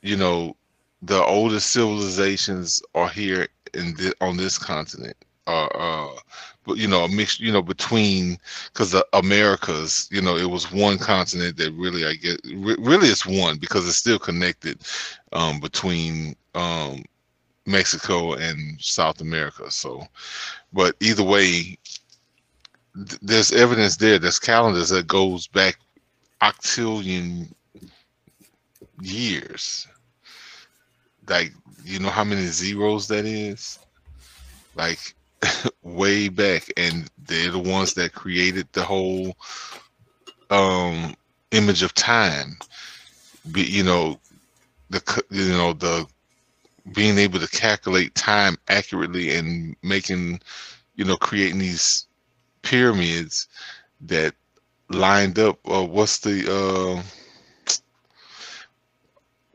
you 0.02 0.18
know, 0.18 0.56
the 1.02 1.24
oldest 1.24 1.72
civilizations 1.72 2.82
are 2.96 3.10
here 3.10 3.48
in 3.74 3.94
the, 3.96 4.14
on 4.22 4.38
this 4.38 4.58
continent. 4.58 5.16
Uh, 5.46 5.68
uh, 5.68 6.10
but 6.66 6.78
you 6.78 6.88
know, 6.88 7.06
a 7.06 7.10
mix, 7.10 7.40
you 7.40 7.52
know, 7.52 7.62
between 7.62 8.38
because 8.74 8.92
the 8.92 9.06
Americas, 9.14 10.10
you 10.12 10.22
know, 10.22 10.36
it 10.36 10.50
was 10.50 10.72
one 10.72 10.98
continent 10.98 11.56
that 11.58 11.72
really, 11.72 12.06
I 12.06 12.16
get, 12.16 12.42
re- 12.44 12.76
really, 12.80 13.08
it's 13.08 13.26
one 13.26 13.58
because 13.58 13.88
it's 13.88 13.98
still 13.98 14.20
connected 14.20 14.82
um, 15.32 15.62
between 15.62 16.36
um, 16.56 17.04
Mexico 17.66 18.34
and 18.34 18.80
South 18.82 19.22
America. 19.22 19.72
So, 19.72 20.04
but 20.74 20.96
either 21.00 21.24
way, 21.24 21.78
th- 23.06 23.20
there's 23.22 23.52
evidence 23.52 23.98
there. 23.98 24.20
There's 24.20 24.40
calendars 24.40 24.90
that 24.90 25.08
goes 25.08 25.48
back 25.48 25.78
octillion 26.42 27.52
years. 29.02 29.88
Like, 31.28 31.54
you 31.84 32.00
know 32.00 32.10
how 32.10 32.24
many 32.24 32.46
zeros 32.48 33.08
that 33.10 33.26
is? 33.26 33.80
Like, 34.76 35.00
way 35.84 36.30
back, 36.30 36.72
and 36.78 37.10
they're 37.28 37.52
the 37.52 37.60
ones 37.60 37.94
that 37.96 38.14
created 38.14 38.68
the 38.72 38.84
whole 38.84 39.36
um 40.50 41.16
image 41.52 41.84
of 41.84 41.94
time. 41.94 42.58
Be, 43.52 43.64
you 43.64 43.84
know, 43.84 44.20
the 44.90 45.24
you 45.30 45.50
know 45.50 45.74
the 45.74 46.08
being 46.94 47.18
able 47.18 47.40
to 47.40 47.48
calculate 47.48 48.16
time 48.16 48.58
accurately 48.70 49.36
and 49.36 49.76
making 49.84 50.40
you 50.96 51.06
know 51.06 51.18
creating 51.18 51.60
these 51.60 52.07
pyramids 52.68 53.48
that 54.02 54.34
lined 54.90 55.40
up 55.40 55.60
uh, 55.70 55.86
what's 55.86 56.20
the 56.20 56.46
uh 56.50 57.02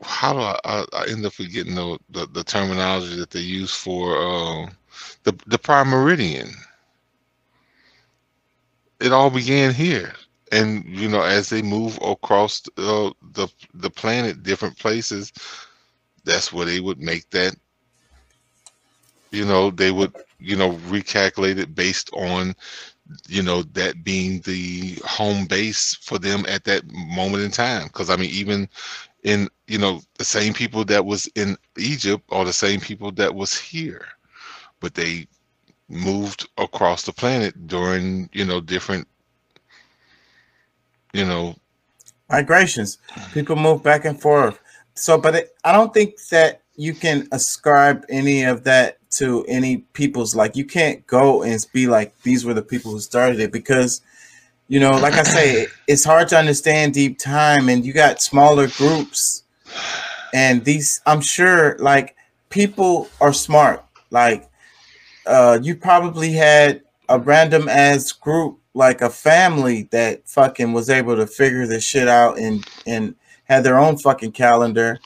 how 0.03 0.33
do 0.33 0.39
I, 0.39 0.59
I, 0.65 0.85
I 0.93 1.05
end 1.09 1.25
up 1.25 1.33
forgetting 1.33 1.75
the, 1.75 1.97
the 2.09 2.27
the 2.27 2.43
terminology 2.43 3.17
that 3.17 3.31
they 3.31 3.39
use 3.39 3.73
for 3.73 4.17
uh, 4.17 4.69
the 5.23 5.33
the 5.47 5.57
prime 5.57 5.89
meridian? 5.89 6.49
It 8.99 9.11
all 9.13 9.29
began 9.29 9.73
here. 9.73 10.13
And 10.51 10.85
you 10.85 11.09
know 11.09 11.21
as 11.21 11.49
they 11.49 11.61
move 11.61 11.99
across 12.01 12.61
uh, 12.77 13.11
the 13.33 13.47
the 13.73 13.89
planet 13.89 14.43
different 14.43 14.77
places 14.77 15.31
that's 16.25 16.53
where 16.53 16.65
they 16.65 16.79
would 16.79 16.99
make 16.99 17.29
that 17.31 17.55
you 19.31 19.45
know 19.45 19.71
they 19.71 19.91
would 19.91 20.13
you 20.39 20.55
know 20.55 20.73
recalculate 20.89 21.57
it 21.57 21.75
based 21.75 22.09
on 22.13 22.55
you 23.27 23.43
know 23.43 23.63
that 23.73 24.03
being 24.03 24.39
the 24.41 24.95
home 25.05 25.45
base 25.45 25.95
for 25.95 26.17
them 26.17 26.45
at 26.47 26.63
that 26.63 26.83
moment 26.91 27.43
in 27.43 27.51
time 27.51 27.87
because 27.87 28.09
i 28.09 28.15
mean 28.15 28.29
even 28.29 28.67
in 29.23 29.49
you 29.67 29.77
know 29.77 30.01
the 30.17 30.23
same 30.23 30.53
people 30.53 30.85
that 30.85 31.05
was 31.05 31.27
in 31.35 31.57
egypt 31.77 32.23
are 32.31 32.45
the 32.45 32.53
same 32.53 32.79
people 32.79 33.11
that 33.11 33.35
was 33.35 33.57
here 33.57 34.05
but 34.79 34.93
they 34.93 35.27
moved 35.89 36.47
across 36.57 37.03
the 37.03 37.13
planet 37.13 37.67
during 37.67 38.29
you 38.33 38.45
know 38.45 38.61
different 38.61 39.07
you 41.13 41.25
know 41.25 41.55
migrations. 42.33 42.97
People 43.33 43.55
move 43.55 43.83
back 43.83 44.05
and 44.05 44.19
forth. 44.19 44.59
So, 44.95 45.17
but 45.17 45.35
it, 45.35 45.55
I 45.63 45.71
don't 45.71 45.93
think 45.93 46.19
that 46.31 46.61
you 46.75 46.93
can 46.93 47.27
ascribe 47.31 48.05
any 48.09 48.43
of 48.43 48.63
that 48.63 48.97
to 49.17 49.45
any 49.47 49.77
people's. 49.93 50.35
Like, 50.35 50.55
you 50.55 50.65
can't 50.65 51.05
go 51.07 51.43
and 51.43 51.65
be 51.73 51.87
like, 51.87 52.19
these 52.23 52.45
were 52.45 52.53
the 52.53 52.61
people 52.61 52.91
who 52.91 52.99
started 52.99 53.39
it 53.39 53.51
because, 53.51 54.01
you 54.67 54.79
know, 54.79 54.91
like 54.91 55.13
I 55.13 55.23
say, 55.23 55.67
it's 55.87 56.03
hard 56.03 56.27
to 56.29 56.37
understand 56.37 56.93
deep 56.93 57.19
time, 57.19 57.69
and 57.69 57.85
you 57.85 57.93
got 57.93 58.21
smaller 58.21 58.67
groups, 58.67 59.43
and 60.33 60.63
these. 60.65 61.01
I'm 61.05 61.21
sure, 61.21 61.77
like, 61.79 62.15
people 62.49 63.09
are 63.19 63.33
smart. 63.33 63.83
Like, 64.09 64.49
uh, 65.25 65.59
you 65.61 65.75
probably 65.75 66.33
had 66.33 66.81
a 67.09 67.19
random 67.19 67.67
ass 67.69 68.11
group 68.11 68.59
like 68.73 69.01
a 69.01 69.09
family 69.09 69.83
that 69.91 70.27
fucking 70.27 70.73
was 70.73 70.89
able 70.89 71.15
to 71.15 71.27
figure 71.27 71.67
this 71.67 71.83
shit 71.83 72.07
out 72.07 72.37
and 72.39 72.65
and 72.87 73.15
had 73.45 73.63
their 73.63 73.77
own 73.77 73.97
fucking 73.97 74.31
calendar 74.31 74.99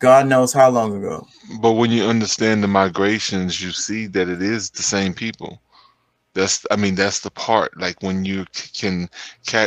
god 0.00 0.26
knows 0.26 0.52
how 0.52 0.68
long 0.70 0.96
ago. 0.96 1.26
But 1.60 1.72
when 1.72 1.90
you 1.92 2.04
understand 2.04 2.62
the 2.62 2.68
migrations 2.68 3.62
you 3.62 3.70
see 3.70 4.06
that 4.08 4.28
it 4.28 4.42
is 4.42 4.70
the 4.70 4.82
same 4.82 5.14
people. 5.14 5.60
That's 6.34 6.64
i 6.70 6.76
mean 6.76 6.94
that's 6.94 7.20
the 7.20 7.30
part. 7.30 7.78
Like 7.80 8.02
when 8.02 8.24
you 8.24 8.46
can 8.74 9.08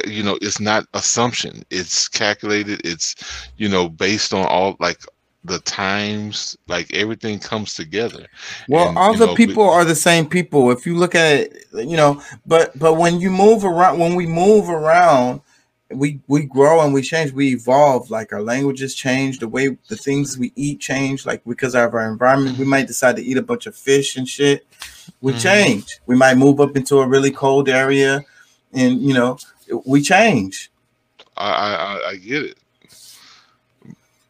you 0.05 0.23
know 0.23 0.37
it's 0.41 0.59
not 0.59 0.87
assumption. 0.93 1.63
It's 1.69 2.07
calculated. 2.07 2.85
It's 2.85 3.15
you 3.57 3.69
know 3.69 3.89
based 3.89 4.33
on 4.33 4.45
all 4.45 4.75
like 4.79 4.99
the 5.45 5.59
times. 5.59 6.57
Like 6.67 6.93
everything 6.93 7.39
comes 7.39 7.73
together. 7.75 8.25
Well 8.69 8.89
And, 8.89 8.97
all 8.97 9.13
you 9.13 9.19
the 9.19 9.27
know, 9.27 9.35
be- 9.35 9.47
people 9.47 9.69
are 9.69 9.85
the 9.85 9.95
same 9.95 10.27
people. 10.27 10.71
If 10.71 10.85
you 10.85 10.95
look 10.97 11.15
at 11.15 11.39
it 11.41 11.65
you 11.73 11.97
know 11.97 12.21
but 12.45 12.77
but 12.79 12.93
when 12.95 13.19
you 13.19 13.29
move 13.29 13.65
around 13.65 13.99
when 13.99 14.15
we 14.15 14.25
move 14.25 14.69
around 14.69 15.41
we 15.95 16.19
we 16.27 16.45
grow 16.45 16.81
and 16.81 16.93
we 16.93 17.01
change. 17.01 17.31
We 17.31 17.53
evolve. 17.53 18.09
Like 18.09 18.33
our 18.33 18.41
languages 18.41 18.95
change. 18.95 19.39
The 19.39 19.47
way 19.47 19.77
the 19.87 19.95
things 19.97 20.37
we 20.37 20.51
eat 20.55 20.79
change. 20.79 21.25
Like 21.25 21.43
because 21.45 21.75
of 21.75 21.93
our 21.93 22.07
environment 22.11 22.57
we 22.57 22.65
might 22.65 22.87
decide 22.87 23.15
to 23.17 23.23
eat 23.23 23.37
a 23.37 23.41
bunch 23.41 23.65
of 23.67 23.75
fish 23.75 24.17
and 24.17 24.27
shit. 24.27 24.65
We 25.21 25.33
Mhm. 25.33 25.41
change. 25.41 25.99
We 26.05 26.15
might 26.15 26.37
move 26.37 26.59
up 26.59 26.75
into 26.75 26.99
a 26.99 27.07
really 27.07 27.31
cold 27.31 27.69
area 27.69 28.23
and 28.73 29.01
you 29.01 29.13
know 29.13 29.37
we 29.85 30.01
change. 30.01 30.71
I, 31.37 31.49
I 31.49 31.73
I- 31.73 32.09
I 32.11 32.15
get 32.17 32.43
it, 32.43 32.57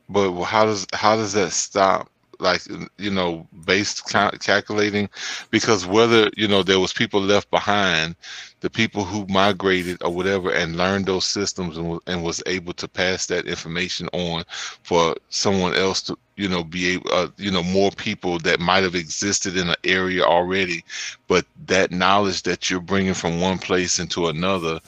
but 0.09 0.31
how 0.43 0.65
does 0.65 0.85
how 0.93 1.15
does 1.15 1.33
that 1.33 1.51
stop? 1.51 2.09
Like 2.43 2.61
you 2.97 3.11
know, 3.11 3.47
based 3.65 4.09
cal- 4.09 4.31
calculating, 4.31 5.09
because 5.49 5.85
whether 5.87 6.29
you 6.37 6.47
know 6.47 6.61
there 6.63 6.79
was 6.79 6.93
people 6.93 7.21
left 7.21 7.49
behind, 7.49 8.15
the 8.63 8.69
people 8.69 9.03
who 9.03 9.25
migrated 9.27 10.01
or 10.03 10.11
whatever 10.11 10.51
and 10.51 10.77
learned 10.77 11.05
those 11.05 11.25
systems 11.25 11.77
and, 11.77 11.99
and 12.07 12.23
was 12.23 12.41
able 12.45 12.73
to 12.73 12.87
pass 12.87 13.25
that 13.27 13.45
information 13.45 14.07
on 14.13 14.43
for 14.83 15.15
someone 15.29 15.75
else 15.75 16.01
to 16.01 16.17
you 16.37 16.47
know 16.47 16.63
be 16.63 16.93
able 16.93 17.11
uh, 17.11 17.27
you 17.37 17.51
know 17.51 17.63
more 17.63 17.91
people 17.91 18.39
that 18.39 18.59
might 18.59 18.83
have 18.83 18.95
existed 18.95 19.57
in 19.57 19.69
an 19.69 19.75
area 19.83 20.23
already, 20.23 20.83
but 21.27 21.45
that 21.67 21.91
knowledge 21.91 22.43
that 22.43 22.69
you're 22.69 22.79
bringing 22.79 23.13
from 23.13 23.41
one 23.41 23.57
place 23.57 23.99
into 23.99 24.27
another 24.27 24.79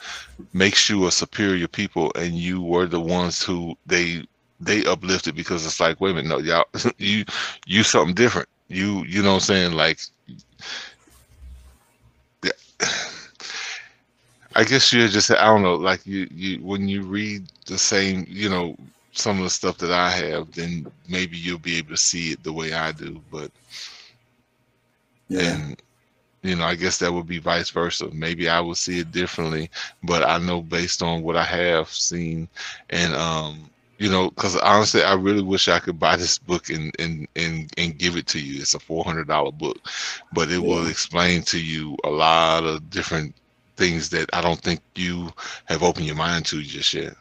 makes 0.54 0.88
you 0.88 1.06
a 1.06 1.10
superior 1.10 1.68
people 1.68 2.12
and 2.16 2.34
you 2.34 2.60
were 2.62 2.86
the 2.86 3.00
ones 3.00 3.42
who 3.42 3.76
they 3.86 4.24
they 4.60 4.84
uplifted 4.86 5.34
because 5.34 5.64
it's 5.66 5.80
like 5.80 6.00
wait 6.00 6.12
a 6.12 6.14
minute 6.14 6.28
no 6.28 6.38
y'all 6.38 6.64
you 6.98 7.24
you 7.66 7.82
something 7.82 8.14
different. 8.14 8.48
You 8.68 9.04
you 9.04 9.22
know 9.22 9.30
what 9.30 9.34
i'm 9.34 9.40
saying? 9.40 9.72
Like 9.72 10.00
yeah. 12.42 12.50
i 14.56 14.64
guess 14.64 14.92
you're 14.92 15.08
just 15.08 15.30
i 15.30 15.44
don't 15.44 15.62
know 15.62 15.74
like 15.74 16.06
you 16.06 16.26
you 16.30 16.58
when 16.64 16.88
you 16.88 17.02
read 17.02 17.46
the 17.66 17.76
same 17.76 18.24
you 18.28 18.48
know 18.48 18.74
some 19.12 19.36
of 19.38 19.44
the 19.44 19.50
stuff 19.50 19.76
that 19.78 19.92
i 19.92 20.10
have 20.10 20.50
then 20.52 20.90
maybe 21.08 21.36
you'll 21.36 21.58
be 21.58 21.76
able 21.76 21.90
to 21.90 21.96
see 21.96 22.32
it 22.32 22.42
the 22.42 22.52
way 22.52 22.72
i 22.72 22.90
do 22.92 23.20
but 23.30 23.50
yeah. 25.28 25.54
and 25.54 25.82
you 26.42 26.56
know 26.56 26.64
i 26.64 26.74
guess 26.74 26.98
that 26.98 27.12
would 27.12 27.26
be 27.26 27.38
vice 27.38 27.68
versa. 27.70 28.08
Maybe 28.12 28.48
i 28.48 28.60
would 28.60 28.78
see 28.78 29.00
it 29.00 29.12
differently 29.12 29.70
but 30.02 30.22
i 30.22 30.38
know 30.38 30.62
based 30.62 31.02
on 31.02 31.22
what 31.22 31.36
i 31.36 31.44
have 31.44 31.90
seen 31.90 32.48
and 32.88 33.14
um 33.14 33.68
you 33.98 34.10
know 34.10 34.30
because 34.30 34.56
honestly 34.56 35.02
i 35.02 35.14
really 35.14 35.42
wish 35.42 35.68
i 35.68 35.78
could 35.78 35.98
buy 35.98 36.16
this 36.16 36.38
book 36.38 36.70
and 36.70 36.94
and 36.98 37.26
and, 37.36 37.72
and 37.78 37.98
give 37.98 38.16
it 38.16 38.26
to 38.26 38.40
you 38.40 38.60
it's 38.60 38.74
a 38.74 38.78
$400 38.78 39.56
book 39.58 39.78
but 40.32 40.50
it 40.50 40.58
will 40.58 40.86
explain 40.88 41.42
to 41.42 41.58
you 41.58 41.96
a 42.04 42.10
lot 42.10 42.64
of 42.64 42.90
different 42.90 43.34
things 43.76 44.08
that 44.10 44.28
i 44.32 44.40
don't 44.40 44.60
think 44.60 44.80
you 44.94 45.30
have 45.66 45.82
opened 45.82 46.06
your 46.06 46.16
mind 46.16 46.44
to 46.46 46.62
just 46.62 46.94
yet 46.94 47.14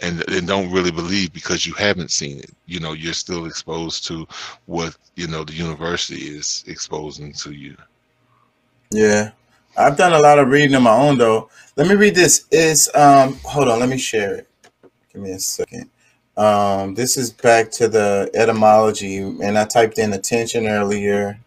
and, 0.00 0.28
and 0.30 0.48
don't 0.48 0.72
really 0.72 0.90
believe 0.90 1.32
because 1.32 1.66
you 1.66 1.74
haven't 1.74 2.10
seen 2.10 2.38
it 2.38 2.50
you 2.66 2.80
know 2.80 2.92
you're 2.92 3.12
still 3.12 3.46
exposed 3.46 4.06
to 4.06 4.26
what 4.66 4.96
you 5.16 5.26
know 5.28 5.44
the 5.44 5.52
university 5.52 6.22
is 6.22 6.64
exposing 6.66 7.32
to 7.32 7.52
you 7.52 7.76
Yeah. 8.90 9.32
I've 9.76 9.96
done 9.96 10.12
a 10.12 10.18
lot 10.18 10.38
of 10.38 10.48
reading 10.48 10.74
on 10.76 10.82
my 10.82 10.94
own 10.96 11.18
though. 11.18 11.48
Let 11.76 11.88
me 11.88 11.94
read 11.94 12.14
this. 12.14 12.46
Is 12.50 12.90
um 12.94 13.38
hold 13.44 13.68
on, 13.68 13.80
let 13.80 13.88
me 13.88 13.98
share 13.98 14.34
it. 14.34 14.48
Give 15.12 15.22
me 15.22 15.32
a 15.32 15.38
second. 15.38 15.90
Um 16.36 16.94
this 16.94 17.16
is 17.16 17.30
back 17.30 17.70
to 17.72 17.88
the 17.88 18.30
etymology 18.34 19.18
and 19.18 19.58
I 19.58 19.64
typed 19.64 19.98
in 19.98 20.12
attention 20.12 20.66
earlier. 20.66 21.38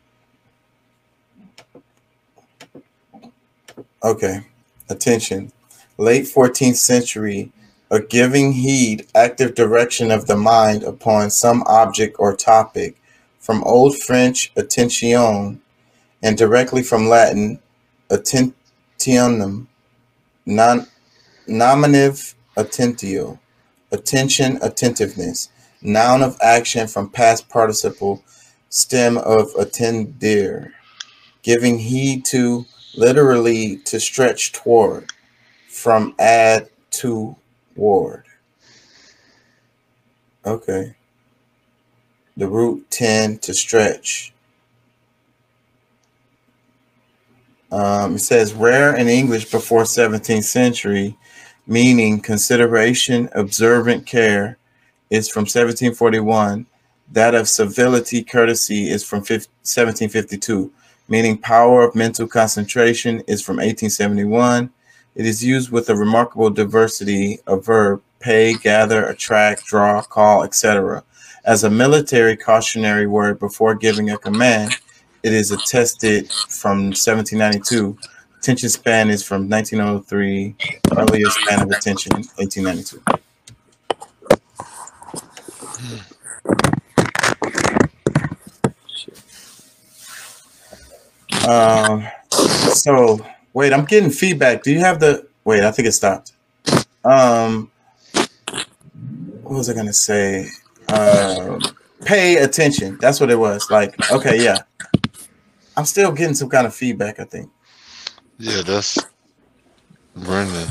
Okay. 4.03 4.41
Attention. 4.89 5.51
Late 5.97 6.25
14th 6.25 6.75
century, 6.75 7.51
a 7.89 7.99
giving 7.99 8.51
heed, 8.51 9.07
active 9.15 9.55
direction 9.55 10.11
of 10.11 10.27
the 10.27 10.35
mind 10.35 10.83
upon 10.83 11.31
some 11.31 11.63
object 11.65 12.17
or 12.19 12.35
topic, 12.35 12.97
from 13.39 13.63
Old 13.63 13.97
French 13.97 14.51
attention 14.55 15.61
and 16.23 16.37
directly 16.37 16.81
from 16.83 17.07
Latin 17.07 17.59
attentionem, 18.09 19.67
non, 20.45 20.87
nominative 21.47 22.35
attentio, 22.57 23.39
attention, 23.95 24.59
attentiveness, 24.61 25.49
noun 25.81 26.21
of 26.21 26.37
action 26.41 26.87
from 26.87 27.09
past 27.09 27.49
participle, 27.49 28.23
stem 28.69 29.17
of 29.17 29.49
attender, 29.57 30.73
giving 31.41 31.79
heed 31.79 32.25
to, 32.25 32.65
literally 32.95 33.77
to 33.77 33.99
stretch 33.99 34.51
toward, 34.51 35.11
from 35.69 36.13
ad 36.19 36.69
to 36.91 37.35
ward. 37.75 38.25
Okay. 40.45 40.95
The 42.37 42.47
root 42.47 42.89
tend 42.91 43.41
to 43.43 43.53
stretch. 43.53 44.33
Um, 47.71 48.15
it 48.15 48.19
says 48.19 48.53
rare 48.53 48.95
in 48.95 49.07
English 49.07 49.51
before 49.51 49.83
17th 49.83 50.43
century, 50.43 51.17
meaning 51.67 52.19
consideration, 52.19 53.29
observant 53.33 54.05
care, 54.05 54.57
is 55.09 55.29
from 55.29 55.41
1741. 55.41 56.65
That 57.11 57.35
of 57.35 57.47
civility, 57.47 58.23
courtesy 58.23 58.89
is 58.89 59.03
from 59.03 59.19
1752, 59.19 60.71
meaning 61.07 61.37
power 61.37 61.83
of 61.83 61.95
mental 61.95 62.27
concentration 62.27 63.21
is 63.27 63.41
from 63.41 63.57
1871. 63.57 64.71
It 65.15 65.25
is 65.25 65.43
used 65.43 65.71
with 65.71 65.89
a 65.89 65.95
remarkable 65.95 66.49
diversity 66.49 67.39
of 67.47 67.65
verb 67.65 68.01
pay, 68.19 68.55
gather, 68.55 69.05
attract, 69.05 69.65
draw, 69.65 70.01
call, 70.01 70.43
etc. 70.43 71.03
As 71.45 71.63
a 71.63 71.69
military 71.69 72.35
cautionary 72.35 73.05
word 73.05 73.39
before 73.39 73.75
giving 73.75 74.09
a 74.09 74.17
command, 74.17 74.75
it 75.21 75.31
is 75.31 75.51
attested 75.51 76.31
from 76.31 76.87
1792. 76.87 77.97
Attention 78.45 78.69
span 78.69 79.09
is 79.09 79.23
from 79.23 79.49
1903. 79.49 80.55
Earlier 80.95 81.29
span 81.31 81.63
of 81.63 81.71
attention, 81.71 82.11
1892. 82.13 83.01
Um, 91.49 92.07
so 92.75 93.25
wait, 93.55 93.73
I'm 93.73 93.83
getting 93.83 94.11
feedback. 94.11 94.61
Do 94.61 94.71
you 94.71 94.77
have 94.77 94.99
the 94.99 95.27
wait? 95.43 95.63
I 95.63 95.71
think 95.71 95.87
it 95.87 95.93
stopped. 95.93 96.33
Um, 97.03 97.71
what 99.41 99.57
was 99.57 99.71
I 99.71 99.73
gonna 99.73 99.91
say? 99.91 100.45
Um, 100.93 101.61
pay 102.05 102.37
attention. 102.37 102.99
That's 103.01 103.19
what 103.19 103.31
it 103.31 103.39
was. 103.39 103.71
Like, 103.71 103.95
okay, 104.11 104.43
yeah. 104.43 104.59
I'm 105.75 105.85
still 105.85 106.11
getting 106.11 106.35
some 106.35 106.49
kind 106.49 106.67
of 106.67 106.75
feedback. 106.75 107.19
I 107.19 107.23
think. 107.23 107.49
Yeah, 108.37 108.61
that's 108.61 108.97
Brendan. 110.15 110.67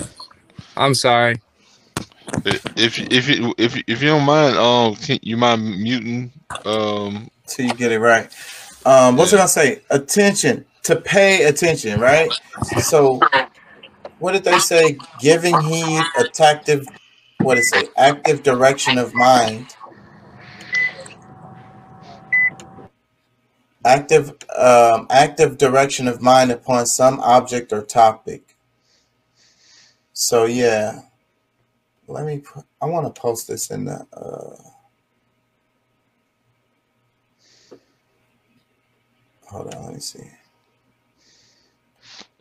I'm 0.77 0.95
sorry. 0.95 1.41
If 2.77 2.99
you- 2.99 3.07
if 3.11 3.29
you 3.29 3.55
if 3.59 3.77
if 3.87 4.03
you 4.03 4.09
don't 4.09 4.25
mind, 4.25 4.57
um, 4.57 4.97
can 4.97 5.19
you 5.23 5.37
mind 5.37 5.63
muting? 5.81 6.33
Um, 6.65 7.29
till 7.47 7.67
you 7.67 7.75
get 7.75 7.93
it 7.93 7.99
right. 8.01 8.31
Um, 8.85 9.17
what's 9.17 9.33
I 9.33 9.37
gonna 9.37 9.49
say? 9.49 9.83
Attention 9.91 10.65
to 10.85 10.97
pay 10.97 11.45
attention, 11.45 12.01
right? 12.01 12.31
So, 12.81 13.21
what 14.19 14.33
did 14.33 14.45
they 14.45 14.59
say? 14.59 14.99
Giving 15.21 15.59
heed, 15.63 16.03
attractive. 16.19 16.87
What 17.41 17.59
is 17.59 17.73
it? 17.75 17.91
Active 17.97 18.43
direction 18.43 18.99
of 18.99 19.15
mind. 19.15 19.75
Active, 23.85 24.31
um, 24.59 25.07
active 25.11 25.59
direction 25.59 26.09
of 26.09 26.23
mind 26.23 26.51
upon 26.53 26.87
some 26.87 27.21
object 27.21 27.73
or 27.73 27.83
topic. 27.83 28.57
So 30.13 30.45
yeah, 30.47 31.01
let 32.09 32.25
me. 32.27 32.39
Put, 32.39 32.65
I 32.81 32.87
want 32.87 33.13
to 33.13 33.21
post 33.21 33.49
this 33.49 33.71
in 33.71 33.87
the. 33.87 34.07
Uh, 34.13 34.57
hold 39.49 39.75
on, 39.75 39.85
let 39.85 39.95
me 39.95 40.01
see. 40.01 40.25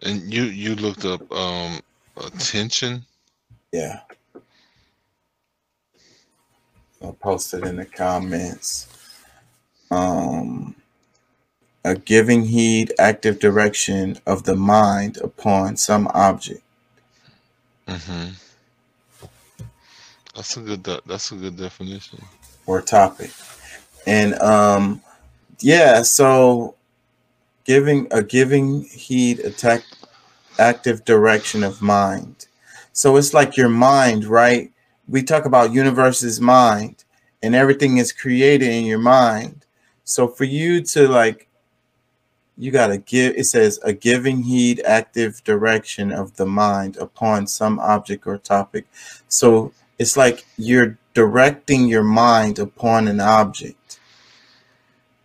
and 0.04 0.34
you 0.34 0.44
you 0.44 0.76
looked 0.76 1.06
up 1.06 1.30
um 1.32 1.80
attention. 2.18 3.06
Yeah. 3.72 4.02
I'll 7.02 7.14
post 7.14 7.54
it 7.54 7.66
in 7.66 7.76
the 7.78 7.86
comments. 7.86 8.88
Um, 9.92 10.76
a 11.84 11.96
giving 11.96 12.46
heed, 12.46 12.94
active 12.98 13.40
direction 13.40 14.18
of 14.26 14.44
the 14.44 14.56
mind 14.56 15.18
upon 15.18 15.78
some 15.78 16.08
object. 16.14 16.64
Mm-hmm. 17.88 18.30
That's 20.36 20.58
a 20.58 20.62
good. 20.62 20.84
That's 21.06 21.32
a 21.32 21.36
good 21.36 21.58
definition. 21.58 22.20
or 22.66 22.82
topic. 22.82 23.32
And 24.06 24.36
um 24.42 25.02
yeah, 25.60 26.02
so 26.02 26.76
giving 27.66 28.08
a 28.12 28.24
giving 28.24 28.84
heed 28.84 29.40
attack 29.40 29.84
active 30.60 31.06
direction 31.06 31.64
of 31.64 31.82
mind. 31.82 32.48
So 32.92 33.16
it's 33.18 33.34
like 33.34 33.58
your 33.58 33.70
mind, 33.70 34.26
right? 34.26 34.72
We 35.08 35.24
talk 35.24 35.46
about 35.46 35.74
universe's 35.74 36.40
mind 36.40 37.04
and 37.42 37.56
everything 37.56 37.98
is 37.98 38.12
created 38.12 38.70
in 38.70 38.86
your 38.86 39.00
mind. 39.00 39.66
So 40.04 40.28
for 40.28 40.44
you 40.44 40.82
to 40.82 41.08
like 41.08 41.48
you 42.58 42.72
got 42.72 42.88
to 42.88 42.98
give 42.98 43.36
it 43.36 43.46
says 43.46 43.80
a 43.84 43.94
giving 43.94 44.44
heed 44.44 44.82
active 44.86 45.44
direction 45.44 46.12
of 46.12 46.36
the 46.36 46.46
mind 46.46 46.98
upon 46.98 47.48
some 47.48 47.80
object 47.80 48.28
or 48.28 48.38
topic. 48.38 48.86
So 49.28 49.74
it's 49.98 50.16
like 50.18 50.46
you're 50.58 50.98
directing 51.14 51.88
your 51.88 52.04
mind 52.04 52.60
upon 52.60 53.08
an 53.08 53.20
object 53.20 54.00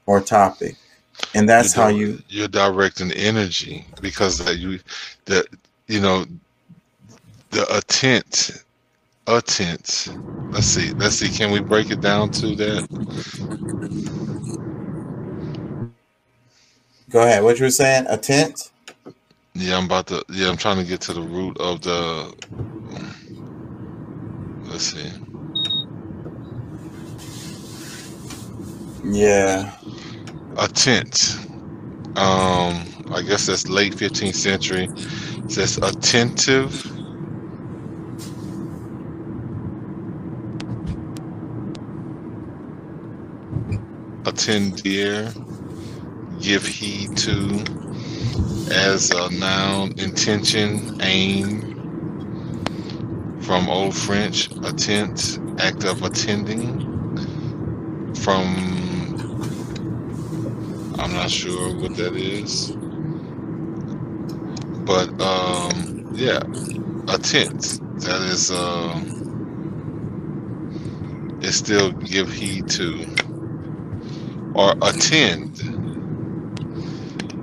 or 0.07 0.21
topic. 0.21 0.77
And 1.35 1.49
that's 1.49 1.77
You're 1.77 1.85
how 1.85 1.91
you 1.91 2.23
you're 2.29 2.49
directing 2.49 3.13
energy 3.13 3.85
because 4.01 4.39
that 4.39 4.57
you 4.59 4.79
that 5.27 5.47
you 5.87 6.01
know 6.01 6.25
the 7.51 7.63
attent 7.77 8.63
attent. 9.27 10.09
Let's 10.51 10.67
see. 10.67 10.93
Let's 10.93 11.17
see. 11.17 11.29
Can 11.29 11.51
we 11.51 11.61
break 11.61 11.91
it 11.91 12.01
down 12.01 12.31
to 12.33 12.55
that? 12.57 12.89
Go 17.11 17.23
ahead. 17.23 17.45
What 17.45 17.59
you 17.59 17.67
were 17.67 17.71
saying? 17.71 18.07
Attent? 18.09 18.71
Yeah, 19.55 19.79
I'm 19.79 19.87
about 19.87 20.09
to. 20.09 20.25
Yeah, 20.31 20.49
I'm 20.49 20.57
trying 20.57 20.79
to 20.79 20.85
get 20.85 21.01
to 21.03 21.13
the 21.15 21.23
root 21.23 21.59
of 21.61 21.83
the. 21.83 22.35
Let's 24.65 24.85
see. 24.85 25.11
Yeah. 29.05 29.77
Attent. 30.57 31.39
Um, 32.17 32.85
I 33.13 33.23
guess 33.27 33.47
that's 33.47 33.69
late 33.69 33.95
15th 33.95 34.35
century. 34.37 34.89
It 35.45 35.53
says 35.53 35.79
attentive. 35.79 36.93
Attender. 44.27 45.33
Give 46.41 46.67
heed 46.67 47.17
to. 47.19 47.65
As 48.71 49.11
a 49.11 49.31
noun, 49.31 49.93
intention, 49.99 51.01
aim. 51.03 51.77
From 53.41 53.69
Old 53.69 53.95
French, 53.97 54.51
attent, 54.65 55.39
act 55.61 55.85
of 55.85 56.03
attending. 56.03 56.85
From 58.15 58.79
I'm 60.99 61.13
not 61.15 61.31
sure 61.31 61.75
what 61.77 61.97
that 61.97 62.15
is. 62.17 62.77
But 64.85 65.09
um 65.21 66.11
yeah, 66.15 66.43
attent. 67.09 67.81
That 68.03 68.21
is 68.23 68.51
uh 68.51 69.01
is 71.41 71.57
still 71.57 71.93
give 71.93 72.33
heed 72.33 72.69
to 72.71 73.07
or 74.55 74.75
attend. 74.83 75.48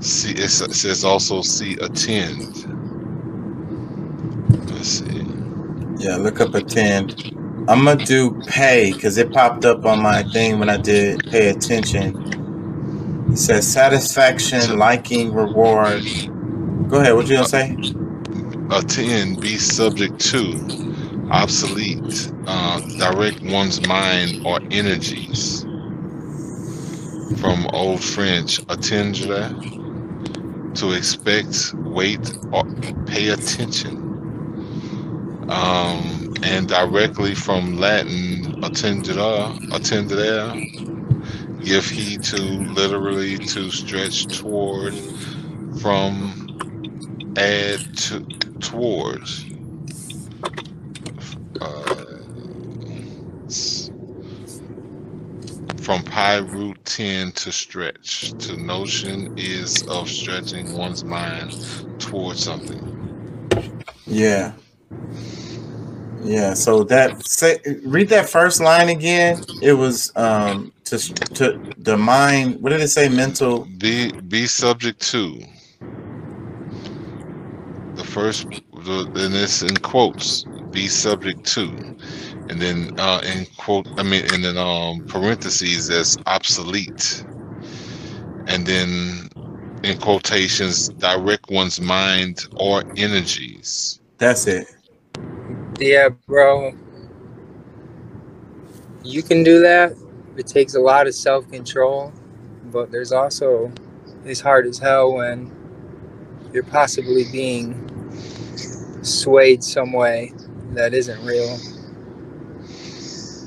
See, 0.06 0.34
it 0.34 0.50
says 0.50 1.04
also 1.04 1.42
see 1.42 1.74
attend. 1.82 2.40
Let's 4.70 4.88
see. 4.88 5.26
Yeah, 5.98 6.18
look 6.18 6.40
up 6.42 6.54
attend. 6.54 7.34
I'm 7.68 7.84
gonna 7.86 8.06
do 8.06 8.40
pay 8.46 8.94
because 8.94 9.18
it 9.18 9.34
popped 9.34 9.66
up 9.66 9.84
on 9.84 10.04
my 10.04 10.22
thing 10.22 10.60
when 10.60 10.70
I 10.70 10.78
did 10.78 11.26
pay 11.32 11.50
attention. 11.50 13.32
It 13.32 13.38
says 13.38 13.68
satisfaction, 13.68 14.78
liking, 14.78 15.34
reward. 15.34 16.04
Go 16.88 17.00
ahead. 17.00 17.16
What 17.16 17.28
you 17.28 17.38
gonna 17.38 17.48
say? 17.48 17.76
Attend, 18.70 19.42
be 19.42 19.58
subject 19.58 20.20
to, 20.20 21.28
obsolete, 21.32 22.32
uh, 22.46 22.80
direct 23.00 23.42
one's 23.42 23.82
mind 23.88 24.46
or 24.46 24.60
energies. 24.70 25.64
From 27.42 27.66
Old 27.74 28.04
French, 28.04 28.60
attendre, 28.70 29.50
to 30.76 30.92
expect, 30.92 31.74
wait, 31.76 32.20
or 32.52 32.64
pay 33.06 33.30
attention. 33.30 33.98
Um, 35.50 36.34
and 36.44 36.68
directly 36.68 37.36
from 37.36 37.78
Latin, 37.78 38.62
attendere, 38.62 39.58
attendere, 39.70 41.64
give 41.64 41.86
heed 41.86 42.24
to, 42.24 42.42
literally 42.42 43.38
to 43.38 43.72
stretch 43.72 44.26
toward, 44.28 44.94
from, 45.82 47.34
ad 47.38 47.98
to, 47.98 48.20
towards. 48.60 49.46
Uh, 51.62 51.95
from 55.86 56.02
PIE 56.02 56.38
root 56.38 56.84
10 56.86 57.32
to 57.34 57.52
stretch. 57.52 58.34
To 58.40 58.58
notion 58.58 59.30
is 59.38 59.84
of 59.84 60.10
stretching 60.10 60.74
one's 60.74 61.04
mind 61.04 61.56
towards 62.00 62.44
something. 62.44 62.82
Yeah. 64.08 64.54
Yeah. 66.24 66.56
So 66.56 66.84
that 66.86 67.24
say 67.28 67.60
read 67.84 68.10
that 68.10 68.28
first 68.28 68.60
line 68.62 68.90
again. 68.90 69.44
It 69.62 69.74
was 69.74 70.12
um 70.16 70.74
to 70.86 70.98
to 70.98 71.62
the 71.78 71.98
mind. 71.98 72.62
What 72.62 72.72
did 72.72 72.82
it 72.82 72.88
say? 72.88 73.08
Mental. 73.08 73.66
Be 73.78 74.12
be 74.12 74.48
subject 74.48 75.00
to. 75.12 75.40
The 77.94 78.04
first, 78.04 78.48
the, 78.74 79.10
and 79.16 79.36
it's 79.36 79.62
in 79.62 79.78
quotes. 79.78 80.46
Be 80.72 80.88
subject 80.88 81.46
to, 81.54 81.96
and 82.50 82.62
then 82.62 82.92
uh, 82.98 83.22
in 83.24 83.46
quote, 83.58 83.88
I 83.98 84.04
mean, 84.04 84.26
and 84.34 84.44
then 84.44 84.58
um 84.58 85.02
parentheses 85.08 85.90
as 85.90 86.18
obsolete, 86.26 87.26
and 88.48 88.66
then 88.66 89.30
in 89.84 89.98
quotations, 90.00 90.90
direct 90.90 91.50
one's 91.50 91.80
mind 91.80 92.48
or 92.58 92.84
energies. 92.98 94.00
That's 94.18 94.48
it. 94.48 94.68
Yeah, 95.80 96.10
bro. 96.28 96.74
You 99.04 99.22
can 99.22 99.44
do 99.44 99.60
that. 99.62 99.94
It 100.38 100.48
takes 100.48 100.76
a 100.76 100.80
lot 100.80 101.08
of 101.08 101.16
self 101.16 101.50
control, 101.50 102.12
but 102.66 102.92
there's 102.92 103.12
also 103.12 103.72
it's 104.24 104.40
hard 104.42 104.66
as 104.66 104.80
hell 104.80 105.14
when 105.14 105.52
you're 106.52 106.64
possibly 106.64 107.26
being 107.32 107.82
swayed 109.04 109.64
some 109.64 109.94
way 109.94 110.34
that 110.74 110.94
isn't 110.94 111.24
real. 111.26 111.58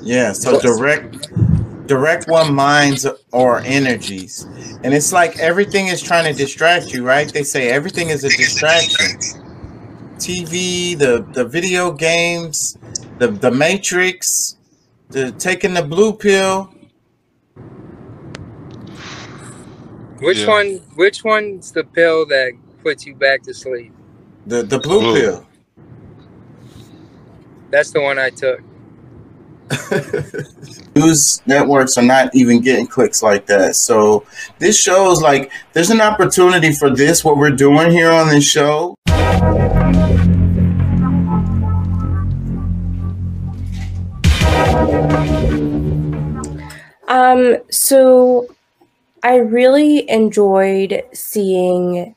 Yeah. 0.03 0.32
So 0.32 0.61
direct 0.61 1.28
direct 1.86 2.28
one 2.28 2.55
minds 2.55 3.07
or 3.32 3.61
energies. 3.61 4.44
And 4.84 4.94
it's 4.94 5.12
like 5.12 5.38
everything 5.38 5.88
is 5.88 6.03
trying 6.03 6.30
to 6.30 6.36
distract 6.36 6.92
you, 6.92 7.05
right? 7.05 7.32
They 7.32 7.42
say 7.42 7.68
everything 7.70 8.11
is 8.11 8.24
a 8.24 8.28
distraction. 8.28 9.18
TV, 10.18 10.99
the 10.99 11.26
the 11.32 11.44
video 11.44 11.92
games, 11.92 12.76
the 13.18 13.28
the 13.28 13.51
Matrix, 13.51 14.57
the 15.11 15.32
taking 15.32 15.74
the 15.74 15.82
blue 15.82 16.12
pill. 16.12 16.72
Which 20.20 20.38
Yeah. 20.40 20.49
one 20.49 20.66
which 20.96 21.24
one's 21.24 21.70
the 21.72 21.84
pill 21.84 22.26
that 22.26 22.53
puts 22.82 23.07
you 23.07 23.14
back 23.14 23.42
to 23.44 23.55
sleep? 23.55 23.92
The 24.46 24.62
the 24.62 24.78
blue, 24.78 25.01
Blue. 25.01 25.20
pill. 25.20 25.46
That's 27.70 27.90
the 27.90 28.01
one 28.01 28.18
I 28.18 28.30
took. 28.30 28.61
News 30.97 31.43
networks 31.47 31.99
are 31.99 32.03
not 32.03 32.35
even 32.35 32.61
getting 32.61 32.87
clicks 32.87 33.23
like 33.23 33.47
that. 33.47 33.77
So 33.77 34.25
this 34.59 34.81
shows 34.81 35.21
like 35.21 35.51
there's 35.73 35.91
an 35.91 36.01
opportunity 36.01 36.73
for 36.73 36.91
this, 36.91 37.25
what 37.25 37.37
we're 37.37 37.51
doing 37.51 37.91
here 37.91 38.11
on 38.11 38.29
this 38.29 38.45
show. 38.45 38.95
Um, 47.09 47.57
so 47.71 48.55
I 49.23 49.37
really 49.37 50.09
enjoyed 50.11 51.03
seeing 51.12 52.14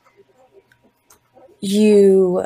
you 1.62 2.45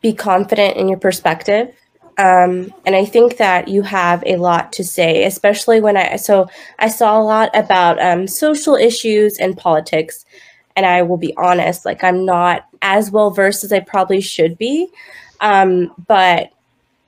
be 0.00 0.12
confident 0.12 0.76
in 0.76 0.88
your 0.88 0.98
perspective. 0.98 1.74
Um, 2.20 2.70
and 2.84 2.94
I 2.94 3.06
think 3.06 3.38
that 3.38 3.68
you 3.68 3.80
have 3.82 4.22
a 4.26 4.36
lot 4.36 4.72
to 4.74 4.84
say, 4.84 5.24
especially 5.24 5.80
when 5.80 5.96
I 5.96 6.16
so 6.16 6.48
I 6.78 6.88
saw 6.88 7.18
a 7.18 7.24
lot 7.24 7.50
about 7.54 7.98
um, 8.00 8.26
social 8.26 8.74
issues 8.74 9.38
and 9.38 9.56
politics. 9.56 10.26
And 10.76 10.84
I 10.86 11.02
will 11.02 11.16
be 11.16 11.34
honest, 11.36 11.84
like 11.86 12.04
I'm 12.04 12.24
not 12.26 12.66
as 12.82 13.10
well 13.10 13.30
versed 13.30 13.64
as 13.64 13.72
I 13.72 13.80
probably 13.80 14.20
should 14.20 14.58
be. 14.58 14.88
Um, 15.40 15.92
but 16.06 16.50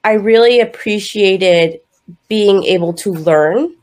I 0.05 0.13
really 0.15 0.61
appreciated 0.61 1.81
being 2.29 2.65
able 2.65 2.93
to 2.95 3.13
learn 3.13 3.75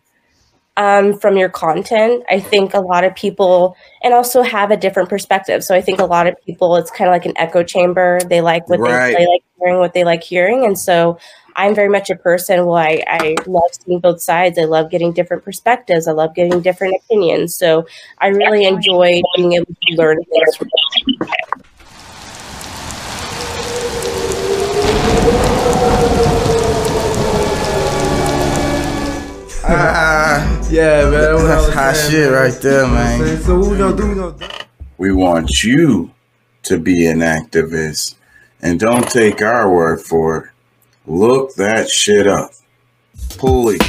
um, 0.77 1.17
from 1.19 1.37
your 1.37 1.49
content. 1.49 2.23
I 2.29 2.39
think 2.39 2.73
a 2.73 2.79
lot 2.79 3.03
of 3.03 3.13
people, 3.15 3.75
and 4.03 4.13
also 4.13 4.41
have 4.41 4.71
a 4.71 4.77
different 4.77 5.09
perspective. 5.09 5.63
So 5.63 5.75
I 5.75 5.81
think 5.81 5.99
a 5.99 6.05
lot 6.05 6.25
of 6.27 6.35
people, 6.45 6.75
it's 6.75 6.91
kind 6.91 7.07
of 7.07 7.13
like 7.13 7.25
an 7.25 7.37
echo 7.37 7.63
chamber. 7.63 8.19
They 8.27 8.41
like 8.41 8.67
what 8.67 8.79
Right. 8.79 9.13
they, 9.13 9.25
they 9.25 9.27
like 9.27 9.43
hearing, 9.59 9.79
what 9.79 9.93
they 9.93 10.03
like 10.03 10.23
hearing, 10.23 10.65
and 10.65 10.77
so 10.77 11.17
I'm 11.55 11.75
very 11.75 11.89
much 11.89 12.09
a 12.09 12.15
person. 12.15 12.65
Well, 12.65 12.77
I, 12.77 13.03
I 13.07 13.35
love 13.45 13.63
seeing 13.85 13.99
both 13.99 14.21
sides. 14.21 14.57
I 14.57 14.63
love 14.63 14.89
getting 14.89 15.11
different 15.11 15.43
perspectives. 15.43 16.07
I 16.07 16.11
love 16.13 16.33
getting 16.35 16.61
different 16.61 16.95
opinions. 17.05 17.55
So 17.55 17.85
I 18.19 18.27
really 18.27 18.65
enjoy 18.65 19.21
being 19.35 19.53
able 19.53 19.65
to 19.65 19.93
learn 19.95 20.23
things 20.23 20.55
from 20.55 20.69
you. 21.07 21.17
Ah, 29.71 30.69
Yeah, 30.71 31.09
man. 31.09 31.11
That's 31.11 31.43
that's 31.43 31.65
was 31.67 31.73
hot 31.75 31.95
saying, 31.95 32.11
shit 32.11 32.31
man. 32.31 32.41
right 32.41 32.61
there, 32.61 32.71
You 32.71 32.87
know 32.87 32.93
what 32.93 32.99
I'm 33.01 33.19
man. 33.19 33.27
saying? 33.27 33.41
So 33.41 33.55
who 33.61 33.77
know, 33.77 34.31
do? 34.31 34.35
We 34.97 35.11
want 35.11 35.63
you 35.63 36.11
to 36.63 36.77
be 36.79 37.05
an 37.07 37.19
activist. 37.19 38.15
And 38.61 38.79
don't 38.79 39.09
take 39.09 39.41
our 39.41 39.73
word 39.73 40.01
for 40.01 40.37
it. 40.37 40.49
Look 41.07 41.55
that 41.55 41.89
shit 41.89 42.27
up. 42.27 42.51
Pulley. 43.37 43.79